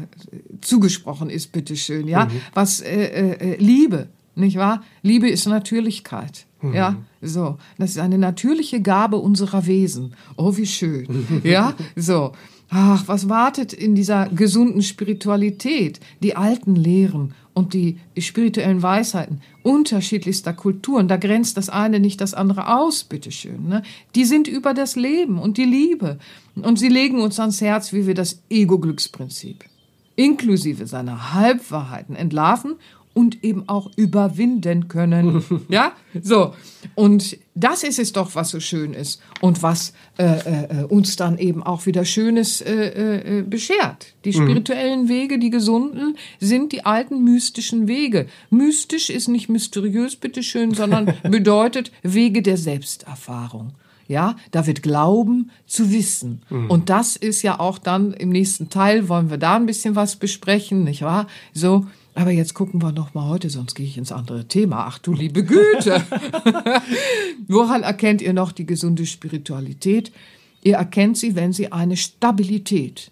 zugesprochen 0.61 1.31
ist, 1.31 1.53
bitteschön, 1.53 2.07
ja, 2.07 2.27
mhm. 2.27 2.31
was 2.53 2.81
äh, 2.81 3.57
Liebe, 3.57 4.09
nicht 4.41 4.57
wahr? 4.57 4.83
Liebe 5.03 5.29
ist 5.29 5.47
Natürlichkeit. 5.47 6.47
Mhm. 6.63 6.75
Ja, 6.75 6.97
so. 7.23 7.59
Das 7.79 7.91
ist 7.91 7.99
eine 7.99 8.19
natürliche 8.19 8.81
Gabe 8.81 9.17
unserer 9.17 9.67
Wesen. 9.67 10.15
Oh, 10.37 10.57
wie 10.57 10.67
schön. 10.67 11.27
ja, 11.45 11.75
so. 11.97 12.33
Ach, 12.69 13.03
was 13.09 13.29
wartet 13.29 13.73
in 13.73 13.97
dieser 13.97 14.29
gesunden 14.29 14.83
Spiritualität? 14.83 15.99
Die 16.23 16.37
alten 16.37 16.77
Lehren 16.77 17.35
und 17.53 17.75
die 17.75 17.99
spirituellen 18.17 18.81
Weisheiten 18.81 19.41
unterschiedlichster 19.65 20.53
Kulturen. 20.53 21.09
Da 21.09 21.17
grenzt 21.17 21.57
das 21.57 21.69
eine 21.69 21.99
nicht 21.99 22.21
das 22.21 22.33
andere 22.33 22.77
aus, 22.77 23.03
bitteschön. 23.03 23.69
Ne? 23.69 23.83
Die 24.15 24.25
sind 24.25 24.47
über 24.47 24.73
das 24.73 24.95
Leben 24.95 25.39
und 25.39 25.57
die 25.57 25.65
Liebe. 25.65 26.19
Und 26.55 26.79
sie 26.79 26.89
legen 26.89 27.21
uns 27.21 27.41
ans 27.41 27.61
Herz, 27.61 27.93
wie 27.93 28.07
wir 28.07 28.15
das 28.15 28.43
Ego-Glücksprinzip 28.51 29.65
inklusive 30.21 30.87
seiner 30.87 31.33
Halbwahrheiten 31.33 32.15
entlarven 32.15 32.77
und 33.21 33.45
eben 33.45 33.69
auch 33.69 33.91
überwinden 33.97 34.89
können. 34.89 35.45
ja, 35.69 35.93
so. 36.23 36.55
Und 36.95 37.37
das 37.55 37.83
ist 37.83 37.99
es 37.99 38.15
doch, 38.15 38.35
was 38.35 38.49
so 38.49 38.61
schön 38.61 38.95
ist 38.95 39.21
und 39.43 39.63
was 39.63 39.93
äh, 40.17 40.25
äh, 40.25 40.85
uns 40.85 41.17
dann 41.17 41.37
eben 41.37 41.63
auch 41.63 41.85
wieder 41.85 42.07
Schönes 42.07 42.63
äh, 42.63 43.41
äh, 43.41 43.43
beschert. 43.43 44.15
Die 44.25 44.31
mhm. 44.31 44.45
spirituellen 44.45 45.09
Wege, 45.11 45.39
die 45.39 45.51
gesunden, 45.51 46.17
sind 46.39 46.73
die 46.73 46.87
alten 46.87 47.23
mystischen 47.23 47.89
Wege. 47.89 48.27
Mystisch 48.49 49.11
ist 49.11 49.29
nicht 49.29 49.51
mysteriös, 49.51 50.17
bitteschön, 50.17 50.73
sondern 50.73 51.13
bedeutet 51.23 51.93
Wege 52.03 52.41
der 52.41 52.57
Selbsterfahrung. 52.57 53.75
Ja, 54.09 54.37
da 54.51 54.67
wird 54.67 54.83
Glauben 54.83 55.51
zu 55.67 55.93
wissen. 55.93 56.41
Mhm. 56.49 56.71
Und 56.71 56.89
das 56.89 57.17
ist 57.17 57.43
ja 57.43 57.61
auch 57.61 57.77
dann 57.77 58.15
im 58.15 58.31
nächsten 58.31 58.71
Teil 58.71 59.11
wollen 59.11 59.29
wir 59.29 59.37
da 59.37 59.57
ein 59.57 59.67
bisschen 59.67 59.95
was 59.95 60.17
besprechen, 60.17 60.85
nicht 60.85 61.03
wahr? 61.03 61.27
So, 61.53 61.85
aber 62.21 62.33
jetzt 62.33 62.55
gucken 62.55 62.83
wir 62.83 62.93
noch 62.93 63.15
mal 63.15 63.29
heute, 63.29 63.49
sonst 63.49 63.75
gehe 63.75 63.87
ich 63.87 63.97
ins 63.97 64.13
andere 64.13 64.47
Thema. 64.47 64.85
Ach 64.87 64.99
du 64.99 65.15
liebe 65.15 65.43
Güte. 65.43 66.05
Woran 67.49 67.83
erkennt 67.83 68.21
ihr 68.21 68.35
noch 68.35 68.53
die 68.53 68.67
gesunde 68.67 69.07
Spiritualität? 69.07 70.13
Ihr 70.63 70.77
erkennt 70.77 71.17
sie, 71.17 71.35
wenn 71.35 71.53
sie 71.55 71.73
eine 71.73 71.97
Stabilität 71.97 73.11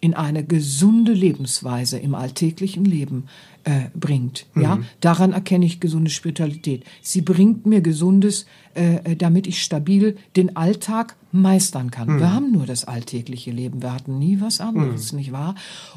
in 0.00 0.14
eine 0.14 0.44
gesunde 0.44 1.12
Lebensweise 1.12 1.98
im 1.98 2.14
alltäglichen 2.14 2.84
Leben 2.84 3.24
äh, 3.64 3.84
bringt. 3.94 4.46
Mhm. 4.52 4.62
Ja, 4.62 4.78
daran 5.00 5.32
erkenne 5.32 5.64
ich 5.64 5.80
gesunde 5.80 6.10
Spiritualität. 6.10 6.84
Sie 7.00 7.22
bringt 7.22 7.64
mir 7.64 7.80
Gesundes, 7.80 8.46
äh, 8.74 8.96
äh, 8.96 9.16
damit 9.16 9.46
ich 9.46 9.62
stabil 9.62 10.16
den 10.36 10.56
Alltag 10.56 11.16
meistern 11.30 11.90
kann. 11.90 12.08
Mhm. 12.08 12.18
Wir 12.18 12.34
haben 12.34 12.52
nur 12.52 12.66
das 12.66 12.84
alltägliche 12.84 13.52
Leben. 13.52 13.80
Wir 13.80 13.94
hatten 13.94 14.18
nie 14.18 14.40
was 14.40 14.60
anderes, 14.60 15.12
mhm. 15.12 15.18
nicht 15.20 15.32
wahr? 15.32 15.54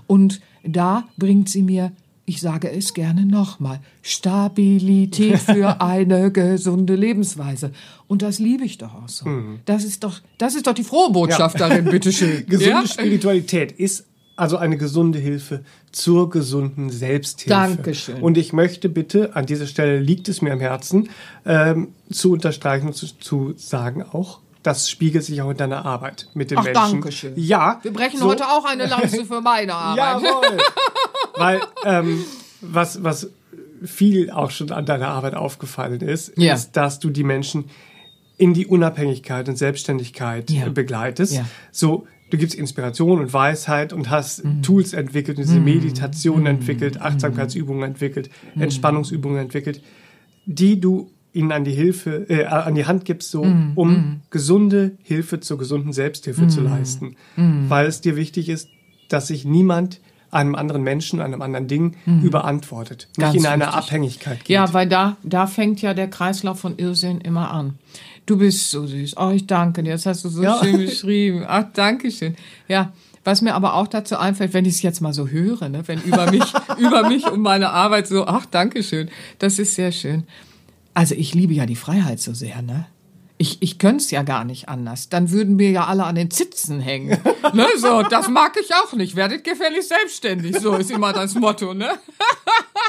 Und 0.08 0.40
da 0.64 1.10
bringt 1.18 1.50
sie 1.50 1.64
mir 1.64 1.92
ich 2.26 2.42
sage 2.42 2.72
es 2.72 2.94
gerne 2.94 3.26
nochmal, 3.26 3.80
Stabilität 4.02 5.40
für 5.40 5.82
eine 5.82 6.32
gesunde 6.32 6.96
Lebensweise. 6.96 7.72
Und 8.08 8.22
das 8.22 8.40
liebe 8.40 8.66
ich 8.66 8.78
doch 8.78 8.94
auch 8.96 9.10
so. 9.10 9.28
Mhm. 9.28 9.60
Das 9.66 9.84
ist 9.84 10.04
doch, 10.04 10.22
das 10.38 10.56
ist 10.56 10.68
doch 10.68 10.74
die 10.74 10.84
frohe 10.84 11.12
Botschaft 11.12 11.60
ja. 11.60 11.70
darin, 11.70 11.86
bitteschön. 11.86 12.46
Gesunde 12.48 12.70
ja? 12.70 12.88
Spiritualität 12.88 13.72
ist 13.72 14.06
also 14.36 14.58
eine 14.58 14.78
gesunde 14.78 15.18
Hilfe 15.18 15.64
zur 15.92 16.30
gesunden 16.30 16.90
Selbsthilfe. 16.90 17.50
Dankeschön. 17.50 18.22
Und 18.22 18.38
ich 18.38 18.52
möchte 18.52 18.90
bitte, 18.90 19.36
an 19.36 19.46
dieser 19.46 19.66
Stelle 19.66 20.00
liegt 20.00 20.28
es 20.28 20.42
mir 20.42 20.52
am 20.52 20.60
Herzen, 20.60 21.10
ähm, 21.46 21.90
zu 22.10 22.34
unterstreichen 22.34 22.88
und 22.88 22.94
zu, 22.94 23.08
zu 23.08 23.54
sagen 23.56 24.04
auch, 24.04 24.40
das 24.66 24.90
spiegelt 24.90 25.24
sich 25.24 25.42
auch 25.44 25.52
in 25.52 25.58
deiner 25.58 25.86
Arbeit 25.86 26.28
mit 26.34 26.50
den 26.50 26.58
Ach, 26.58 26.64
Menschen. 26.64 26.82
Danke 26.94 27.12
schön. 27.12 27.34
Ja. 27.36 27.80
Wir 27.84 27.94
brechen 27.94 28.20
so. 28.20 28.26
heute 28.26 28.48
auch 28.48 28.66
eine 28.66 28.88
Lanze 28.88 29.24
für 29.24 29.40
meine 29.40 29.74
Arbeit. 29.76 30.24
Jawohl. 30.24 30.58
Weil 31.36 31.62
ähm, 31.86 32.26
was, 32.62 33.04
was 33.04 33.30
viel 33.84 34.32
auch 34.32 34.50
schon 34.50 34.72
an 34.72 34.88
deiner 34.88 35.10
Arbeit 35.10 35.36
aufgefallen 35.36 36.02
ist, 36.02 36.34
ja. 36.36 36.56
ist, 36.56 36.72
dass 36.72 37.00
du 37.00 37.12
die 37.12 37.24
Menschen 37.24 37.66
in 38.38 38.56
die 38.56 38.66
Unabhängigkeit 38.66 39.48
und 39.48 39.56
Selbstständigkeit 39.56 40.50
ja. 40.50 40.68
begleitest. 40.68 41.36
Ja. 41.36 41.46
So, 41.72 42.08
du 42.32 42.38
gibst 42.38 42.56
Inspiration 42.56 43.20
und 43.20 43.34
Weisheit 43.34 43.94
und 43.94 44.10
hast 44.10 44.44
mhm. 44.44 44.64
Tools 44.64 44.94
entwickelt, 44.94 45.38
diese 45.38 45.60
mhm. 45.60 45.66
Meditation 45.66 46.42
mhm. 46.42 46.48
entwickelt, 46.48 47.00
Achtsamkeitsübungen 47.00 47.84
entwickelt, 47.84 48.32
mhm. 48.56 48.64
Entspannungsübungen 48.64 49.38
entwickelt, 49.38 49.84
die 50.48 50.80
du 50.80 51.12
ihnen 51.36 51.52
an 51.52 51.64
die 51.64 51.74
Hilfe, 51.74 52.26
äh, 52.30 52.46
an 52.46 52.76
die 52.76 52.86
Hand 52.86 53.06
gibst, 53.06 53.32
so 53.32 53.44
mm, 53.44 53.74
um 53.76 53.92
mm. 53.92 54.22
gesunde 54.30 54.98
Hilfe 55.04 55.40
zur 55.40 55.58
gesunden 55.58 55.94
Selbsthilfe 55.94 56.46
mm, 56.46 56.50
zu 56.50 56.62
leisten, 56.62 57.16
weil 57.36 57.88
es 57.88 58.02
dir 58.02 58.16
wichtig 58.16 58.50
ist, 58.50 58.70
dass 59.10 59.28
sich 59.28 59.46
niemand 59.46 60.00
einem 60.32 60.56
anderen 60.56 60.84
Menschen, 60.84 61.22
einem 61.22 61.42
anderen 61.42 61.68
Ding 61.68 61.96
mhm. 62.06 62.22
überantwortet, 62.22 63.08
nicht 63.16 63.26
Ganz 63.26 63.36
in 63.36 63.46
einer. 63.46 63.74
Abhängigkeit 63.74 64.40
geht. 64.40 64.50
Ja, 64.50 64.74
weil 64.74 64.88
da, 64.88 65.18
da 65.24 65.48
fängt 65.48 65.82
ja 65.82 65.94
der 65.94 66.10
Kreislauf 66.10 66.60
von 66.60 66.78
Irrsinn 66.78 67.22
immer 67.22 67.52
an. 67.52 67.76
Du 68.26 68.38
bist 68.38 68.70
so 68.72 68.86
süß. 68.86 69.16
Oh, 69.18 69.32
ich 69.34 69.48
danke 69.48 69.84
dir. 69.84 69.94
Das 69.94 70.06
hast 70.06 70.26
du 70.26 70.30
so 70.30 70.44
ja. 70.44 70.60
schön 70.62 70.78
beschrieben. 70.86 71.46
Ach, 71.48 71.66
danke 71.74 72.12
schön. 72.12 72.36
Ja. 72.68 72.92
Was 73.24 73.42
mir 73.42 73.56
aber 73.56 73.74
auch 73.74 73.88
dazu 73.88 74.18
einfällt, 74.18 74.54
wenn 74.54 74.66
ich 74.66 74.76
es 74.76 74.82
jetzt 74.84 75.02
mal 75.02 75.12
so 75.12 75.28
höre, 75.28 75.68
ne, 75.68 75.82
wenn 75.88 76.00
über 76.02 76.30
mich, 76.30 76.44
über 76.78 77.08
mich 77.10 77.26
und 77.26 77.42
meine 77.42 77.72
Arbeit 77.72 78.08
so, 78.08 78.28
ach, 78.28 78.46
danke 78.46 78.84
schön. 78.84 79.10
Das 79.40 79.58
ist 79.58 79.74
sehr 79.74 79.92
schön. 79.92 80.26
Also 80.96 81.14
ich 81.14 81.36
liebe 81.36 81.54
ja 81.54 81.66
die 81.66 81.76
Freiheit 81.76 82.20
so 82.20 82.34
sehr, 82.34 82.62
ne? 82.62 82.88
Ich, 83.38 83.62
ich 83.62 83.80
könnte 83.80 83.98
es 83.98 84.12
ja 84.12 84.24
gar 84.24 84.46
nicht 84.46 84.70
anders. 84.70 85.10
Dann 85.10 85.30
würden 85.30 85.60
wir 85.60 85.70
ja 85.70 85.86
alle 85.86 86.06
an 86.06 86.16
den 86.16 86.32
Zitzen 86.32 86.80
hängen. 86.80 87.10
ne, 87.54 87.68
so, 87.78 88.02
das 88.02 88.30
mag 88.30 88.56
ich 88.60 88.74
auch 88.74 88.94
nicht. 88.94 89.18
Werdet 89.18 89.44
gefällig 89.44 89.86
selbstständig. 89.86 90.58
So 90.58 90.76
ist 90.76 90.90
immer 90.90 91.12
das 91.12 91.36
Motto, 91.36 91.74
ne? 91.74 91.90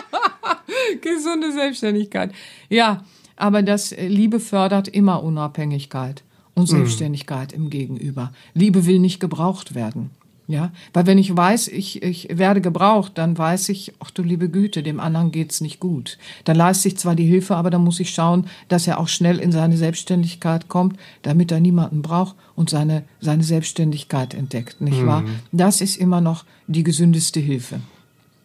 Gesunde 1.03 1.51
Selbstständigkeit. 1.53 2.33
Ja, 2.69 3.05
aber 3.35 3.63
das 3.63 3.91
äh, 3.91 4.07
Liebe 4.07 4.39
fördert 4.39 4.87
immer 4.87 5.25
Unabhängigkeit 5.25 6.23
und 6.55 6.69
Selbstständigkeit 6.69 7.53
im 7.53 7.69
Gegenüber. 7.69 8.33
Liebe 8.55 8.87
will 8.87 9.01
nicht 9.01 9.19
gebraucht 9.19 9.75
werden. 9.75 10.11
Ja, 10.49 10.71
weil 10.93 11.07
wenn 11.07 11.19
ich 11.19 11.37
weiß, 11.37 11.67
ich, 11.69 12.05
ich 12.05 12.29
werde 12.31 12.61
gebraucht, 12.61 13.13
dann 13.17 13.37
weiß 13.37 13.69
ich, 13.71 13.95
ach 13.99 14.13
du 14.13 14.23
liebe 14.23 14.49
Güte, 14.49 14.85
dem 14.85 15.01
anderen 15.01 15.33
geht's 15.33 15.61
nicht 15.61 15.81
gut. 15.81 16.19
Dann 16.45 16.57
leiste 16.57 16.87
ich 16.87 16.97
zwar 16.99 17.17
die 17.17 17.27
Hilfe, 17.27 17.57
aber 17.57 17.71
dann 17.71 17.83
muss 17.83 17.99
ich 17.99 18.11
schauen, 18.11 18.47
dass 18.69 18.87
er 18.87 19.01
auch 19.01 19.09
schnell 19.09 19.39
in 19.39 19.51
seine 19.51 19.77
Selbstständigkeit 19.77 20.69
kommt, 20.69 21.01
damit 21.23 21.51
er 21.51 21.59
niemanden 21.59 22.01
braucht 22.01 22.37
und 22.55 22.71
seine, 22.71 23.03
seine 23.21 23.43
Selbstständigkeit 23.43 24.35
entdeckt, 24.35 24.81
nicht 24.81 25.05
wahr? 25.05 25.25
Das 25.51 25.81
ist 25.81 25.97
immer 25.97 26.21
noch 26.21 26.45
die 26.69 26.85
gesündeste 26.85 27.41
Hilfe. 27.41 27.81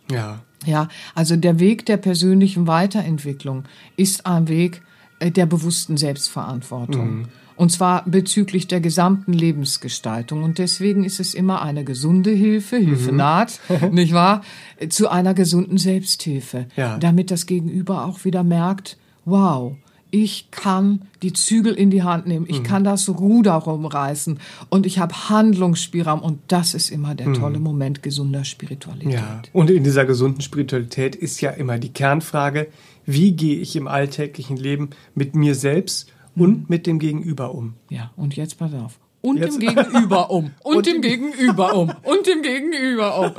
Ja. 0.10 0.41
Ja, 0.66 0.89
also 1.16 1.36
der 1.36 1.60
Weg 1.60 1.86
der 1.88 1.97
persönlichen 1.97 2.68
Weiterentwicklung 2.68 3.64
ist 3.97 4.26
ein 4.26 4.47
Weg 4.47 4.82
äh, 5.20 5.32
der 5.32 5.45
bewussten 5.45 5.97
Selbstverantwortung. 5.97 7.28
Und 7.62 7.72
zwar 7.72 8.03
bezüglich 8.09 8.68
der 8.68 8.82
gesamten 8.82 9.34
Lebensgestaltung. 9.34 10.41
Und 10.41 10.57
deswegen 10.57 11.03
ist 11.03 11.20
es 11.20 11.36
immer 11.36 11.62
eine 11.62 11.84
gesunde 11.84 12.32
Hilfe, 12.32 12.78
Hilfe 12.78 13.12
naht, 13.12 13.59
nicht 13.91 14.14
wahr, 14.14 14.41
zu 14.89 15.09
einer 15.09 15.36
gesunden 15.36 15.78
Selbsthilfe. 15.78 16.66
Ja. 16.76 16.97
Damit 16.97 17.30
das 17.30 17.45
Gegenüber 17.45 18.05
auch 18.05 18.26
wieder 18.26 18.41
merkt, 18.43 18.97
wow, 19.26 19.76
ich 20.09 20.49
kann 20.49 21.03
die 21.22 21.34
Zügel 21.34 21.76
in 21.76 21.91
die 21.91 22.01
Hand 22.01 22.26
nehmen, 22.26 22.47
ich 22.49 22.64
kann 22.64 22.84
das 22.84 23.07
Ruder 23.07 23.53
rumreißen 23.53 24.39
und 24.70 24.88
ich 24.88 24.97
habe 24.97 25.30
Handlungsspielraum 25.30 26.24
und 26.24 26.39
das 26.47 26.74
ist 26.74 26.89
immer 26.89 27.14
der 27.14 27.32
tolle 27.34 27.59
Moment 27.59 28.01
gesunder 28.01 28.43
Spiritualität. 28.43 29.14
Ja. 29.14 29.41
Und 29.53 29.70
in 29.70 29.84
dieser 29.84 30.05
gesunden 30.05 30.41
Spiritualität 30.41 31.16
ist 31.16 31.41
ja 31.41 31.51
immer 31.51 31.78
die 31.78 31.93
Kernfrage, 31.93 32.70
wie 33.05 33.34
gehe 33.34 33.59
ich 33.59 33.76
im 33.76 33.88
alltäglichen 33.88 34.57
Leben 34.57 34.89
mit 35.14 35.36
mir 35.36 35.53
selbst 35.53 36.12
und 36.36 36.70
mit 36.70 36.88
dem 36.88 37.00
Gegenüber 37.00 37.54
um? 37.54 37.74
Ja, 37.90 38.12
und 38.16 38.36
jetzt 38.36 38.58
pass 38.58 38.74
auf. 38.74 39.00
Und 39.24 39.38
Jetzt- 39.38 39.62
dem 39.62 39.76
Gegenüber 39.76 40.32
um. 40.32 40.50
Und, 40.64 40.78
Und 40.78 40.86
dem 40.88 41.02
Gegenüber 41.02 41.76
um. 41.76 41.90
Und 42.02 42.26
dem 42.26 42.42
Gegenüber 42.42 43.20
um. 43.20 43.32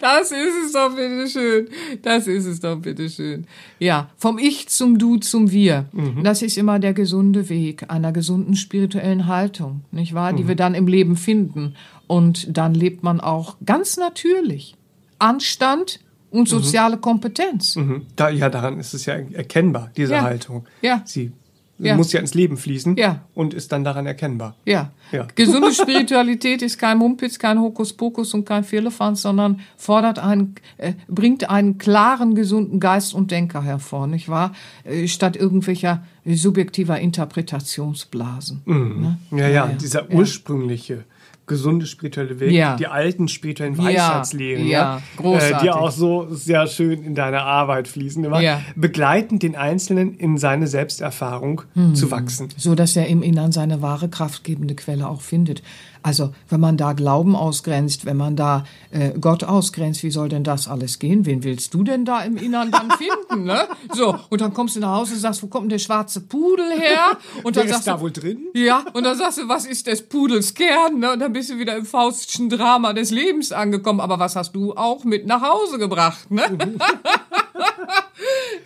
Das 0.00 0.32
ist 0.32 0.64
es 0.66 0.72
doch 0.72 0.96
bitteschön. 0.96 1.68
Das 2.02 2.26
ist 2.26 2.44
es 2.44 2.58
doch 2.58 2.74
bitteschön. 2.80 3.46
Ja, 3.78 4.10
vom 4.16 4.38
Ich 4.38 4.68
zum 4.68 4.98
Du 4.98 5.16
zum 5.18 5.52
Wir. 5.52 5.86
Das 6.24 6.42
ist 6.42 6.58
immer 6.58 6.80
der 6.80 6.92
gesunde 6.92 7.48
Weg 7.50 7.88
einer 7.88 8.10
gesunden 8.10 8.56
spirituellen 8.56 9.28
Haltung, 9.28 9.82
nicht 9.92 10.12
wahr? 10.12 10.32
Die 10.32 10.48
wir 10.48 10.56
dann 10.56 10.74
im 10.74 10.88
Leben 10.88 11.14
finden. 11.16 11.74
Und 12.08 12.48
dann 12.58 12.74
lebt 12.74 13.04
man 13.04 13.20
auch 13.20 13.58
ganz 13.64 13.96
natürlich. 13.96 14.74
Anstand 15.20 16.00
und 16.30 16.48
soziale 16.48 16.98
Kompetenz. 16.98 17.76
Mhm. 17.76 18.06
Da, 18.16 18.28
ja, 18.28 18.48
daran 18.50 18.80
ist 18.80 18.92
es 18.92 19.06
ja 19.06 19.14
erkennbar, 19.14 19.90
diese 19.96 20.14
Ja. 20.14 20.22
Haltung. 20.22 20.66
Ja. 20.82 21.02
Sie 21.04 21.30
Ja. 21.80 21.96
muss 21.96 22.12
ja 22.12 22.20
ins 22.20 22.34
Leben 22.34 22.56
fließen 22.56 22.96
Ja. 22.96 23.22
und 23.34 23.54
ist 23.54 23.70
dann 23.72 23.84
daran 23.84 24.06
erkennbar. 24.06 24.56
Ja. 24.64 24.90
Ja. 25.12 25.26
Gesunde 25.34 25.72
Spiritualität 25.72 26.60
ist 26.62 26.78
kein 26.78 26.98
Mumpitz, 26.98 27.38
kein 27.38 27.60
Hokuspokus 27.60 28.34
und 28.34 28.44
kein 28.44 28.64
Firlefanz, 28.64 29.22
sondern 29.22 29.60
fordert 29.76 30.18
einen, 30.18 30.56
äh, 30.76 30.94
bringt 31.06 31.48
einen 31.48 31.78
klaren, 31.78 32.34
gesunden 32.34 32.80
Geist 32.80 33.14
und 33.14 33.30
Denker 33.30 33.62
hervor, 33.62 34.06
nicht 34.06 34.28
wahr? 34.28 34.52
Äh, 34.84 35.06
statt 35.08 35.36
irgendwelcher 35.36 36.02
subjektiver 36.24 36.98
Interpretationsblasen. 36.98 38.62
Ne? 38.66 39.18
Ja, 39.30 39.48
ja, 39.48 39.66
dieser 39.68 40.10
ursprüngliche 40.10 41.04
gesunde 41.48 41.86
spirituelle 41.86 42.38
Weg, 42.38 42.52
Ja. 42.52 42.76
die 42.76 42.86
alten 42.86 43.26
spirituellen 43.26 43.74
Ja, 43.74 43.82
Weisheitslehren, 43.84 44.66
ja, 44.68 44.98
Äh, 44.98 45.00
großartig. 45.20 45.58
die 45.62 45.70
auch 45.70 45.90
so 45.90 46.28
sehr 46.30 46.66
schön 46.68 47.02
in 47.02 47.14
deiner 47.16 47.42
Arbeit 47.42 47.88
fließen, 47.88 48.22
immer 48.22 48.40
Ja. 48.40 48.60
begleiten 48.76 49.38
den 49.40 49.56
Einzelnen 49.56 50.14
in 50.14 50.38
seine 50.38 50.66
Selbsterfahrung 50.68 51.62
Hm. 51.74 51.94
zu 51.94 52.10
wachsen. 52.10 52.48
so 52.56 52.74
dass 52.76 52.94
er 52.96 53.06
im 53.08 53.22
Innern 53.22 53.50
seine 53.50 53.82
wahre 53.82 54.08
kraftgebende 54.08 54.74
Quelle 54.76 55.08
auch 55.08 55.22
findet. 55.22 55.62
Also 56.08 56.32
wenn 56.48 56.58
man 56.60 56.78
da 56.78 56.94
Glauben 56.94 57.36
ausgrenzt, 57.36 58.06
wenn 58.06 58.16
man 58.16 58.34
da 58.34 58.64
äh, 58.92 59.10
Gott 59.20 59.44
ausgrenzt, 59.44 60.02
wie 60.02 60.10
soll 60.10 60.30
denn 60.30 60.42
das 60.42 60.66
alles 60.66 60.98
gehen? 60.98 61.26
Wen 61.26 61.44
willst 61.44 61.74
du 61.74 61.82
denn 61.84 62.06
da 62.06 62.22
im 62.22 62.38
Innern 62.38 62.70
dann 62.70 62.90
finden? 62.98 63.44
Ne? 63.44 63.68
So 63.92 64.18
und 64.30 64.40
dann 64.40 64.54
kommst 64.54 64.74
du 64.74 64.80
nach 64.80 64.96
Hause 64.96 65.12
und 65.12 65.20
sagst, 65.20 65.42
wo 65.42 65.48
kommt 65.48 65.64
denn 65.64 65.68
der 65.68 65.78
schwarze 65.80 66.22
Pudel 66.22 66.70
her? 66.72 67.18
Und 67.42 67.56
Wer 67.56 67.62
dann 67.64 67.64
ist 67.66 67.72
sagst 67.72 67.88
da 67.88 67.96
du, 67.96 68.00
wohl 68.00 68.10
drin? 68.10 68.38
ja, 68.54 68.86
und 68.94 69.04
dann 69.04 69.18
sagst 69.18 69.36
du, 69.36 69.48
was 69.50 69.66
ist 69.66 69.86
des 69.86 70.00
Pudels 70.00 70.54
Kern? 70.54 70.98
Ne? 70.98 71.12
Und 71.12 71.18
dann 71.18 71.34
bist 71.34 71.50
du 71.50 71.58
wieder 71.58 71.76
im 71.76 71.84
Faustschen 71.84 72.48
Drama 72.48 72.94
des 72.94 73.10
Lebens 73.10 73.52
angekommen. 73.52 74.00
Aber 74.00 74.18
was 74.18 74.34
hast 74.34 74.52
du 74.52 74.74
auch 74.76 75.04
mit 75.04 75.26
nach 75.26 75.42
Hause 75.42 75.76
gebracht? 75.78 76.30
Ne? 76.30 76.42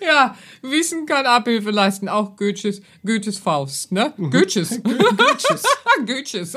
ja, 0.00 0.36
Wissen 0.62 1.06
kann 1.06 1.26
Abhilfe 1.26 1.72
leisten. 1.72 2.08
Auch 2.08 2.36
Goethes, 2.36 2.82
Goethes 3.04 3.38
Faust. 3.38 3.90
Ne? 3.90 4.12
Goethes. 4.16 4.80
Goethes. 4.80 5.62
Goethes. 6.06 6.56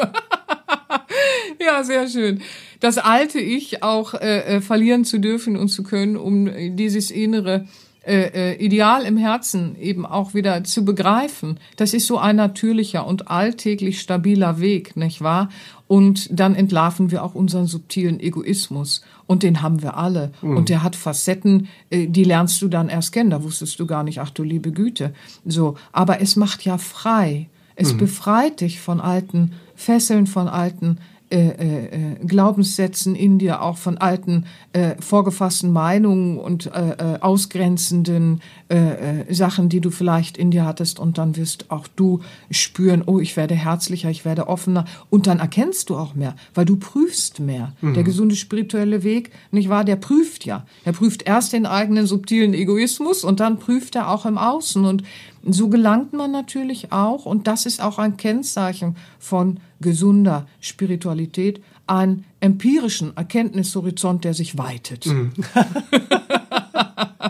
Ja, 1.60 1.84
sehr 1.84 2.08
schön. 2.08 2.42
Das 2.80 2.98
alte 2.98 3.40
Ich 3.40 3.84
auch 3.84 4.14
äh, 4.14 4.58
äh, 4.58 4.62
verlieren 4.62 5.06
zu 5.06 5.20
dürfen 5.20 5.58
und 5.58 5.70
zu 5.70 5.84
können, 5.84 6.18
um 6.18 6.48
äh, 6.48 6.70
dieses 6.70 7.12
innere 7.12 7.66
äh, 8.06 8.54
äh, 8.54 8.64
Ideal 8.64 9.04
im 9.04 9.18
Herzen 9.18 9.76
eben 9.80 10.06
auch 10.06 10.36
wieder 10.36 10.64
zu 10.64 10.86
begreifen. 10.86 11.60
Das 11.76 11.94
ist 11.94 12.06
so 12.06 12.20
ein 12.20 12.36
natürlicher 12.36 13.08
und 13.08 13.32
alltäglich 13.32 14.00
stabiler 14.00 14.60
Weg, 14.60 14.96
nicht 14.96 15.22
wahr? 15.22 15.50
Und 15.88 16.30
dann 16.32 16.54
entlarven 16.54 17.10
wir 17.10 17.24
auch 17.24 17.34
unseren 17.34 17.66
subtilen 17.66 18.20
Egoismus. 18.20 19.02
Und 19.26 19.42
den 19.42 19.64
haben 19.64 19.82
wir 19.82 19.98
alle. 19.98 20.32
Und 20.42 20.70
der 20.70 20.84
hat 20.84 20.96
Facetten, 20.96 21.68
die 21.92 22.24
lernst 22.24 22.60
du 22.62 22.68
dann 22.68 22.90
erst 22.90 23.12
kennen. 23.12 23.30
Da 23.30 23.44
wusstest 23.44 23.80
du 23.80 23.86
gar 23.86 24.04
nicht, 24.04 24.20
ach 24.20 24.32
du 24.32 24.44
liebe 24.44 24.72
Güte. 24.72 25.14
So. 25.46 25.76
Aber 25.92 26.22
es 26.22 26.36
macht 26.36 26.64
ja 26.64 26.80
frei. 26.80 27.50
Es 27.76 27.96
befreit 27.98 28.62
dich 28.62 28.80
von 28.80 29.02
alten 29.02 29.54
Fesseln, 29.76 30.28
von 30.28 30.48
alten 30.48 31.00
äh, 31.32 31.48
äh, 31.48 31.86
äh, 31.86 32.26
Glaubenssätzen 32.26 33.16
in 33.16 33.40
dir, 33.40 33.64
auch 33.64 33.78
von 33.78 33.98
alten 33.98 34.46
äh, 34.74 34.94
vorgefassten 35.00 35.74
Meinungen 35.74 36.38
und 36.38 36.68
äh, 36.68 36.92
äh, 36.92 37.20
ausgrenzenden 37.20 38.42
Sachen, 39.30 39.70
die 39.70 39.80
du 39.80 39.92
vielleicht 39.92 40.40
in 40.40 40.50
dir 40.50 40.66
hattest. 40.66 41.00
Und 41.00 41.20
dann 41.20 41.36
wirst 41.36 41.70
auch 41.70 41.88
du 41.88 42.22
spüren, 42.50 43.04
oh, 43.06 43.20
ich 43.20 43.38
werde 43.38 43.54
herzlicher, 43.54 44.10
ich 44.10 44.26
werde 44.26 44.48
offener. 44.48 44.86
Und 45.12 45.28
dann 45.28 45.38
erkennst 45.38 45.92
du 45.92 45.96
auch 45.96 46.16
mehr, 46.16 46.36
weil 46.56 46.66
du 46.66 46.76
prüfst 46.76 47.40
mehr. 47.40 47.74
Der 47.84 48.02
gesunde 48.02 48.36
spirituelle 48.36 49.04
Weg, 49.04 49.30
nicht 49.52 49.70
wahr, 49.70 49.84
der 49.84 49.98
prüft 49.98 50.46
ja. 50.46 50.66
Er 50.84 50.94
prüft 50.94 51.22
erst 51.28 51.54
den 51.54 51.68
eigenen 51.68 52.08
subtilen 52.08 52.56
Egoismus 52.56 53.24
und 53.24 53.40
dann 53.40 53.60
prüft 53.60 53.96
er 53.96 54.10
auch 54.10 54.26
im 54.26 54.40
Außen. 54.40 54.84
Und 54.84 55.04
so 55.54 55.70
gelangt 55.70 56.14
man 56.14 56.32
natürlich 56.32 56.92
auch, 56.92 57.26
und 57.26 57.48
das 57.48 57.66
ist 57.66 57.82
auch 57.82 58.00
ein 58.00 58.18
Kennzeichen 58.18 58.96
von 59.20 59.60
gesunder 59.80 60.48
Spiritualität, 60.60 61.62
einen 61.88 62.26
empirischen 62.40 63.16
Erkenntnishorizont, 63.16 64.24
der 64.24 64.34
sich 64.34 64.58
weitet. 64.58 65.08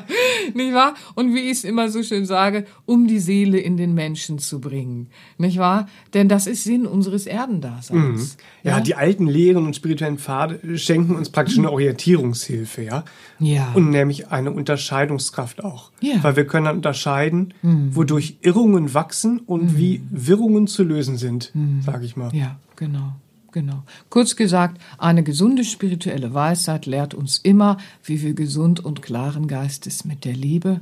nicht 0.53 0.73
wahr? 0.73 0.95
Und 1.15 1.33
wie 1.33 1.39
ich 1.39 1.51
es 1.51 1.63
immer 1.63 1.89
so 1.89 2.03
schön 2.03 2.25
sage, 2.25 2.65
um 2.85 3.07
die 3.07 3.19
Seele 3.19 3.59
in 3.59 3.77
den 3.77 3.93
Menschen 3.93 4.39
zu 4.39 4.59
bringen. 4.59 5.07
Nicht 5.37 5.57
wahr? 5.57 5.87
Denn 6.13 6.29
das 6.29 6.47
ist 6.47 6.63
Sinn 6.63 6.85
unseres 6.85 7.25
Erdendaseins. 7.25 8.37
Ja, 8.63 8.79
die 8.79 8.95
alten 8.95 9.27
Lehren 9.27 9.65
und 9.65 9.75
spirituellen 9.75 10.17
Pfade 10.17 10.77
schenken 10.77 11.15
uns 11.15 11.29
praktisch 11.29 11.57
eine 11.57 11.71
Orientierungshilfe, 11.71 12.83
ja. 12.83 13.03
Ja. 13.39 13.71
Und 13.73 13.89
nämlich 13.89 14.29
eine 14.29 14.51
Unterscheidungskraft 14.51 15.63
auch. 15.63 15.91
Ja. 16.01 16.23
Weil 16.23 16.35
wir 16.35 16.47
können 16.47 16.65
dann 16.65 16.77
unterscheiden, 16.77 17.53
wodurch 17.61 18.37
Irrungen 18.41 18.93
wachsen 18.93 19.39
und 19.39 19.77
wie 19.77 20.01
Wirrungen 20.09 20.67
zu 20.67 20.83
lösen 20.83 21.17
sind, 21.17 21.51
sage 21.81 22.05
ich 22.05 22.15
mal. 22.15 22.33
Ja, 22.35 22.57
genau. 22.75 23.13
Genau. 23.55 23.83
Kurz 24.09 24.35
gesagt, 24.35 24.81
eine 24.97 25.23
gesunde 25.23 25.63
spirituelle 25.63 26.33
Weisheit 26.33 26.85
lehrt 26.85 27.13
uns 27.13 27.37
immer, 27.37 27.77
wie 28.03 28.21
wir 28.21 28.33
gesund 28.33 28.83
und 28.83 29.01
klaren 29.01 29.47
Geistes 29.47 30.03
mit 30.03 30.25
der 30.25 30.33
Liebe 30.33 30.81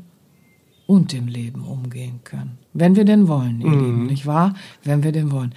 und 0.87 1.11
dem 1.13 1.27
Leben 1.27 1.63
umgehen 1.65 2.21
können. 2.23 2.57
Wenn 2.73 2.95
wir 2.95 3.05
denn 3.05 3.27
wollen, 3.27 3.61
ihr 3.61 3.69
Lieben, 3.69 4.07
nicht 4.07 4.25
wahr? 4.25 4.55
Wenn 4.83 5.03
wir 5.03 5.11
denn 5.11 5.29
wollen. 5.31 5.53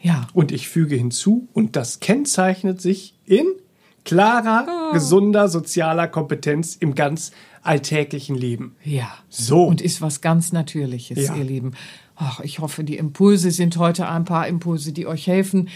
Ja, 0.00 0.28
Und 0.32 0.52
ich 0.52 0.68
füge 0.68 0.94
hinzu, 0.94 1.48
und 1.54 1.74
das 1.74 1.98
kennzeichnet 1.98 2.80
sich 2.80 3.14
in 3.26 3.46
klarer, 4.04 4.92
gesunder 4.92 5.48
sozialer 5.48 6.06
Kompetenz 6.06 6.76
im 6.76 6.94
ganz 6.94 7.32
alltäglichen 7.62 8.36
Leben. 8.36 8.76
ja. 8.84 9.08
So. 9.28 9.64
Und 9.64 9.80
ist 9.80 10.00
was 10.02 10.20
ganz 10.20 10.52
Natürliches, 10.52 11.26
Ja. 11.26 11.34
ihr 11.34 11.42
Lieben. 11.44 11.72
Ach, 12.14 12.38
ich 12.40 12.60
hoffe, 12.60 12.84
die 12.84 12.96
Impulse 12.96 13.50
sind 13.50 13.76
heute 13.76 14.08
ein 14.08 14.24
paar 14.24 14.46
Impulse, 14.46 14.92
die 14.92 15.08
euch 15.08 15.26
helfen, 15.26 15.68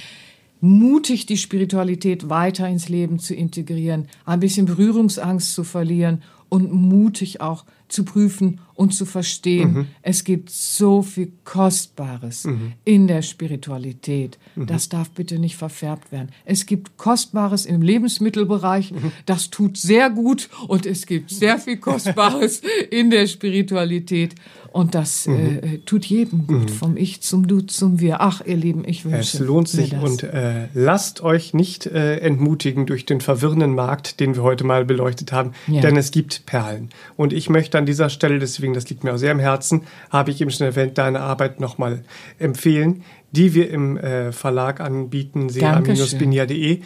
mutig 0.64 1.26
die 1.26 1.36
Spiritualität 1.36 2.30
weiter 2.30 2.66
ins 2.68 2.88
Leben 2.88 3.18
zu 3.18 3.34
integrieren, 3.34 4.08
ein 4.24 4.40
bisschen 4.40 4.64
Berührungsangst 4.64 5.54
zu 5.54 5.62
verlieren 5.62 6.22
und 6.48 6.72
mutig 6.72 7.40
auch 7.40 7.64
zu 7.88 8.04
prüfen 8.04 8.60
und 8.74 8.94
zu 8.94 9.04
verstehen. 9.04 9.72
Mhm. 9.72 9.86
Es 10.02 10.24
gibt 10.24 10.50
so 10.50 11.02
viel 11.02 11.32
Kostbares 11.44 12.44
mhm. 12.44 12.72
in 12.84 13.06
der 13.06 13.22
Spiritualität. 13.22 14.38
Mhm. 14.56 14.66
Das 14.66 14.88
darf 14.88 15.10
bitte 15.10 15.38
nicht 15.38 15.56
verfärbt 15.56 16.10
werden. 16.10 16.30
Es 16.44 16.64
gibt 16.64 16.96
Kostbares 16.96 17.66
im 17.66 17.82
Lebensmittelbereich. 17.82 18.92
Mhm. 18.92 19.12
Das 19.26 19.50
tut 19.50 19.76
sehr 19.76 20.10
gut 20.10 20.48
und 20.66 20.86
es 20.86 21.06
gibt 21.06 21.30
sehr 21.30 21.58
viel 21.58 21.76
Kostbares 21.76 22.62
in 22.90 23.10
der 23.10 23.26
Spiritualität. 23.26 24.34
Und 24.74 24.96
das 24.96 25.28
mhm. 25.28 25.60
äh, 25.62 25.78
tut 25.86 26.04
jedem 26.04 26.48
gut, 26.48 26.62
mhm. 26.62 26.68
vom 26.68 26.96
Ich 26.96 27.20
zum 27.20 27.46
Du 27.46 27.60
zum 27.60 28.00
Wir. 28.00 28.20
Ach, 28.20 28.40
ihr 28.44 28.56
Lieben, 28.56 28.82
ich 28.84 29.04
wünsche 29.04 29.18
Es 29.20 29.38
lohnt 29.38 29.68
sich 29.68 29.90
das. 29.90 30.02
und 30.02 30.24
äh, 30.24 30.66
lasst 30.74 31.22
euch 31.22 31.54
nicht 31.54 31.86
äh, 31.86 32.16
entmutigen 32.16 32.84
durch 32.84 33.06
den 33.06 33.20
verwirrenden 33.20 33.76
Markt, 33.76 34.18
den 34.18 34.34
wir 34.34 34.42
heute 34.42 34.64
mal 34.64 34.84
beleuchtet 34.84 35.30
haben, 35.30 35.52
ja. 35.68 35.80
denn 35.80 35.96
es 35.96 36.10
gibt 36.10 36.44
Perlen. 36.46 36.90
Und 37.14 37.32
ich 37.32 37.48
möchte 37.48 37.78
an 37.78 37.86
dieser 37.86 38.10
Stelle, 38.10 38.40
deswegen, 38.40 38.74
das 38.74 38.90
liegt 38.90 39.04
mir 39.04 39.14
auch 39.14 39.16
sehr 39.16 39.30
am 39.30 39.38
Herzen, 39.38 39.82
habe 40.10 40.32
ich 40.32 40.40
eben 40.40 40.50
schon 40.50 40.66
erwähnt, 40.66 40.98
deine 40.98 41.20
Arbeit 41.20 41.60
nochmal 41.60 42.02
empfehlen, 42.40 43.04
die 43.30 43.54
wir 43.54 43.70
im 43.70 43.96
äh, 43.96 44.32
Verlag 44.32 44.80
anbieten, 44.80 45.50
sera-benia.de. 45.50 46.80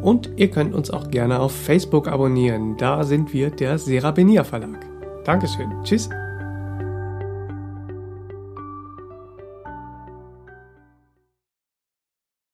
Und 0.02 0.30
ihr 0.36 0.50
könnt 0.50 0.74
uns 0.74 0.90
auch 0.90 1.08
gerne 1.08 1.38
auf 1.38 1.52
Facebook 1.52 2.08
abonnieren. 2.08 2.76
Da 2.76 3.04
sind 3.04 3.32
wir 3.32 3.50
der 3.50 3.78
Sera 3.78 4.10
Benia 4.10 4.42
Verlag. 4.42 4.91
Dankeschön. 5.24 5.70
Tschüss. 5.84 6.08